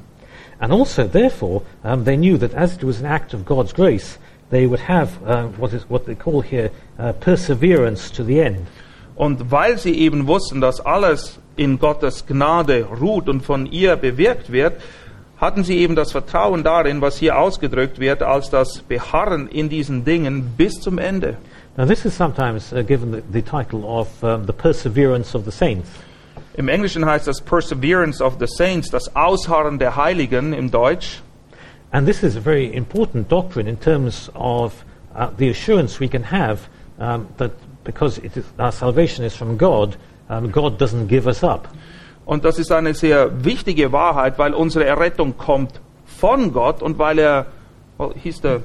And 0.59 0.71
also, 0.71 1.03
therefore, 1.03 1.63
um, 1.83 2.05
they 2.05 2.15
knew 2.15 2.37
that 2.37 2.53
as 2.55 2.75
it 2.75 2.83
was 2.83 2.99
an 2.99 3.05
act 3.05 3.33
of 3.33 3.45
God's 3.45 3.73
grace, 3.73 4.17
they 4.49 4.67
would 4.67 4.87
have 4.87 5.09
uh, 5.25 5.47
what, 5.57 5.73
is, 5.73 5.89
what 5.89 6.05
they 6.05 6.15
call 6.15 6.41
here 6.41 6.69
uh, 6.99 7.11
perseverance 7.13 8.11
to 8.11 8.23
the 8.23 8.39
end. 8.39 8.67
Und 9.15 9.51
weil 9.51 9.77
sie 9.77 9.93
eben 9.93 10.27
wussten, 10.27 10.61
dass 10.61 10.79
alles 10.79 11.39
in 11.55 11.79
Gottes 11.79 12.25
Gnade 12.25 12.85
ruht 12.99 13.29
und 13.29 13.41
von 13.43 13.65
ihr 13.65 13.95
bewirkt 13.95 14.51
wird, 14.51 14.73
hatten 15.37 15.63
sie 15.63 15.77
eben 15.77 15.95
das 15.95 16.11
Vertrauen 16.11 16.63
darin, 16.63 17.01
was 17.01 17.17
hier 17.17 17.37
ausgedrückt 17.37 17.99
wird, 17.99 18.23
als 18.23 18.49
das 18.49 18.81
Beharren 18.81 19.47
in 19.47 19.69
diesen 19.69 20.05
Dingen 20.05 20.53
bis 20.57 20.79
zum 20.79 20.97
Ende. 20.97 21.37
Now, 21.75 21.85
this 21.85 22.05
is 22.05 22.13
sometimes 22.13 22.71
uh, 22.71 22.83
given 22.83 23.11
the, 23.11 23.21
the 23.21 23.41
title 23.41 23.99
of 23.99 24.23
um, 24.23 24.45
the 24.45 24.53
perseverance 24.53 25.33
of 25.33 25.45
the 25.45 25.51
saints. 25.51 25.89
Im 26.55 26.69
Englischen 26.69 27.03
heißt 27.03 27.25
das 27.25 27.41
Perseverance 27.41 28.21
of 28.21 28.37
the 28.39 28.45
Saints, 28.45 28.91
das 28.91 29.15
Ausharren 29.15 29.79
der 29.79 29.95
Heiligen 29.95 30.53
im 30.53 30.69
Deutsch. 30.69 31.21
And 31.91 32.07
this 32.07 32.21
is 32.21 32.35
a 32.35 32.39
very 32.39 32.71
important 32.71 33.27
doctrine 33.27 33.67
in 33.67 33.79
terms 33.79 34.29
of 34.35 34.85
uh, 35.15 35.29
the 35.37 35.49
assurance 35.49 35.99
we 35.99 36.07
can 36.07 36.23
have 36.23 36.69
um, 36.99 37.27
that 37.37 37.51
because 37.83 38.19
is, 38.19 38.45
our 38.59 38.71
salvation 38.71 39.25
is 39.25 39.35
from 39.35 39.57
God, 39.57 39.97
um, 40.29 40.51
God 40.51 40.77
doesn't 40.77 41.07
give 41.07 41.27
us 41.27 41.43
up. 41.43 41.67
Und 42.25 42.45
das 42.45 42.59
ist 42.59 42.71
eine 42.71 42.93
sehr 42.93 43.43
wichtige 43.43 43.91
Wahrheit, 43.91 44.37
weil 44.37 44.53
unsere 44.53 44.85
Errettung 44.85 45.37
kommt 45.37 45.81
von 46.05 46.53
Gott 46.53 46.81
und 46.81 46.99
weil 46.99 47.19
er, 47.19 47.47
well, 47.97 48.13
he's 48.15 48.37
the, 48.41 48.59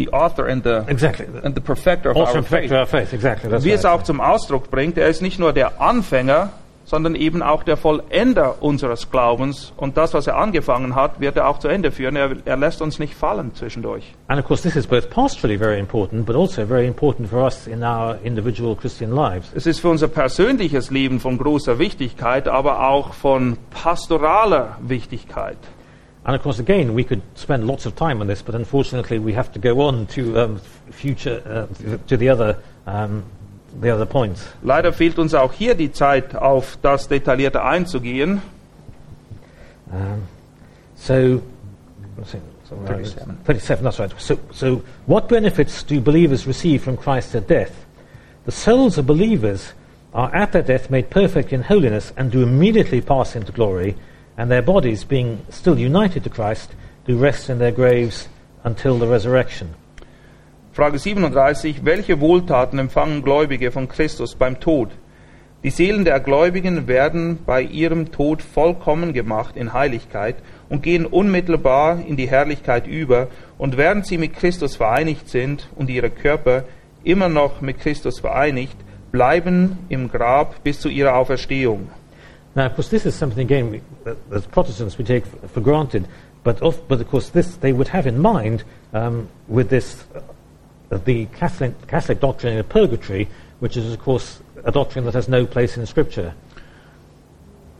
the 0.00 0.08
author 0.12 0.46
and 0.46 0.64
the, 0.64 0.82
Exactly. 0.88 1.26
and 1.42 1.54
the 1.54 1.60
perfecter 1.60 2.10
of 2.10 2.16
Also 2.16 2.38
our 2.38 2.42
faith. 2.42 2.72
our 2.72 2.86
faith. 2.86 3.12
Exactly. 3.12 3.50
That's 3.50 3.64
Wie 3.64 3.72
es 3.72 3.84
right. 3.84 3.92
auch 3.92 4.02
zum 4.02 4.20
Ausdruck 4.20 4.70
bringt, 4.70 4.96
er 4.98 5.08
ist 5.08 5.20
nicht 5.22 5.38
nur 5.38 5.52
der 5.52 5.80
Anfänger, 5.80 6.50
sondern 6.86 7.14
eben 7.14 7.40
auch 7.40 7.62
der 7.62 7.76
Vollender 7.76 8.62
unseres 8.62 9.12
Glaubens. 9.12 9.72
Und 9.76 9.96
das, 9.96 10.12
was 10.12 10.26
er 10.26 10.36
angefangen 10.38 10.96
hat, 10.96 11.20
wird 11.20 11.36
er 11.36 11.46
auch 11.48 11.60
zu 11.60 11.68
Ende 11.68 11.92
führen. 11.92 12.16
Er, 12.16 12.30
er 12.44 12.56
lässt 12.56 12.82
uns 12.82 12.98
nicht 12.98 13.14
fallen 13.14 13.54
zwischendurch. 13.54 14.12
And 14.26 14.40
of 14.40 14.46
course, 14.46 14.62
this 14.64 14.74
is 14.74 14.88
both 14.88 15.08
pastorally 15.08 15.56
very 15.56 15.78
important, 15.78 16.26
but 16.26 16.34
also 16.34 16.66
very 16.66 16.88
important 16.88 17.28
for 17.28 17.44
us 17.44 17.68
in 17.68 17.84
our 17.84 18.16
individual 18.24 18.74
Christian 18.74 19.12
lives. 19.14 19.52
Es 19.54 19.66
ist 19.66 19.78
für 19.78 19.88
unser 19.88 20.08
persönliches 20.08 20.90
Leben 20.90 21.20
von 21.20 21.38
großer 21.38 21.78
Wichtigkeit, 21.78 22.48
aber 22.48 22.88
auch 22.88 23.14
von 23.14 23.56
pastoraler 23.70 24.76
Wichtigkeit. 24.80 25.58
And 26.24 26.36
of 26.36 26.42
course, 26.42 26.58
again, 26.58 26.92
we 26.94 27.04
could 27.04 27.22
spend 27.34 27.66
lots 27.66 27.86
of 27.86 27.96
time 27.96 28.20
on 28.20 28.26
this, 28.26 28.42
but 28.42 28.54
unfortunately, 28.54 29.18
we 29.18 29.32
have 29.32 29.52
to 29.52 29.58
go 29.58 29.80
on 29.80 30.06
to 30.08 30.38
um, 30.38 30.58
future 30.90 31.42
uh, 31.46 31.96
to 32.08 32.16
the 32.16 32.28
other 32.28 32.58
um, 32.86 33.24
the 33.80 33.90
other 33.90 34.06
points. 34.06 34.46
Leider 34.62 34.92
fehlt 34.92 35.18
uns 35.18 35.34
auch 35.34 35.52
hier 35.52 35.74
die 35.74 35.92
Zeit, 35.92 36.34
auf 36.34 36.78
das 36.82 37.08
Detaillierte 37.08 37.62
einzugehen. 37.62 38.42
Um, 39.92 40.22
so, 40.96 41.42
let's 42.16 42.32
see, 42.32 42.40
so 42.68 42.76
where 42.76 43.00
is 43.00 43.12
it? 43.12 43.20
37. 43.20 43.44
37, 43.44 43.84
that's 43.84 43.98
right. 43.98 44.12
So, 44.18 44.38
so, 44.52 44.82
what 45.06 45.28
benefits 45.28 45.82
do 45.82 46.00
believers 46.00 46.46
receive 46.46 46.82
from 46.82 46.96
Christ's 46.96 47.40
death? 47.46 47.86
The 48.44 48.52
souls 48.52 48.98
of 48.98 49.06
believers 49.06 49.72
are 50.12 50.34
at 50.34 50.52
their 50.52 50.62
death 50.62 50.90
made 50.90 51.10
perfect 51.10 51.52
in 51.52 51.62
holiness 51.62 52.12
and 52.16 52.30
do 52.30 52.42
immediately 52.42 53.00
pass 53.00 53.36
into 53.36 53.52
glory, 53.52 53.96
and 54.40 54.50
their 54.50 54.62
bodies, 54.62 55.04
being 55.04 55.44
still 55.50 55.78
united 55.78 56.24
to 56.24 56.30
Christ, 56.30 56.70
do 57.04 57.14
rest 57.14 57.50
in 57.50 57.58
their 57.58 57.72
graves 57.72 58.26
until 58.64 58.98
the 58.98 59.06
resurrection. 59.06 59.74
Frage 60.72 60.98
37. 60.98 61.84
Welche 61.84 62.20
Wohltaten 62.20 62.78
empfangen 62.78 63.20
Gläubige 63.22 63.70
von 63.70 63.86
Christus 63.86 64.34
beim 64.34 64.58
Tod? 64.58 64.92
Die 65.62 65.68
Seelen 65.68 66.06
der 66.06 66.20
Gläubigen 66.20 66.88
werden 66.88 67.40
bei 67.44 67.60
ihrem 67.60 68.12
Tod 68.12 68.40
vollkommen 68.40 69.12
gemacht 69.12 69.58
in 69.58 69.74
Heiligkeit 69.74 70.36
und 70.70 70.82
gehen 70.82 71.04
unmittelbar 71.04 71.98
in 72.08 72.16
die 72.16 72.30
Herrlichkeit 72.30 72.86
über. 72.86 73.28
Und 73.58 73.76
während 73.76 74.06
sie 74.06 74.16
mit 74.16 74.32
Christus 74.32 74.76
vereinigt 74.76 75.28
sind 75.28 75.68
und 75.76 75.90
ihre 75.90 76.08
Körper 76.08 76.64
immer 77.04 77.28
noch 77.28 77.60
mit 77.60 77.78
Christus 77.78 78.20
vereinigt, 78.20 78.78
bleiben 79.12 79.80
im 79.90 80.10
Grab 80.10 80.64
bis 80.64 80.80
zu 80.80 80.88
ihrer 80.88 81.16
Auferstehung. 81.16 81.90
Now, 82.54 82.66
of 82.66 82.74
course, 82.74 82.88
this 82.88 83.06
is 83.06 83.14
something 83.14 83.44
again 83.44 83.70
we, 83.70 83.80
as 84.32 84.46
Protestants 84.46 84.98
we 84.98 85.04
take 85.04 85.24
for 85.26 85.60
granted, 85.60 86.08
but 86.42 86.60
of, 86.62 86.86
but 86.88 87.00
of 87.00 87.08
course 87.08 87.28
this 87.28 87.56
they 87.56 87.72
would 87.72 87.88
have 87.88 88.06
in 88.06 88.18
mind 88.18 88.64
um, 88.92 89.28
with 89.46 89.70
this 89.70 90.04
uh, 90.90 90.98
the 90.98 91.26
Catholic, 91.26 91.86
Catholic 91.86 92.20
doctrine 92.20 92.58
of 92.58 92.68
purgatory, 92.68 93.28
which 93.60 93.76
is 93.76 93.92
of 93.92 94.00
course 94.00 94.40
a 94.64 94.72
doctrine 94.72 95.04
that 95.04 95.14
has 95.14 95.28
no 95.28 95.46
place 95.46 95.76
in 95.76 95.86
Scripture. 95.86 96.34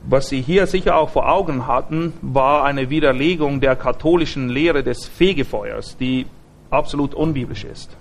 Was 0.07 0.29
sie 0.29 0.41
hier 0.41 0.65
sicher 0.65 0.95
auch 0.95 1.11
vor 1.11 1.29
Augen 1.29 1.67
hatten, 1.67 2.13
war 2.21 2.63
eine 2.63 2.89
Widerlegung 2.89 3.59
der 3.61 3.75
katholischen 3.75 4.49
Lehre 4.49 4.83
des 4.83 5.05
Fegefeuers, 5.05 5.95
die 5.97 6.25
absolut 6.71 7.13
unbiblisch 7.13 7.65
ist. 7.65 7.91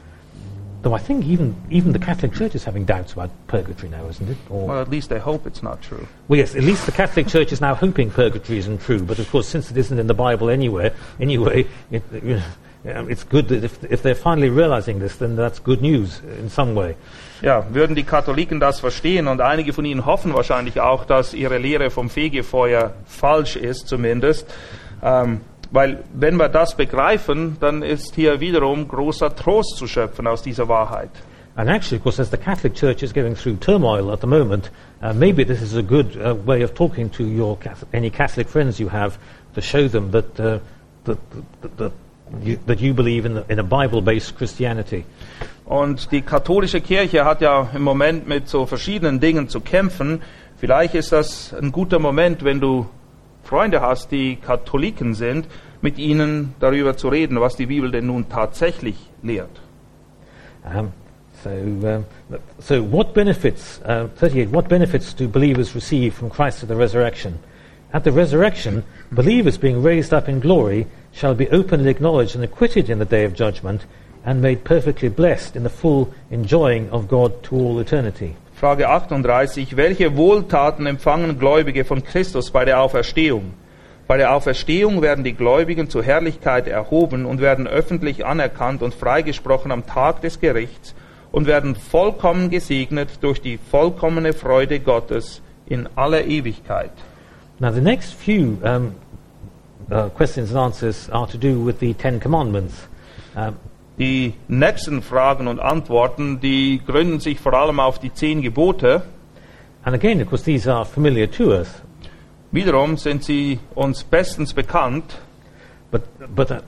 Though 0.83 0.95
I 0.95 0.99
think 0.99 1.26
even, 1.26 1.55
even 1.70 1.93
the 1.93 1.99
Catholic 1.99 2.33
Church 2.33 2.55
is 2.55 2.64
having 2.64 2.87
doubts 2.87 3.12
about 3.12 3.31
purgatory 3.49 3.91
now, 3.91 4.07
isn't 4.09 4.28
it? 4.31 4.37
Or, 4.49 4.66
Well, 4.66 4.81
at 4.81 4.89
least 4.89 5.11
they 5.11 5.18
hope 5.18 5.47
it's 5.47 5.62
not 5.62 5.83
true. 5.83 6.07
well, 6.28 6.39
yes, 6.39 6.55
at 6.57 6.62
least 6.64 6.87
the 6.87 6.93
Catholic 6.93 7.26
Church 7.28 7.53
is 7.53 7.61
now 7.61 7.74
hoping 7.74 8.11
purgatory 8.11 8.59
isn't 8.59 8.81
true. 8.81 9.03
But 9.03 9.18
of 9.18 9.31
course, 9.31 9.47
since 9.47 9.70
it 9.70 9.76
isn't 9.76 9.99
in 9.99 10.07
the 10.07 10.14
Bible 10.14 10.49
anywhere, 10.49 10.93
anyway, 11.20 11.66
it, 11.91 12.03
um, 12.95 13.11
it's 13.11 13.24
good 13.24 13.49
that 13.49 13.62
if, 13.62 13.85
if 13.85 14.03
they're 14.03 14.14
finally 14.14 14.49
realizing 14.49 15.01
this, 15.01 15.16
then 15.16 15.37
that's 15.37 15.59
good 15.59 15.83
news 15.83 16.22
in 16.39 16.49
some 16.49 16.74
way. 16.74 16.97
Ja, 17.43 17.64
würden 17.72 17.95
die 17.95 18.05
Katholiken 18.05 18.59
das 18.61 18.81
verstehen 18.81 19.28
und 19.28 19.41
einige 19.41 19.72
von 19.72 19.85
ihnen 19.85 20.07
hoffen 20.07 20.33
wahrscheinlich 20.35 20.81
auch, 20.81 21.05
dass 21.05 21.35
ihre 21.35 21.59
Lehre 21.59 21.91
vom 21.91 22.09
Fegefeuer 22.11 22.95
falsch 23.07 23.57
ist 23.57 23.89
zumindest. 23.89 24.47
Ähm, 25.03 25.41
weil 25.71 26.05
wenn 26.12 26.37
wir 26.37 26.49
das 26.49 26.77
begreifen, 26.77 27.57
dann 27.61 27.83
ist 27.83 28.14
hier 28.14 28.41
wiederum 28.41 28.89
großer 28.89 29.35
Trost 29.35 29.77
zu 29.77 29.87
schöpfen 29.87 30.27
aus 30.27 30.43
dieser 30.43 30.68
Wahrheit. 30.68 31.11
And 31.57 31.68
actually, 31.68 31.99
of 31.99 32.05
course, 32.05 32.21
as 32.21 32.31
the 32.31 32.37
Catholic 32.37 32.75
Church 32.75 33.03
is 33.03 33.12
going 33.12 33.35
through 33.35 33.57
turmoil 33.59 34.12
at 34.12 34.21
the 34.21 34.27
moment, 34.27 34.71
uh, 35.03 35.12
maybe 35.12 35.45
this 35.45 35.61
is 35.61 35.77
a 35.77 35.83
good 35.83 36.16
uh, 36.16 36.35
way 36.47 36.62
of 36.62 36.75
talking 36.75 37.11
to 37.11 37.25
your 37.25 37.59
Cath- 37.59 37.85
any 37.93 38.11
Catholic 38.11 38.49
friends 38.49 38.79
you 38.79 38.89
have 38.89 39.18
to 39.55 39.61
show 39.61 39.89
them 39.89 40.12
that 40.12 40.41
uh, 40.41 40.59
that, 41.05 41.18
that, 41.61 41.77
that, 41.77 41.93
you, 42.43 42.59
that 42.66 42.81
you 42.81 42.95
believe 42.95 43.27
in, 43.27 43.35
the, 43.35 43.45
in 43.49 43.59
a 43.59 43.64
Bible-based 43.64 44.37
Christianity. 44.37 45.05
Und 45.64 46.11
die 46.11 46.23
katholische 46.23 46.81
Kirche 46.81 47.25
hat 47.25 47.41
ja 47.41 47.68
im 47.75 47.83
Moment 47.83 48.27
mit 48.27 48.49
so 48.49 48.66
verschiedenen 48.66 49.21
Dingen 49.21 49.49
zu 49.49 49.61
kämpfen. 49.61 50.23
Vielleicht 50.57 50.95
ist 50.95 51.12
das 51.12 51.55
ein 51.55 51.73
guter 51.73 51.99
Moment, 51.99 52.45
wenn 52.45 52.61
du 52.61 52.87
Freunde 53.51 53.81
hast, 53.81 54.13
die 54.13 54.37
Katholiken 54.37 55.15
sind, 55.15 55.47
mit 55.83 55.99
ihnen 55.99 56.55
darüber 56.61 56.97
zu 56.97 57.09
reden, 57.09 57.41
was 57.41 57.57
die 57.57 57.67
Bibel 57.67 57.91
denn 57.91 58.07
nun 58.07 58.29
tatsächlich 58.29 58.95
lehrt. 59.25 59.51
Um, 60.65 60.93
so, 61.43 61.51
um, 61.51 62.05
so 62.61 62.81
what 62.81 63.13
benefits? 63.13 63.81
Uh, 63.85 64.07
Thirty-eight. 64.21 64.53
What 64.53 64.69
benefits 64.69 65.13
do 65.17 65.27
believers 65.27 65.75
receive 65.75 66.15
from 66.15 66.31
Christ 66.31 66.63
at 66.63 66.69
the 66.69 66.77
resurrection? 66.77 67.41
At 67.93 68.05
the 68.05 68.13
resurrection, 68.13 68.85
believers 69.11 69.59
being 69.59 69.83
raised 69.83 70.15
up 70.15 70.29
in 70.29 70.39
glory 70.39 70.87
shall 71.13 71.35
be 71.35 71.49
openly 71.49 71.91
acknowledged 71.91 72.37
and 72.37 72.45
acquitted 72.45 72.89
in 72.89 73.01
the 73.01 73.05
day 73.05 73.25
of 73.25 73.35
judgment, 73.35 73.85
and 74.25 74.41
made 74.41 74.63
perfectly 74.63 75.09
blessed 75.09 75.57
in 75.57 75.65
the 75.65 75.71
full 75.71 76.15
enjoying 76.31 76.89
of 76.91 77.09
God 77.09 77.43
to 77.43 77.57
all 77.57 77.81
eternity. 77.81 78.37
Frage 78.61 78.91
38. 78.91 79.79
Welche 79.79 80.19
Wohltaten 80.19 80.85
empfangen 80.85 81.39
Gläubige 81.39 81.87
von 81.87 82.05
Christus 82.05 82.51
bei 82.51 82.67
der 82.67 82.83
Auferstehung? 82.83 83.55
Bei 84.07 84.19
der 84.19 84.35
Auferstehung 84.35 85.01
werden 85.01 85.25
die 85.25 85.33
Gläubigen 85.33 85.89
zur 85.89 86.03
Herrlichkeit 86.03 86.69
erhoben 86.69 87.25
und 87.25 87.41
werden 87.41 87.67
öffentlich 87.67 88.27
anerkannt 88.27 88.83
und 88.83 88.93
freigesprochen 88.93 89.73
am 89.73 89.87
Tag 89.87 90.21
des 90.21 90.41
Gerichts 90.41 90.95
und 91.33 91.47
werden 91.47 91.75
vollkommen 91.75 92.51
gesegnet 92.51 93.09
durch 93.23 93.41
die 93.41 93.57
vollkommene 93.57 94.35
Freude 94.35 94.79
Gottes 94.79 95.41
in 95.65 95.89
aller 95.97 96.27
Ewigkeit. 96.27 96.93
Now, 97.61 97.73
the 97.73 97.81
next 97.81 98.13
few 98.13 98.59
um, 98.63 98.95
uh, 99.91 100.11
questions 100.11 100.51
and 100.51 100.59
answers 100.59 101.09
are 101.09 101.27
to 101.27 101.39
do 101.39 101.65
with 101.65 101.77
the 101.81 101.95
Ten 101.95 102.21
Commandments. 102.21 102.75
Um, 103.35 103.57
Die 104.01 104.33
nächsten 104.49 105.03
Fragen 105.03 105.47
und 105.47 105.61
Antworten, 105.61 106.41
die 106.41 106.81
gründen 106.85 107.21
sich 107.21 107.39
vor 107.39 107.55
allem 107.55 107.79
auf 107.79 107.99
die 108.01 108.13
zehn 108.13 108.43
Gebote. 108.43 109.03
and 109.85 109.95
again, 109.95 110.21
of 110.21 110.29
course, 110.29 110.43
these 110.45 110.67
are 110.67 110.85
familiar 110.85 111.31
to 111.31 111.53
us. 111.53 111.69
Wiederum 112.51 112.97
sind 112.97 113.23
sie 113.23 113.61
uns 113.75 114.03
bestens 114.03 114.53
bekannt, 114.53 115.05
But, 115.91 116.03
but 116.35 116.51
uh, 116.51 116.61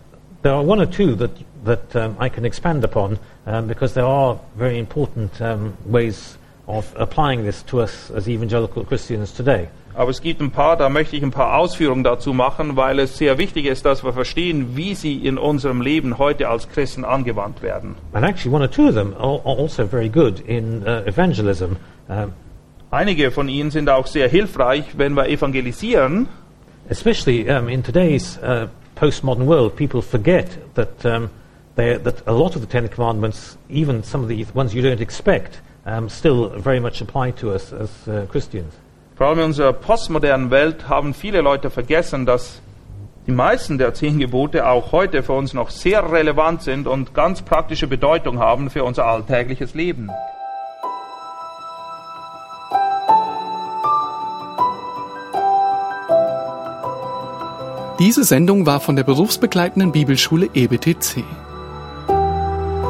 there 0.42 0.52
are 0.54 0.62
one 0.62 0.80
or 0.80 0.86
two 0.86 1.14
that, 1.16 1.30
that 1.64 1.94
um, 1.94 2.16
I 2.18 2.28
can 2.28 2.44
expand 2.44 2.84
upon 2.84 3.18
um, 3.46 3.68
because 3.68 3.94
there 3.94 4.04
are 4.04 4.38
very 4.56 4.78
important 4.78 5.40
um, 5.40 5.76
ways 5.86 6.36
of 6.66 6.94
applying 6.96 7.44
this 7.44 7.64
to 7.64 7.80
us 7.80 8.10
as 8.10 8.28
evangelical 8.28 8.84
Christians 8.84 9.32
today. 9.32 9.68
aber 9.94 10.10
es 10.10 10.22
gibt 10.22 10.40
ein 10.40 10.50
paar, 10.50 10.76
da 10.76 10.88
möchte 10.88 11.16
ich 11.16 11.22
ein 11.22 11.30
paar 11.30 11.56
Ausführungen 11.56 12.04
dazu 12.04 12.32
machen, 12.32 12.76
weil 12.76 12.98
es 12.98 13.18
sehr 13.18 13.38
wichtig 13.38 13.66
ist, 13.66 13.84
dass 13.84 14.02
wir 14.04 14.12
verstehen, 14.12 14.76
wie 14.76 14.94
sie 14.94 15.16
in 15.16 15.38
unserem 15.38 15.80
Leben 15.80 16.18
heute 16.18 16.48
als 16.48 16.68
Christen 16.68 17.04
angewandt 17.04 17.62
werden. 17.62 17.96
And 18.12 18.24
actually, 18.24 18.54
one 18.54 18.64
or 18.64 18.70
two 18.70 18.88
of 18.88 18.94
them 18.94 19.14
are, 19.18 19.40
also 19.44 19.86
very 19.86 20.08
good 20.08 20.40
in 20.40 20.82
uh, 20.82 21.02
evangelism. 21.06 21.76
Um, 22.08 22.32
Einige 22.90 23.30
von 23.30 23.48
ihnen 23.48 23.70
sind 23.70 23.88
auch 23.88 24.06
sehr 24.06 24.28
hilfreich, 24.28 24.84
wenn 24.98 25.14
wir 25.14 25.26
evangelisieren, 25.26 26.28
especially 26.90 27.48
um, 27.50 27.68
in 27.68 27.82
today's 27.82 28.38
uh, 28.42 28.66
postmodern 28.96 29.46
world, 29.46 29.76
people 29.76 30.02
forget 30.02 30.58
that, 30.74 31.04
um, 31.04 31.30
they, 31.76 31.98
that 31.98 32.22
a 32.26 32.32
lot 32.32 32.54
of 32.54 32.60
the 32.60 32.66
Ten 32.66 32.88
Commandments, 32.88 33.56
even 33.70 34.02
some 34.02 34.22
of 34.22 34.28
the 34.28 34.46
ones 34.54 34.74
you 34.74 34.82
don't 34.82 35.00
expect, 35.00 35.62
um, 35.84 36.08
still 36.08 36.50
very 36.56 36.80
much 36.80 37.00
apply 37.02 37.32
to 37.32 37.52
us 37.52 37.72
as 37.72 37.90
uh, 38.06 38.26
Christians. 38.30 38.74
vor 39.22 39.28
allem 39.28 39.38
in 39.38 39.44
unserer 39.44 39.72
postmodernen 39.72 40.50
Welt, 40.50 40.88
haben 40.88 41.14
viele 41.14 41.42
Leute 41.42 41.70
vergessen, 41.70 42.26
dass 42.26 42.60
die 43.28 43.30
meisten 43.30 43.78
der 43.78 43.94
zehn 43.94 44.18
Gebote 44.18 44.66
auch 44.66 44.90
heute 44.90 45.22
für 45.22 45.34
uns 45.34 45.54
noch 45.54 45.70
sehr 45.70 46.10
relevant 46.10 46.62
sind 46.62 46.88
und 46.88 47.14
ganz 47.14 47.42
praktische 47.42 47.86
Bedeutung 47.86 48.40
haben 48.40 48.68
für 48.68 48.82
unser 48.82 49.06
alltägliches 49.06 49.74
Leben. 49.74 50.10
Diese 58.00 58.24
Sendung 58.24 58.66
war 58.66 58.80
von 58.80 58.96
der 58.96 59.04
berufsbegleitenden 59.04 59.92
Bibelschule 59.92 60.48
EBTC. 60.52 61.22